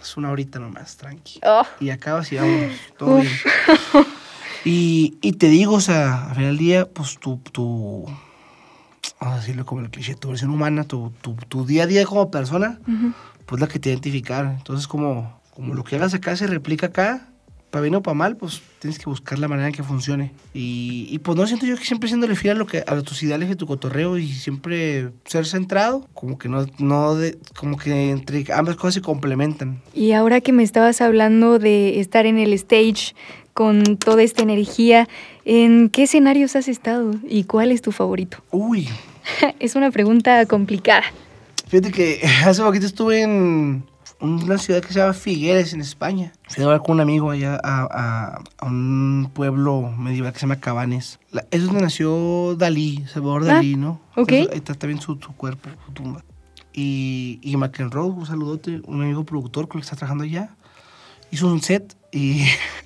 es 0.00 0.16
una 0.16 0.30
horita 0.30 0.58
nomás, 0.58 0.96
tranqui. 0.96 1.40
Oh. 1.44 1.62
Y 1.80 1.90
acabas 1.90 2.30
y 2.32 2.36
vamos, 2.36 2.72
todo 2.98 3.16
Uf. 3.16 3.22
bien. 3.22 4.06
Y, 4.66 5.16
y 5.20 5.32
te 5.34 5.48
digo, 5.48 5.74
o 5.74 5.80
sea, 5.80 6.24
al 6.28 6.34
final 6.34 6.50
del 6.50 6.58
día, 6.58 6.88
pues 6.88 7.18
tu, 7.18 7.38
tu, 7.52 8.04
vamos 9.20 9.36
a 9.36 9.40
decirlo 9.40 9.64
como 9.64 9.80
el 9.82 9.90
cliché, 9.90 10.16
tu 10.16 10.28
versión 10.30 10.50
humana, 10.50 10.82
tu, 10.82 11.12
tu, 11.20 11.34
tu 11.48 11.64
día 11.64 11.84
a 11.84 11.86
día 11.86 12.04
como 12.04 12.32
persona, 12.32 12.80
Ujú. 12.82 13.12
pues 13.46 13.60
la 13.60 13.68
que 13.68 13.78
te 13.78 13.90
identificar. 13.90 14.56
Entonces, 14.58 14.88
como, 14.88 15.40
como 15.54 15.72
lo 15.74 15.84
que 15.84 15.94
hagas 15.94 16.14
acá 16.14 16.34
se 16.34 16.48
replica 16.48 16.86
acá, 16.86 17.28
para 17.70 17.82
bien 17.82 17.94
o 17.94 18.02
para 18.02 18.14
mal, 18.14 18.36
pues 18.36 18.60
tienes 18.80 18.98
que 18.98 19.04
buscar 19.04 19.38
la 19.38 19.46
manera 19.48 19.68
en 19.68 19.74
que 19.74 19.84
funcione. 19.84 20.32
Y, 20.52 21.06
y 21.10 21.18
pues 21.20 21.36
no 21.36 21.46
siento 21.46 21.66
yo 21.66 21.76
que 21.76 21.84
siempre 21.84 22.08
siendo 22.08 22.26
fiel 22.34 22.56
a, 22.56 22.58
lo 22.58 22.66
que, 22.66 22.78
a 22.78 23.02
tus 23.02 23.22
ideales 23.22 23.48
de 23.48 23.56
tu 23.56 23.66
cotorreo 23.66 24.18
y 24.18 24.32
siempre 24.32 25.10
ser 25.26 25.46
centrado, 25.46 26.08
como 26.12 26.38
que 26.38 26.48
no, 26.48 26.66
no 26.78 27.14
de, 27.14 27.38
como 27.56 27.76
que 27.76 28.10
entre 28.10 28.44
ambas 28.52 28.74
cosas 28.76 28.94
se 28.94 29.00
complementan. 29.00 29.80
Y 29.94 30.12
ahora 30.12 30.40
que 30.40 30.52
me 30.52 30.62
estabas 30.62 31.00
hablando 31.00 31.58
de 31.58 32.00
estar 32.00 32.26
en 32.26 32.38
el 32.38 32.52
stage 32.52 33.14
con 33.56 33.96
toda 33.96 34.22
esta 34.22 34.42
energía, 34.42 35.08
¿en 35.46 35.88
qué 35.88 36.02
escenarios 36.02 36.54
has 36.56 36.68
estado 36.68 37.14
y 37.26 37.44
cuál 37.44 37.72
es 37.72 37.80
tu 37.80 37.90
favorito? 37.90 38.36
Uy, 38.50 38.86
es 39.60 39.74
una 39.76 39.90
pregunta 39.90 40.44
complicada. 40.44 41.04
Fíjate 41.66 41.90
que 41.90 42.20
hace 42.44 42.62
poquito 42.62 42.84
estuve 42.84 43.22
en 43.22 43.82
una 44.20 44.58
ciudad 44.58 44.82
que 44.82 44.92
se 44.92 44.98
llama 45.00 45.14
Figueres, 45.14 45.72
en 45.72 45.80
España. 45.80 46.34
Fui 46.48 46.62
a 46.62 46.66
hablar 46.66 46.82
con 46.82 46.96
un 46.96 47.00
amigo 47.00 47.30
allá 47.30 47.58
a, 47.64 47.86
a- 47.90 48.42
a 48.58 48.66
un 48.66 49.30
pueblo 49.32 49.90
medieval 49.96 50.34
que 50.34 50.38
se 50.38 50.42
llama 50.46 50.60
Cabanes. 50.60 51.18
La- 51.30 51.46
es 51.50 51.64
donde 51.64 51.80
nació 51.80 52.56
Dalí, 52.56 53.06
Salvador 53.10 53.44
Ah, 53.44 53.54
Dalí, 53.54 53.74
¿no? 53.76 54.02
ok. 54.16 54.32
Entonces, 54.32 54.48
ahí 54.52 54.58
está 54.58 54.74
también 54.74 55.00
su, 55.00 55.16
su 55.18 55.32
cuerpo, 55.34 55.70
su 55.86 55.92
tumba. 55.92 56.22
Y, 56.74 57.38
y 57.42 57.56
McEnroe, 57.56 58.10
un 58.10 58.26
saludote, 58.26 58.82
un 58.86 59.00
amigo 59.02 59.24
productor 59.24 59.66
con 59.66 59.78
el 59.78 59.82
que 59.82 59.86
está 59.86 59.96
trabajando 59.96 60.24
allá, 60.24 60.50
hizo 61.30 61.46
un 61.48 61.62
set 61.62 61.96
y 62.12 62.44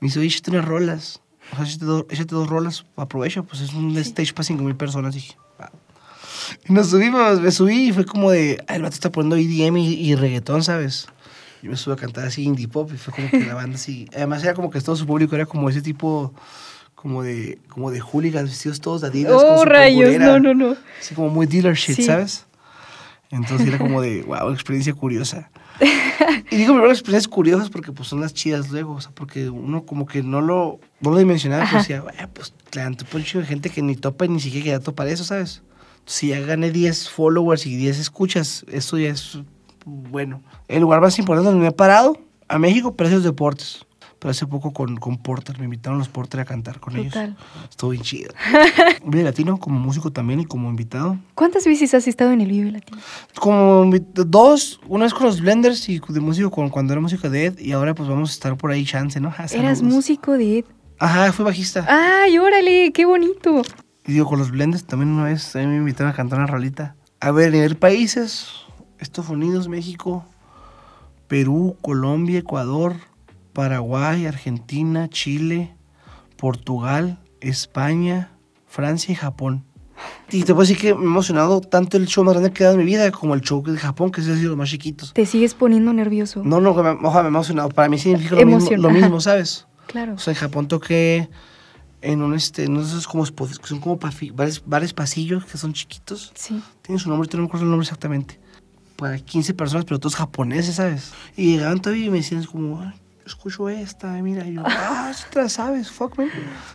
me 0.00 0.08
hizo, 0.08 0.20
échate 0.20 0.50
unas 0.50 0.64
rolas. 0.64 1.20
O 1.52 1.56
sea, 1.56 1.64
échate, 1.64 1.84
dos- 1.84 2.06
échate 2.10 2.34
dos 2.34 2.48
rolas, 2.48 2.86
aprovecha, 2.96 3.42
pues 3.42 3.60
es 3.60 3.72
un 3.74 3.96
stage 3.98 4.32
para 4.32 4.44
5 4.44 4.62
mil 4.62 4.76
personas. 4.76 5.14
Dije, 5.14 5.34
va. 5.60 5.70
Y 6.68 6.72
nos 6.72 6.88
subimos, 6.90 7.40
me 7.40 7.50
subí 7.50 7.88
y 7.88 7.92
fue 7.92 8.04
como 8.04 8.30
de, 8.30 8.62
"Ah, 8.68 8.76
el 8.76 8.82
vato 8.82 8.94
está 8.94 9.10
poniendo 9.12 9.36
EDM 9.36 9.76
y, 9.78 9.94
y 9.94 10.14
reggaetón, 10.14 10.62
¿sabes? 10.64 11.06
Yo 11.62 11.70
me 11.70 11.76
subí 11.76 11.94
a 11.94 11.96
cantar 11.96 12.26
así 12.26 12.42
indie 12.42 12.68
pop 12.68 12.90
y 12.92 12.96
fue 12.98 13.12
como 13.14 13.30
que 13.30 13.44
la 13.46 13.54
banda 13.54 13.76
así. 13.76 14.06
Además 14.14 14.42
era 14.42 14.54
como 14.54 14.70
que 14.70 14.80
todo 14.80 14.96
su 14.96 15.06
público 15.06 15.34
era 15.34 15.46
como 15.46 15.68
ese 15.70 15.80
tipo, 15.82 16.34
como 16.94 17.22
de, 17.22 17.58
como 17.68 17.90
de 17.90 18.00
hooligans 18.00 18.50
vestidos 18.50 18.80
todos 18.80 19.00
de 19.02 19.08
Adidas. 19.08 19.32
con 19.42 19.44
Oh, 19.54 19.58
su 19.60 19.64
rayos, 19.64 20.18
no, 20.18 20.38
no, 20.40 20.54
no. 20.54 20.76
Así 21.00 21.14
como 21.14 21.28
muy 21.28 21.46
dealer 21.46 21.74
shit, 21.76 21.96
Sí. 21.96 22.02
¿sabes? 22.04 22.46
Entonces 23.30 23.66
era 23.68 23.78
como 23.78 24.00
de, 24.02 24.22
wow, 24.26 24.50
experiencia 24.52 24.92
curiosa. 24.94 25.50
Y 26.50 26.56
digo 26.56 26.74
primero 26.74 26.92
experiencias 26.92 27.28
curiosas 27.28 27.70
porque 27.70 27.92
pues 27.92 28.08
son 28.08 28.20
las 28.20 28.34
chidas 28.34 28.70
luego, 28.70 28.94
o 28.94 29.00
sea, 29.00 29.10
porque 29.12 29.50
uno 29.50 29.84
como 29.84 30.06
que 30.06 30.22
no 30.22 30.40
lo, 30.40 30.78
no 31.00 31.10
lo 31.10 31.18
dimensionaba, 31.18 31.68
pues 31.70 31.82
decía, 31.82 32.02
"Bueno, 32.02 32.28
pues 32.32 32.52
claro, 32.70 32.96
tú 32.96 33.04
pones 33.06 33.32
de 33.32 33.44
gente 33.44 33.70
que 33.70 33.82
ni 33.82 33.96
topa 33.96 34.26
y 34.26 34.28
ni 34.28 34.40
siquiera 34.40 34.64
queda 34.64 34.80
topar 34.80 35.08
eso, 35.08 35.24
¿sabes? 35.24 35.62
Si 36.06 36.28
ya 36.28 36.40
gané 36.40 36.70
10 36.70 37.08
followers 37.08 37.66
y 37.66 37.76
10 37.76 37.98
escuchas, 37.98 38.64
eso 38.70 38.98
ya 38.98 39.08
es 39.08 39.38
bueno. 39.84 40.42
El 40.68 40.82
lugar 40.82 41.00
más 41.00 41.18
importante 41.18 41.50
donde 41.50 41.62
me 41.62 41.68
he 41.68 41.72
parado, 41.72 42.18
a 42.48 42.58
México, 42.58 42.94
Precios 42.94 43.24
Deportes. 43.24 43.86
Pero 44.24 44.30
hace 44.30 44.46
poco 44.46 44.72
con, 44.72 44.96
con 44.96 45.18
Porter, 45.18 45.58
me 45.58 45.66
invitaron 45.66 45.98
los 45.98 46.08
Porter 46.08 46.40
a 46.40 46.44
cantar 46.46 46.80
con 46.80 46.96
ellos. 46.96 47.14
Estuvo 47.68 47.90
bien 47.90 48.02
chido. 48.02 48.32
Vive 49.04 49.22
Latino 49.22 49.58
como 49.58 49.78
músico 49.78 50.12
también 50.12 50.40
y 50.40 50.46
como 50.46 50.70
invitado. 50.70 51.18
¿Cuántas 51.34 51.66
veces 51.66 51.92
has 51.92 52.08
estado 52.08 52.32
en 52.32 52.40
el 52.40 52.48
Vive 52.48 52.72
Latino? 52.72 52.98
Como 53.38 53.92
dos, 54.14 54.80
una 54.88 55.04
vez 55.04 55.12
con 55.12 55.26
los 55.26 55.42
Blenders 55.42 55.86
y 55.90 56.00
de 56.08 56.20
músico 56.20 56.50
con, 56.50 56.70
cuando 56.70 56.94
era 56.94 57.02
músico 57.02 57.28
de 57.28 57.44
Ed 57.44 57.58
y 57.58 57.72
ahora 57.72 57.94
pues 57.94 58.08
vamos 58.08 58.30
a 58.30 58.32
estar 58.32 58.56
por 58.56 58.70
ahí 58.70 58.86
chance, 58.86 59.20
¿no? 59.20 59.30
Ah, 59.36 59.44
Eras 59.52 59.82
músico 59.82 60.32
de 60.32 60.60
Ed. 60.60 60.64
Ajá, 60.98 61.30
fui 61.30 61.44
bajista. 61.44 61.84
¡Ay, 61.86 62.38
órale! 62.38 62.92
¡Qué 62.92 63.04
bonito! 63.04 63.60
Y 64.06 64.12
digo, 64.12 64.24
con 64.24 64.38
los 64.38 64.50
Blenders 64.50 64.84
también 64.84 65.10
una 65.10 65.24
vez 65.24 65.52
también 65.52 65.72
me 65.72 65.76
invitaron 65.76 66.14
a 66.14 66.16
cantar 66.16 66.38
una 66.38 66.48
rolita. 66.48 66.96
A 67.20 67.30
ver, 67.30 67.48
a 67.48 67.50
nivel 67.50 67.76
países, 67.76 68.48
Estados 68.98 69.28
Unidos, 69.28 69.68
México, 69.68 70.24
Perú, 71.28 71.76
Colombia, 71.82 72.38
Ecuador, 72.38 72.94
Paraguay, 73.54 74.26
Argentina, 74.26 75.08
Chile, 75.08 75.74
Portugal, 76.36 77.18
España, 77.40 78.32
Francia 78.66 79.12
y 79.12 79.14
Japón. 79.14 79.64
Y 80.30 80.40
te 80.42 80.52
puedo 80.52 80.62
decir 80.66 80.76
que 80.76 80.92
me 80.94 81.00
ha 81.00 81.04
emocionado 81.04 81.60
tanto 81.60 81.96
el 81.96 82.06
show 82.06 82.24
más 82.24 82.34
grande 82.34 82.52
que 82.52 82.62
he 82.62 82.66
dado 82.66 82.78
en 82.78 82.84
mi 82.84 82.90
vida 82.90 83.10
como 83.12 83.34
el 83.34 83.40
show 83.40 83.62
de 83.62 83.78
Japón, 83.78 84.10
que 84.10 84.20
es 84.20 84.26
de 84.26 84.34
los 84.42 84.56
más 84.56 84.68
chiquitos. 84.68 85.14
Te 85.14 85.24
sigues 85.24 85.54
poniendo 85.54 85.92
nervioso. 85.92 86.42
No, 86.44 86.60
no, 86.60 86.74
me, 86.74 86.90
ojalá 87.06 87.22
me 87.22 87.28
ha 87.28 87.28
emocionado. 87.28 87.68
Para 87.68 87.88
mí 87.88 87.98
significa 87.98 88.36
lo 88.36 88.44
mismo, 88.44 88.76
lo 88.76 88.90
mismo, 88.90 89.20
¿sabes? 89.20 89.66
Claro. 89.86 90.14
O 90.14 90.18
sea, 90.18 90.32
en 90.32 90.38
Japón 90.38 90.66
toqué 90.66 91.28
en 92.02 92.22
un 92.22 92.34
este, 92.34 92.68
no 92.68 92.84
sé, 92.84 93.06
como 93.06 93.24
son 93.24 93.80
como 93.80 93.98
varios, 93.98 94.62
varios 94.66 94.92
pasillos 94.92 95.44
que 95.44 95.56
son 95.56 95.72
chiquitos. 95.72 96.32
Sí. 96.34 96.60
Tienen 96.82 96.98
su 96.98 97.08
nombre, 97.08 97.28
no 97.32 97.38
me 97.42 97.46
acuerdo 97.46 97.64
el 97.64 97.70
nombre 97.70 97.84
exactamente. 97.84 98.40
Para 98.96 99.18
15 99.18 99.54
personas, 99.54 99.84
pero 99.84 100.00
todos 100.00 100.16
japoneses, 100.16 100.74
¿sabes? 100.76 101.12
Y 101.36 101.52
llegaban 101.52 101.80
todavía 101.80 102.06
y 102.06 102.10
me 102.10 102.18
decían 102.18 102.44
como, 102.44 102.80
"Ay, 102.80 102.92
escucho 103.26 103.68
esta, 103.68 104.12
mira, 104.22 104.46
y 104.46 104.54
yo, 104.54 104.62
ah, 104.66 105.12
sí 105.14 105.24
te 105.30 105.40
la 105.42 105.48
sabes, 105.48 105.90
fuck, 105.90 106.16
man. 106.18 106.28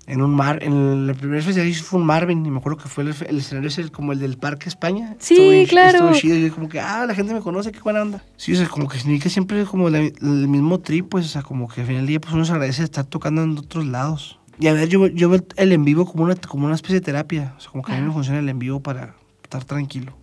En 0.08 0.22
un 0.22 0.32
mar, 0.32 0.60
en 0.64 1.08
la 1.08 1.14
primera 1.14 1.44
vez 1.44 1.56
que 1.56 1.66
hice 1.68 1.84
fue 1.84 2.00
un 2.00 2.06
Marvin, 2.06 2.46
y 2.46 2.52
me 2.52 2.58
acuerdo 2.60 2.78
que 2.80 2.90
fue 2.90 3.04
el, 3.04 3.16
el 3.28 3.38
escenario 3.40 3.68
ese 3.70 3.90
como 3.90 4.12
el 4.14 4.20
del 4.20 4.38
Parque 4.38 4.68
España. 4.70 5.16
Sí, 5.20 5.36
Estuvo 5.36 5.68
claro. 5.70 5.98
Estuvo 5.98 6.14
chido, 6.14 6.36
y 6.38 6.48
yo 6.48 6.56
como 6.56 6.70
que, 6.70 6.80
ah, 6.80 7.06
la 7.06 7.14
gente 7.16 7.34
me 7.34 7.42
conoce, 7.42 7.72
qué 7.72 7.80
buena 7.82 8.02
onda. 8.02 8.24
Sí, 8.38 8.54
o 8.54 8.56
sea, 8.56 8.68
como 8.68 8.88
que 8.88 8.98
significa 8.98 9.30
siempre 9.30 9.64
como 9.66 9.90
la- 9.90 10.00
el 10.00 10.48
mismo 10.48 10.80
trip, 10.80 11.10
pues, 11.10 11.26
o 11.26 11.30
sea, 11.30 11.42
como 11.42 11.68
que 11.68 11.82
al 11.82 11.88
final 11.88 12.02
del 12.02 12.08
día, 12.08 12.20
pues 12.22 12.34
uno 12.34 12.46
se 12.46 12.52
agradece 12.52 12.82
de 12.82 12.86
estar 12.86 13.06
tocando 13.06 13.44
en 13.44 13.58
otros 13.58 13.86
lados. 13.86 14.40
Y 14.60 14.68
a 14.68 14.74
ver, 14.74 14.90
yo, 14.90 15.08
yo 15.08 15.30
veo 15.30 15.46
el 15.56 15.72
en 15.72 15.86
vivo 15.86 16.06
como 16.06 16.24
una, 16.26 16.36
como 16.36 16.66
una 16.66 16.76
especie 16.76 16.96
de 16.96 17.02
terapia, 17.06 17.54
o 17.58 17.62
sea, 17.62 17.72
como 17.72 17.84
que 17.84 17.94
a 17.94 18.00
mí 18.00 18.06
me 18.06 18.12
funciona 18.12 18.40
el 18.40 18.50
en 18.50 18.60
vivo 18.60 18.82
para 18.82 19.16
estar 19.44 19.64
tranquilo 19.64 20.18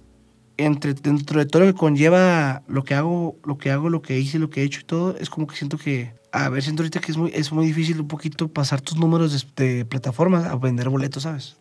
entre, 0.58 0.94
dentro 0.94 1.38
de 1.38 1.44
todo 1.46 1.64
lo 1.64 1.72
que 1.72 1.78
conlleva 1.78 2.62
lo 2.66 2.82
que 2.82 2.94
hago, 2.94 3.36
lo 3.44 3.58
que 3.58 3.70
hago, 3.70 3.90
lo 3.90 4.00
que 4.00 4.18
hice, 4.18 4.38
lo 4.38 4.48
que 4.48 4.62
he 4.62 4.64
hecho 4.64 4.80
y 4.80 4.84
todo, 4.84 5.14
es 5.18 5.28
como 5.28 5.46
que 5.46 5.54
siento 5.56 5.76
que, 5.76 6.14
a 6.32 6.48
ver, 6.48 6.62
siento 6.62 6.82
ahorita 6.82 7.00
que 7.00 7.12
es 7.12 7.16
muy, 7.18 7.30
es 7.34 7.52
muy 7.52 7.66
difícil 7.66 8.00
un 8.00 8.08
poquito 8.08 8.48
pasar 8.48 8.80
tus 8.80 8.96
números 8.98 9.46
de, 9.56 9.74
de 9.76 9.84
plataformas 9.84 10.44
a 10.44 10.56
vender 10.56 10.88
boletos, 10.88 11.22
¿sabes? 11.22 11.56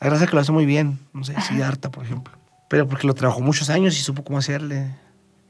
A 0.00 0.06
gracia 0.06 0.26
que 0.26 0.34
lo 0.34 0.40
hace 0.40 0.52
muy 0.52 0.66
bien, 0.66 0.98
no 1.12 1.24
sé, 1.24 1.34
Siddhartha, 1.48 1.90
por 1.90 2.04
ejemplo. 2.04 2.32
Pero 2.68 2.86
porque 2.86 3.06
lo 3.06 3.14
trabajó 3.14 3.40
muchos 3.40 3.70
años 3.70 3.96
y 3.98 4.00
supo 4.02 4.22
cómo 4.22 4.38
hacerle. 4.38 4.94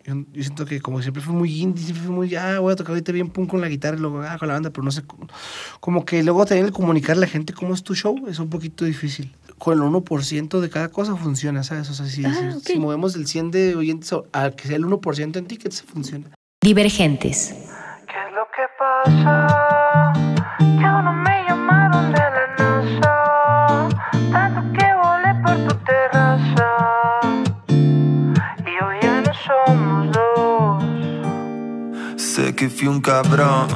Yo, 0.05 0.15
yo 0.33 0.43
siento 0.43 0.65
que 0.65 0.81
como 0.81 1.03
siempre 1.03 1.21
fue 1.23 1.35
muy 1.35 1.61
indie, 1.61 1.85
siempre 1.85 2.07
fue 2.07 2.15
muy, 2.15 2.35
ah, 2.37 2.61
voy 2.61 2.73
a 2.73 2.77
tocar 2.77 2.93
ahorita 2.93 3.13
bien 3.13 3.29
pum 3.29 3.47
con 3.47 3.61
la 3.61 3.69
guitarra 3.69 3.97
y 3.99 4.01
luego, 4.01 4.23
ah, 4.23 4.39
con 4.39 4.49
la 4.49 4.55
banda, 4.55 4.71
pero 4.71 4.85
no 4.85 4.91
sé, 4.91 5.03
como 5.81 6.05
que 6.07 6.23
luego 6.23 6.47
también 6.47 6.67
el 6.67 6.73
comunicar 6.73 7.17
a 7.17 7.21
la 7.21 7.27
gente 7.27 7.53
cómo 7.53 7.75
es 7.75 7.83
tu 7.83 7.95
show 7.95 8.17
es 8.29 8.39
un 8.39 8.49
poquito 8.49 8.85
difícil. 8.85 9.35
Con 9.59 9.75
el 9.77 9.81
1% 9.85 10.61
de 10.61 10.71
cada 10.71 10.89
cosa 10.89 11.17
funciona, 11.17 11.63
¿sabes? 11.65 11.91
O 11.91 11.95
sea, 11.95 12.07
si, 12.07 12.25
Ah, 12.25 12.33
si- 12.33 12.57
ok. 12.57 12.63
si 12.65 12.79
movemos 12.79 13.17
el 13.17 13.27
100 13.27 13.51
de 13.51 13.75
oyentes 13.75 14.15
a 14.33 14.51
que 14.53 14.69
sea 14.69 14.77
el 14.77 14.85
1% 14.87 15.37
en 15.41 15.47
tickets, 15.47 15.83
funciona. 15.83 16.27
Divergentes. 16.63 17.55
¿Qué 18.59 18.67
pasa? 18.77 20.13
Que 20.59 20.89
no 21.05 21.13
me 21.13 21.45
llamaron 21.47 22.11
de 22.11 22.19
la 22.19 22.47
NASA. 22.59 23.89
Tanto 24.33 24.61
que 24.77 24.87
volé 25.01 25.33
por 25.45 25.57
tu 25.69 25.75
terraza. 25.85 26.71
Y 27.69 28.75
hoy 28.83 28.97
ya 29.01 29.21
no 29.21 29.33
somos 29.47 30.11
dos. 30.11 30.83
Sé 32.21 32.57
que 32.57 32.69
fui 32.69 32.89
un 32.89 33.01
cabrón, 33.01 33.69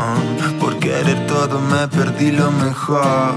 por 0.59 0.77
querer 0.81 1.29
todo 1.29 1.61
me 1.61 1.87
perdí 1.87 2.33
lo 2.33 2.51
mejor. 2.51 3.35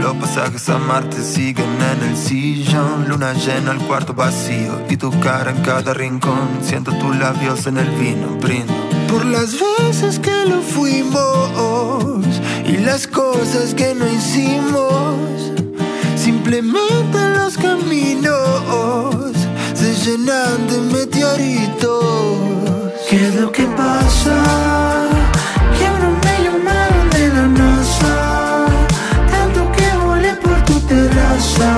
Los 0.00 0.16
pasajes 0.16 0.68
a 0.70 0.78
Marte 0.78 1.22
siguen 1.22 1.78
en 1.92 2.02
el 2.08 2.16
sillón, 2.16 3.08
luna 3.08 3.32
llena, 3.34 3.70
el 3.70 3.78
cuarto 3.86 4.12
vacío 4.12 4.84
y 4.88 4.96
tu 4.96 5.12
cara 5.20 5.52
en 5.52 5.62
cada 5.62 5.94
rincón. 5.94 6.58
Siento 6.62 6.90
tus 6.98 7.16
labios 7.16 7.64
en 7.68 7.78
el 7.78 7.90
vino, 7.90 8.26
brindo. 8.40 8.89
Por 9.10 9.24
las 9.24 9.56
veces 9.58 10.20
que 10.20 10.44
lo 10.46 10.62
fuimos 10.62 12.24
y 12.64 12.76
las 12.76 13.08
cosas 13.08 13.74
que 13.74 13.92
no 13.92 14.06
hicimos. 14.08 15.52
Simplemente 16.16 17.18
los 17.36 17.56
caminos 17.56 19.32
se 19.74 19.94
llenan 20.04 20.68
de 20.68 20.80
meteoritos. 20.92 22.34
¿Qué 23.08 23.26
es 23.26 23.34
lo 23.34 23.50
que 23.50 23.64
pasa? 23.64 24.44
Que 25.76 25.88
no 26.00 26.10
me 26.22 27.18
de 27.18 27.28
la 27.34 27.46
NASA. 27.48 28.66
Tanto 29.28 29.72
que 29.72 29.88
volé 30.06 30.34
por 30.34 30.64
tu 30.64 30.78
terraza. 30.86 31.72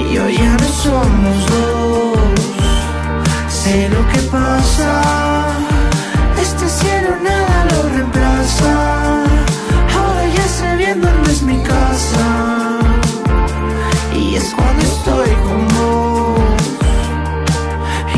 Y 0.00 0.18
hoy 0.18 0.36
ya 0.36 0.56
no 0.56 0.68
somos 0.82 1.46
dos. 1.50 2.15
Sé 3.66 3.88
lo 3.88 4.02
que 4.12 4.20
pasa. 4.30 4.90
Este 6.40 6.68
cielo 6.68 7.10
nada 7.20 7.66
lo 7.70 7.88
reemplaza. 7.88 8.72
Ahora 9.96 10.24
ya 10.36 10.46
sé 10.56 10.76
bien 10.76 11.00
dónde 11.00 11.32
es 11.32 11.42
mi 11.42 11.58
casa. 11.72 12.26
Y 14.14 14.36
es 14.36 14.54
cuando 14.54 14.82
estoy 14.84 15.30
con 15.46 15.62
vos. 15.76 16.62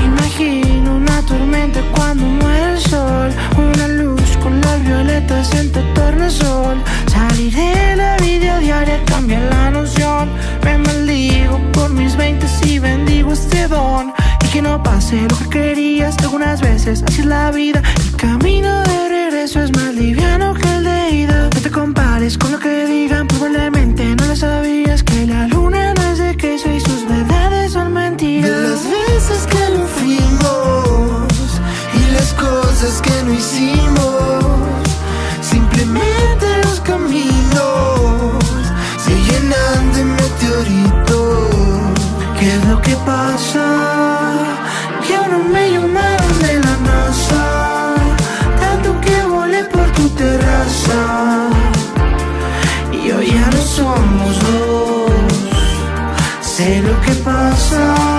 Imagino 0.05 0.97
una 0.97 1.23
tormenta 1.23 1.81
cuando 1.97 2.25
muere 2.25 2.75
el 2.75 2.81
sol 2.81 3.31
Una 3.57 3.89
luz 3.89 4.37
con 4.43 4.61
las 4.61 4.85
violetas 4.85 5.55
en 5.55 5.73
tu 5.73 5.81
tornasol 5.95 6.77
Salir 7.07 7.55
de 7.55 7.97
la 7.97 8.17
vida 8.19 8.59
diaria 8.59 9.03
cambia 9.07 9.41
la 9.41 9.71
noción 9.71 10.29
Me 10.65 10.79
maldigo 10.79 11.59
por 11.73 11.91
mis 11.91 12.17
veintes 12.17 12.53
y 12.67 12.79
bendigo 12.79 13.33
este 13.33 13.67
don 13.69 14.18
que 14.59 14.63
no 14.63 14.83
pase 14.83 15.29
lo 15.31 15.39
que 15.39 15.49
querías 15.49 16.19
Algunas 16.19 16.61
veces 16.61 17.05
así 17.07 17.21
es 17.21 17.27
la 17.27 17.53
vida 17.53 17.81
El 18.07 18.17
camino 18.17 18.83
de 18.83 19.09
regreso 19.09 19.63
es 19.63 19.71
más 19.77 19.95
liviano 19.95 20.53
que 20.55 20.69
el 20.77 20.83
de 20.83 21.11
ida 21.11 21.49
No 21.55 21.61
te 21.61 21.71
compares 21.71 22.37
con 22.37 22.51
lo 22.51 22.59
que 22.59 22.87
digan 22.87 23.29
Probablemente 23.29 24.17
no 24.17 24.25
lo 24.27 24.35
sabías 24.35 25.05
Que 25.05 25.27
la 25.27 25.47
luna 25.47 25.95
no 25.95 26.03
es 26.11 26.19
de 26.19 26.37
queso 26.37 26.69
y 26.73 26.81
sus 26.81 27.09
verdades 27.09 27.73
son 27.73 27.93
mentiras 27.93 28.51
De 28.51 28.69
las 28.69 28.85
veces 28.85 29.47
que 29.47 29.65
lo 29.77 29.87
fuimos 29.87 31.61
y 31.95 32.13
las 32.13 32.35
cosas 32.35 33.01
que 33.01 33.23
no 33.25 33.33
hicimos. 33.33 34.45
Simplemente 35.41 36.47
los 36.65 36.81
caminos 36.81 38.45
se 39.05 39.15
llenan 39.27 39.93
de 39.95 40.05
meteoritos. 40.05 41.49
¿Qué 42.39 42.55
es 42.57 42.65
lo 42.67 42.81
que 42.83 42.95
pasa? 43.07 44.08
Me 45.53 45.70
llamaron 45.70 46.39
de 46.41 46.55
la 46.61 46.76
NASA 46.89 47.95
Tanto 48.61 49.01
que 49.01 49.22
volé 49.24 49.64
por 49.64 49.91
tu 49.93 50.09
terraza. 50.11 51.51
Y 52.93 53.11
hoy 53.11 53.26
ya 53.26 53.51
no 53.51 53.62
somos 53.62 54.39
dos. 54.41 55.12
Sé 56.41 56.83
lo 56.83 57.01
que 57.03 57.12
pasa 57.22 58.18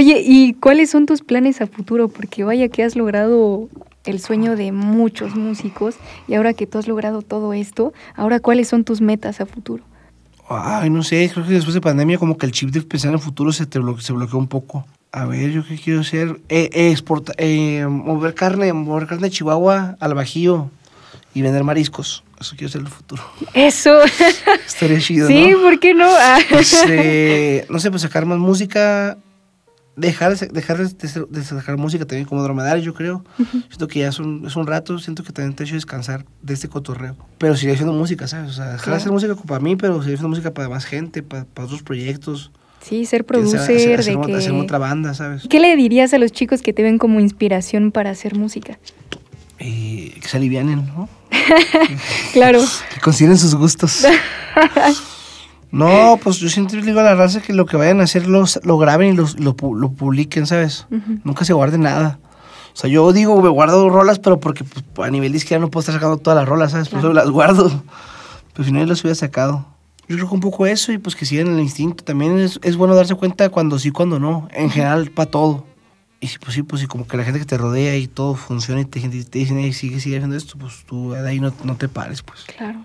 Oye, 0.00 0.22
¿y 0.24 0.54
cuáles 0.54 0.88
son 0.88 1.04
tus 1.04 1.20
planes 1.20 1.60
a 1.60 1.66
futuro? 1.66 2.08
Porque 2.08 2.42
vaya 2.42 2.68
que 2.68 2.82
has 2.82 2.96
logrado 2.96 3.68
el 4.06 4.18
sueño 4.18 4.56
de 4.56 4.72
muchos 4.72 5.34
músicos. 5.36 5.96
Y 6.26 6.32
ahora 6.36 6.54
que 6.54 6.66
tú 6.66 6.78
has 6.78 6.88
logrado 6.88 7.20
todo 7.20 7.52
esto, 7.52 7.92
ahora 8.16 8.40
cuáles 8.40 8.66
son 8.68 8.82
tus 8.84 9.02
metas 9.02 9.42
a 9.42 9.44
futuro. 9.46 9.84
Ay, 10.48 10.88
no 10.88 11.02
sé, 11.02 11.30
creo 11.30 11.46
que 11.46 11.52
después 11.52 11.74
de 11.74 11.82
pandemia 11.82 12.16
como 12.16 12.38
que 12.38 12.46
el 12.46 12.52
chip 12.52 12.70
de 12.70 12.80
pensar 12.80 13.10
en 13.10 13.16
el 13.16 13.20
futuro 13.20 13.52
se, 13.52 13.66
te 13.66 13.78
bloque- 13.78 14.00
se 14.00 14.14
bloqueó 14.14 14.38
un 14.38 14.48
poco. 14.48 14.86
A 15.12 15.26
ver, 15.26 15.50
¿yo 15.50 15.66
qué 15.66 15.76
quiero 15.76 16.00
hacer? 16.00 16.40
Eh, 16.48 16.70
eh, 16.72 16.90
exporta- 16.96 17.34
eh, 17.36 17.84
mover 17.86 18.32
carne, 18.34 18.72
mover 18.72 19.06
carne 19.06 19.24
de 19.24 19.30
Chihuahua 19.32 19.98
al 20.00 20.14
Bajío 20.14 20.70
y 21.34 21.42
vender 21.42 21.62
mariscos. 21.62 22.24
Eso 22.40 22.52
quiero 22.56 22.68
hacer 22.68 22.80
en 22.80 22.86
el 22.86 22.92
futuro. 22.92 23.22
Eso. 23.52 23.98
Estaría 24.66 24.98
chido, 24.98 25.28
sí, 25.28 25.48
¿no? 25.50 25.60
¿por 25.60 25.78
qué 25.78 25.92
no? 25.92 26.06
Ah. 26.08 26.38
Este, 26.58 27.66
no 27.68 27.78
sé, 27.78 27.90
pues 27.90 28.00
sacar 28.00 28.24
más 28.24 28.38
música. 28.38 29.18
Dejar, 29.96 30.36
de- 30.38 30.46
dejar 30.48 30.78
de, 30.78 30.84
de- 30.86 31.26
de 31.28 31.44
sacar 31.44 31.76
música 31.76 32.06
también 32.06 32.26
como 32.26 32.42
dromedario, 32.42 32.82
yo 32.82 32.94
creo. 32.94 33.24
Siento 33.68 33.86
que 33.88 33.98
ya 34.00 34.08
es 34.08 34.18
un, 34.18 34.46
es 34.46 34.56
un 34.56 34.66
rato, 34.66 34.98
siento 34.98 35.22
que 35.24 35.32
también 35.32 35.54
te 35.54 35.62
he 35.62 35.66
hecho 35.66 35.74
descansar 35.74 36.24
de 36.42 36.54
este 36.54 36.68
cotorreo. 36.68 37.16
Pero 37.38 37.54
seguir 37.56 37.74
haciendo 37.74 37.92
música, 37.92 38.26
¿sabes? 38.26 38.50
O 38.50 38.52
sea, 38.54 38.72
dejar 38.72 38.90
de 38.94 38.96
hacer 38.96 39.12
música 39.12 39.34
para 39.34 39.60
mí, 39.60 39.76
pero 39.76 39.94
seguir 40.00 40.14
haciendo 40.14 40.28
música 40.30 40.52
para 40.54 40.68
más 40.68 40.84
gente, 40.86 41.22
para, 41.22 41.44
para 41.44 41.66
otros 41.66 41.82
proyectos. 41.82 42.50
Sí, 42.80 43.04
ser 43.04 43.26
producer, 43.26 43.60
hacer, 43.60 44.00
hacer 44.00 44.14
de 44.14 44.16
otra- 44.20 44.38
hacer 44.38 44.52
que... 44.52 44.60
otra 44.60 44.78
banda, 44.78 45.12
¿sabes? 45.12 45.42
¿Qué 45.50 45.60
le 45.60 45.76
dirías 45.76 46.14
a 46.14 46.18
los 46.18 46.32
chicos 46.32 46.62
que 46.62 46.72
te 46.72 46.82
ven 46.82 46.96
como 46.96 47.20
inspiración 47.20 47.92
para 47.92 48.08
hacer 48.10 48.36
música? 48.36 48.78
Y 49.58 50.10
que 50.20 50.26
se 50.28 50.38
alivianen, 50.38 50.86
¿no? 50.86 51.08
Claro. 52.32 52.60
Que 52.94 53.00
consideren 53.00 53.36
sus 53.36 53.54
gustos. 53.54 54.06
No, 55.72 56.18
pues 56.22 56.38
yo 56.38 56.48
siempre 56.48 56.78
le 56.78 56.86
digo 56.86 57.00
a 57.00 57.04
la 57.04 57.14
raza 57.14 57.40
que 57.40 57.52
lo 57.52 57.64
que 57.66 57.76
vayan 57.76 58.00
a 58.00 58.04
hacer 58.04 58.26
lo, 58.26 58.44
lo 58.62 58.78
graben 58.78 59.14
y 59.14 59.16
lo, 59.16 59.26
lo, 59.38 59.54
lo 59.74 59.92
publiquen, 59.92 60.46
¿sabes? 60.46 60.86
Nunca 61.24 61.44
se 61.44 61.52
guarde 61.52 61.78
nada. 61.78 62.18
O 62.72 62.76
sea, 62.76 62.88
yo 62.90 63.12
digo, 63.12 63.40
me 63.42 63.48
guardo 63.48 63.88
rolas, 63.88 64.18
pero 64.18 64.40
porque 64.40 64.64
pues, 64.64 64.84
a 65.06 65.10
nivel 65.10 65.32
de 65.32 65.38
izquierda 65.38 65.64
no 65.64 65.70
puedo 65.70 65.80
estar 65.82 65.94
sacando 65.94 66.16
todas 66.18 66.38
las 66.38 66.48
rolas, 66.48 66.72
¿sabes? 66.72 66.88
Por 66.88 67.00
eso 67.00 67.12
las 67.12 67.30
guardo. 67.30 67.82
Pero 68.52 68.64
si 68.64 68.72
no, 68.72 68.80
yo 68.80 68.86
las 68.86 69.00
hubiera 69.02 69.14
sacado. 69.14 69.66
Yo 70.08 70.16
creo 70.16 70.28
que 70.28 70.34
un 70.34 70.40
poco 70.40 70.66
eso 70.66 70.90
y 70.92 70.98
pues 70.98 71.14
que 71.14 71.24
sigan 71.24 71.48
el 71.48 71.60
instinto. 71.60 72.02
También 72.02 72.38
es, 72.38 72.58
es 72.62 72.76
bueno 72.76 72.94
darse 72.96 73.14
cuenta 73.14 73.48
cuando 73.48 73.78
sí, 73.78 73.90
cuando 73.92 74.18
no. 74.18 74.48
En 74.52 74.70
general, 74.70 75.10
para 75.10 75.30
todo. 75.30 75.66
Y 76.20 76.26
si 76.26 76.38
pues 76.38 76.54
sí, 76.54 76.62
pues 76.62 76.80
sí, 76.82 76.86
como 76.88 77.06
que 77.06 77.16
la 77.16 77.24
gente 77.24 77.38
que 77.38 77.46
te 77.46 77.56
rodea 77.56 77.96
y 77.96 78.06
todo 78.08 78.34
funciona 78.34 78.80
y 78.80 78.84
te, 78.84 79.00
te 79.00 79.38
dicen, 79.38 79.58
"Ey, 79.58 79.72
sigue, 79.72 80.00
sigue 80.00 80.16
haciendo 80.16 80.36
esto, 80.36 80.58
pues 80.58 80.84
tú 80.86 81.12
de 81.12 81.28
ahí 81.28 81.40
no, 81.40 81.52
no 81.64 81.76
te 81.76 81.88
pares, 81.88 82.22
pues. 82.22 82.44
Claro. 82.56 82.80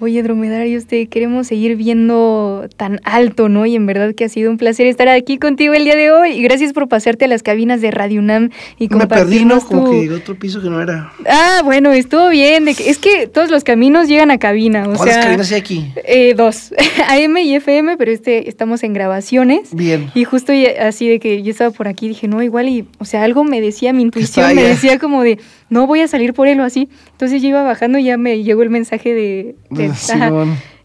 Oye, 0.00 0.22
Dromedarios, 0.22 0.86
te 0.86 1.08
queremos 1.08 1.48
seguir 1.48 1.74
viendo 1.74 2.68
tan 2.76 3.00
alto, 3.02 3.48
¿no? 3.48 3.66
Y 3.66 3.74
en 3.74 3.84
verdad 3.84 4.14
que 4.14 4.24
ha 4.24 4.28
sido 4.28 4.48
un 4.48 4.56
placer 4.56 4.86
estar 4.86 5.08
aquí 5.08 5.38
contigo 5.38 5.74
el 5.74 5.82
día 5.82 5.96
de 5.96 6.12
hoy. 6.12 6.30
Y 6.30 6.42
gracias 6.42 6.72
por 6.72 6.86
pasarte 6.88 7.24
a 7.24 7.28
las 7.28 7.42
cabinas 7.42 7.80
de 7.80 7.90
Radio 7.90 8.20
UNAM 8.20 8.50
y 8.78 8.88
Me 8.88 9.08
perdí, 9.08 9.44
¿no? 9.44 9.58
compartirnos 9.58 9.64
Como 9.64 9.84
tu- 9.86 9.90
que 9.90 10.10
otro 10.12 10.38
piso 10.38 10.62
que 10.62 10.70
no 10.70 10.80
era. 10.80 11.12
Ah, 11.28 11.62
bueno, 11.64 11.90
estuvo 11.92 12.28
bien. 12.28 12.64
de 12.64 12.76
que- 12.76 12.88
es 12.90 12.98
que 12.98 13.26
todos 13.26 13.50
los 13.50 13.64
caminos 13.64 14.06
llegan 14.06 14.30
a 14.30 14.38
cabina. 14.38 14.82
O 14.82 14.94
¿Cuántas 14.94 15.14
sea, 15.14 15.22
cabinas 15.24 15.50
hay 15.50 15.58
aquí? 15.58 15.92
eh, 16.04 16.34
dos. 16.36 16.72
AM 17.08 17.36
y 17.38 17.56
FM, 17.56 17.96
pero 17.96 18.12
este 18.12 18.48
estamos 18.48 18.84
en 18.84 18.92
grabaciones. 18.92 19.74
Bien. 19.74 20.12
Y 20.14 20.22
justo 20.22 20.52
así 20.80 21.08
de 21.08 21.18
que 21.18 21.42
yo 21.42 21.50
estaba 21.50 21.72
por 21.72 21.88
aquí, 21.88 22.06
dije, 22.06 22.28
no, 22.28 22.40
igual 22.40 22.68
y, 22.68 22.86
o 22.98 23.04
sea, 23.04 23.24
algo 23.24 23.42
me 23.42 23.60
decía, 23.60 23.92
mi 23.92 24.02
intuición 24.02 24.54
me 24.54 24.62
decía 24.62 25.00
como 25.00 25.24
de, 25.24 25.40
no 25.70 25.88
voy 25.88 26.02
a 26.02 26.08
salir 26.08 26.34
por 26.34 26.46
él 26.46 26.60
o 26.60 26.64
así. 26.64 26.88
Entonces 27.18 27.42
yo 27.42 27.48
iba 27.48 27.64
bajando 27.64 27.98
y 27.98 28.04
ya 28.04 28.16
me 28.16 28.44
llegó 28.44 28.62
el 28.62 28.70
mensaje 28.70 29.12
de... 29.12 29.56
de- 29.70 29.88
Sí, 29.94 30.12
ajá. 30.12 30.30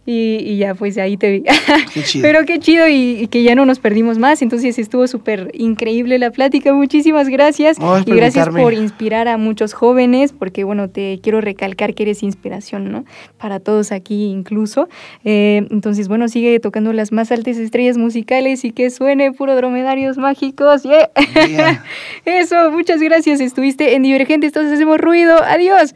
Y, 0.06 0.38
y 0.41 0.58
ya, 0.58 0.76
pues 0.76 0.95
de 0.95 1.01
ahí 1.01 1.18
te 1.18 1.32
vi. 1.32 1.43
Qué 1.93 2.04
chido. 2.04 2.24
Pero 2.24 2.45
qué 2.45 2.60
chido 2.60 2.88
y, 2.88 3.22
y 3.22 3.28
que 3.28 3.43
ya 3.43 3.56
no 3.56 3.66
nos 3.66 3.80
perdimos 3.80 4.18
más. 4.18 4.41
Entonces 4.41 4.78
estuvo 4.78 5.08
súper 5.08 5.51
increíble 5.54 6.20
la 6.20 6.32
plática. 6.32 6.74
Muchísimas 6.74 7.30
gracias. 7.30 7.78
Y 8.06 8.12
gracias 8.12 8.49
por 8.49 8.74
inspirar 8.74 9.28
a 9.28 9.38
muchos 9.38 9.74
jóvenes, 9.74 10.34
porque 10.34 10.64
bueno, 10.64 10.89
te 10.89 11.20
quiero 11.22 11.41
recalcar 11.41 11.93
que 11.93 12.04
eres 12.04 12.24
inspiración, 12.24 12.91
¿no? 12.91 13.06
Para 13.38 13.60
todos 13.60 13.91
aquí 13.91 14.26
incluso. 14.26 14.89
Eh, 15.24 15.66
entonces, 15.72 16.08
bueno, 16.08 16.28
sigue 16.28 16.60
tocando 16.60 16.93
las 16.93 17.12
más 17.12 17.32
altas 17.32 17.58
estrellas 17.58 17.97
musicales 17.97 18.66
y 18.66 18.72
que 18.72 18.89
suene 18.89 19.32
puro 19.32 19.56
dromedarios 19.56 20.18
mágicos. 20.18 20.84
¡Yeah! 20.84 21.10
Yeah. 21.47 21.84
Eso, 22.26 22.72
muchas 22.72 23.01
gracias. 23.01 23.39
Estuviste 23.39 23.95
en 23.95 24.04
Divergentes, 24.04 24.51
todos 24.51 24.72
hacemos 24.72 24.97
ruido. 24.99 25.38
Adiós. 25.43 25.93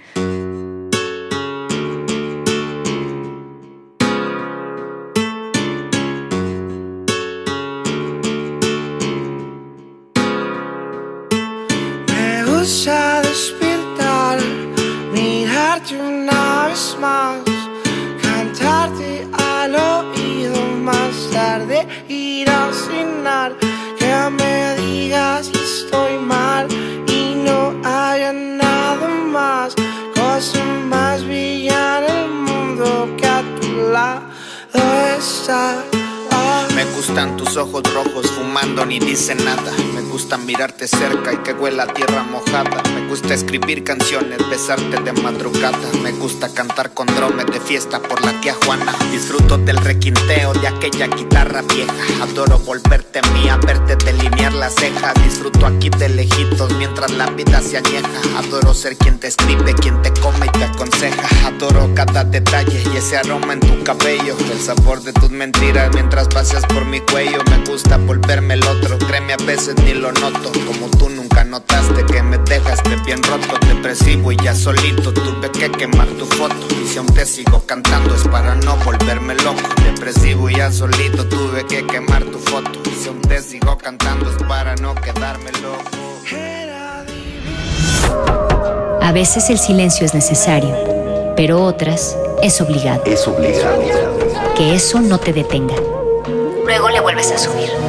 Ah. 37.20 37.37
Tus 37.48 37.56
ojos 37.56 37.84
rojos 37.94 38.30
fumando 38.32 38.86
ni 38.86 39.00
dicen 39.00 39.38
nada. 39.46 39.72
Me 39.96 40.02
gusta 40.02 40.38
mirarte 40.38 40.86
cerca 40.86 41.32
y 41.32 41.38
que 41.38 41.54
huela 41.54 41.88
tierra 41.88 42.24
mojada. 42.24 42.84
Me 42.94 43.08
gusta 43.08 43.34
escribir 43.34 43.86
canciones, 43.86 44.38
besarte 44.50 45.02
de 45.02 45.14
madrugada. 45.14 45.78
Me 46.04 46.12
gusta 46.12 46.54
cantar 46.54 46.94
con 46.94 47.08
dromes 47.08 47.46
de 47.46 47.62
fiesta 47.62 48.02
por 48.02 48.24
la 48.26 48.34
tía 48.42 48.54
Juana. 48.66 48.94
Disfruto 49.12 49.58
del 49.58 49.78
requinteo 49.78 50.52
de 50.56 50.68
aquella 50.68 51.08
guitarra 51.08 51.62
vieja. 51.62 51.94
Adoro 52.22 52.60
volverte 52.60 53.22
mía, 53.34 53.58
verte 53.66 53.96
delinear 53.96 54.54
las 54.54 54.76
cejas. 54.76 55.14
Disfruto 55.24 55.66
aquí 55.68 55.90
de 55.90 56.10
lejitos 56.10 56.74
mientras 56.74 57.12
la 57.12 57.28
vida 57.28 57.62
se 57.62 57.78
añeja. 57.78 58.10
Adoro 58.38 58.74
ser 58.74 58.98
quien 58.98 59.20
te 59.20 59.28
escribe, 59.28 59.74
quien 59.74 60.02
te 60.02 60.12
come 60.20 60.48
y 60.48 60.50
te 60.50 60.66
aconseja. 60.66 61.48
Adoro 61.48 61.90
cada 61.96 62.26
detalle 62.26 62.84
y 62.94 62.98
ese 62.98 63.16
aroma 63.16 63.54
en 63.54 63.62
tu 63.62 63.84
cabello. 63.86 64.36
El 64.52 64.60
sabor 64.60 65.02
de 65.02 65.14
tus 65.14 65.30
mentiras 65.30 65.92
mientras 65.94 66.28
paseas 66.28 66.66
por 66.66 66.84
mi 66.84 67.00
cuello. 67.00 67.37
Me 67.46 67.64
gusta 67.70 67.98
volverme 67.98 68.56
el 68.56 68.64
otro, 68.64 68.98
créeme 68.98 69.34
a 69.34 69.38
veces 69.38 69.76
ni 69.84 69.94
lo 69.94 70.12
noto. 70.12 70.52
Como 70.66 70.90
tú 70.98 71.10
nunca 71.10 71.44
notaste 71.44 72.06
que 72.06 72.24
me 72.24 72.38
dejaste 72.38 72.96
bien 73.06 73.22
roto, 73.24 73.56
depresivo 73.68 74.32
y 74.32 74.38
ya 74.38 74.56
solito. 74.56 75.14
Tuve 75.14 75.52
que 75.52 75.72
quemar 75.72 76.08
tu 76.08 76.26
foto. 76.26 76.56
Y 76.82 76.88
si 76.88 76.98
aún 76.98 77.08
te 77.14 77.26
sigo 77.26 77.62
cantando 77.66 78.16
es 78.16 78.28
para 78.28 78.56
no 78.56 78.76
volverme 78.78 79.36
loco. 79.36 79.62
Depresivo 79.84 80.50
y 80.50 80.56
ya 80.56 80.72
solito 80.72 81.26
tuve 81.28 81.66
que 81.66 81.86
quemar 81.86 82.24
tu 82.26 82.40
foto. 82.40 82.72
Y 82.90 82.96
si 82.96 83.10
aún 83.10 83.22
te 83.22 83.42
sigo 83.42 83.78
cantando 83.78 84.30
es 84.30 84.38
para 84.44 84.76
no 84.76 84.96
quedarme 84.96 85.52
loco. 85.62 85.98
A 89.02 89.12
veces 89.14 89.50
el 89.50 89.58
silencio 89.58 90.06
es 90.06 90.14
necesario, 90.14 90.76
pero 91.36 91.64
otras 91.64 92.18
es 92.42 92.60
obligado. 92.60 93.04
Es 93.06 93.28
obligado. 93.28 93.82
Que 94.56 94.76
eso 94.76 95.00
no 95.00 95.18
te 95.18 95.32
detenga. 95.34 95.76
Luego 96.68 96.90
le 96.90 97.00
vuelves 97.00 97.32
a 97.32 97.38
subir. 97.38 97.87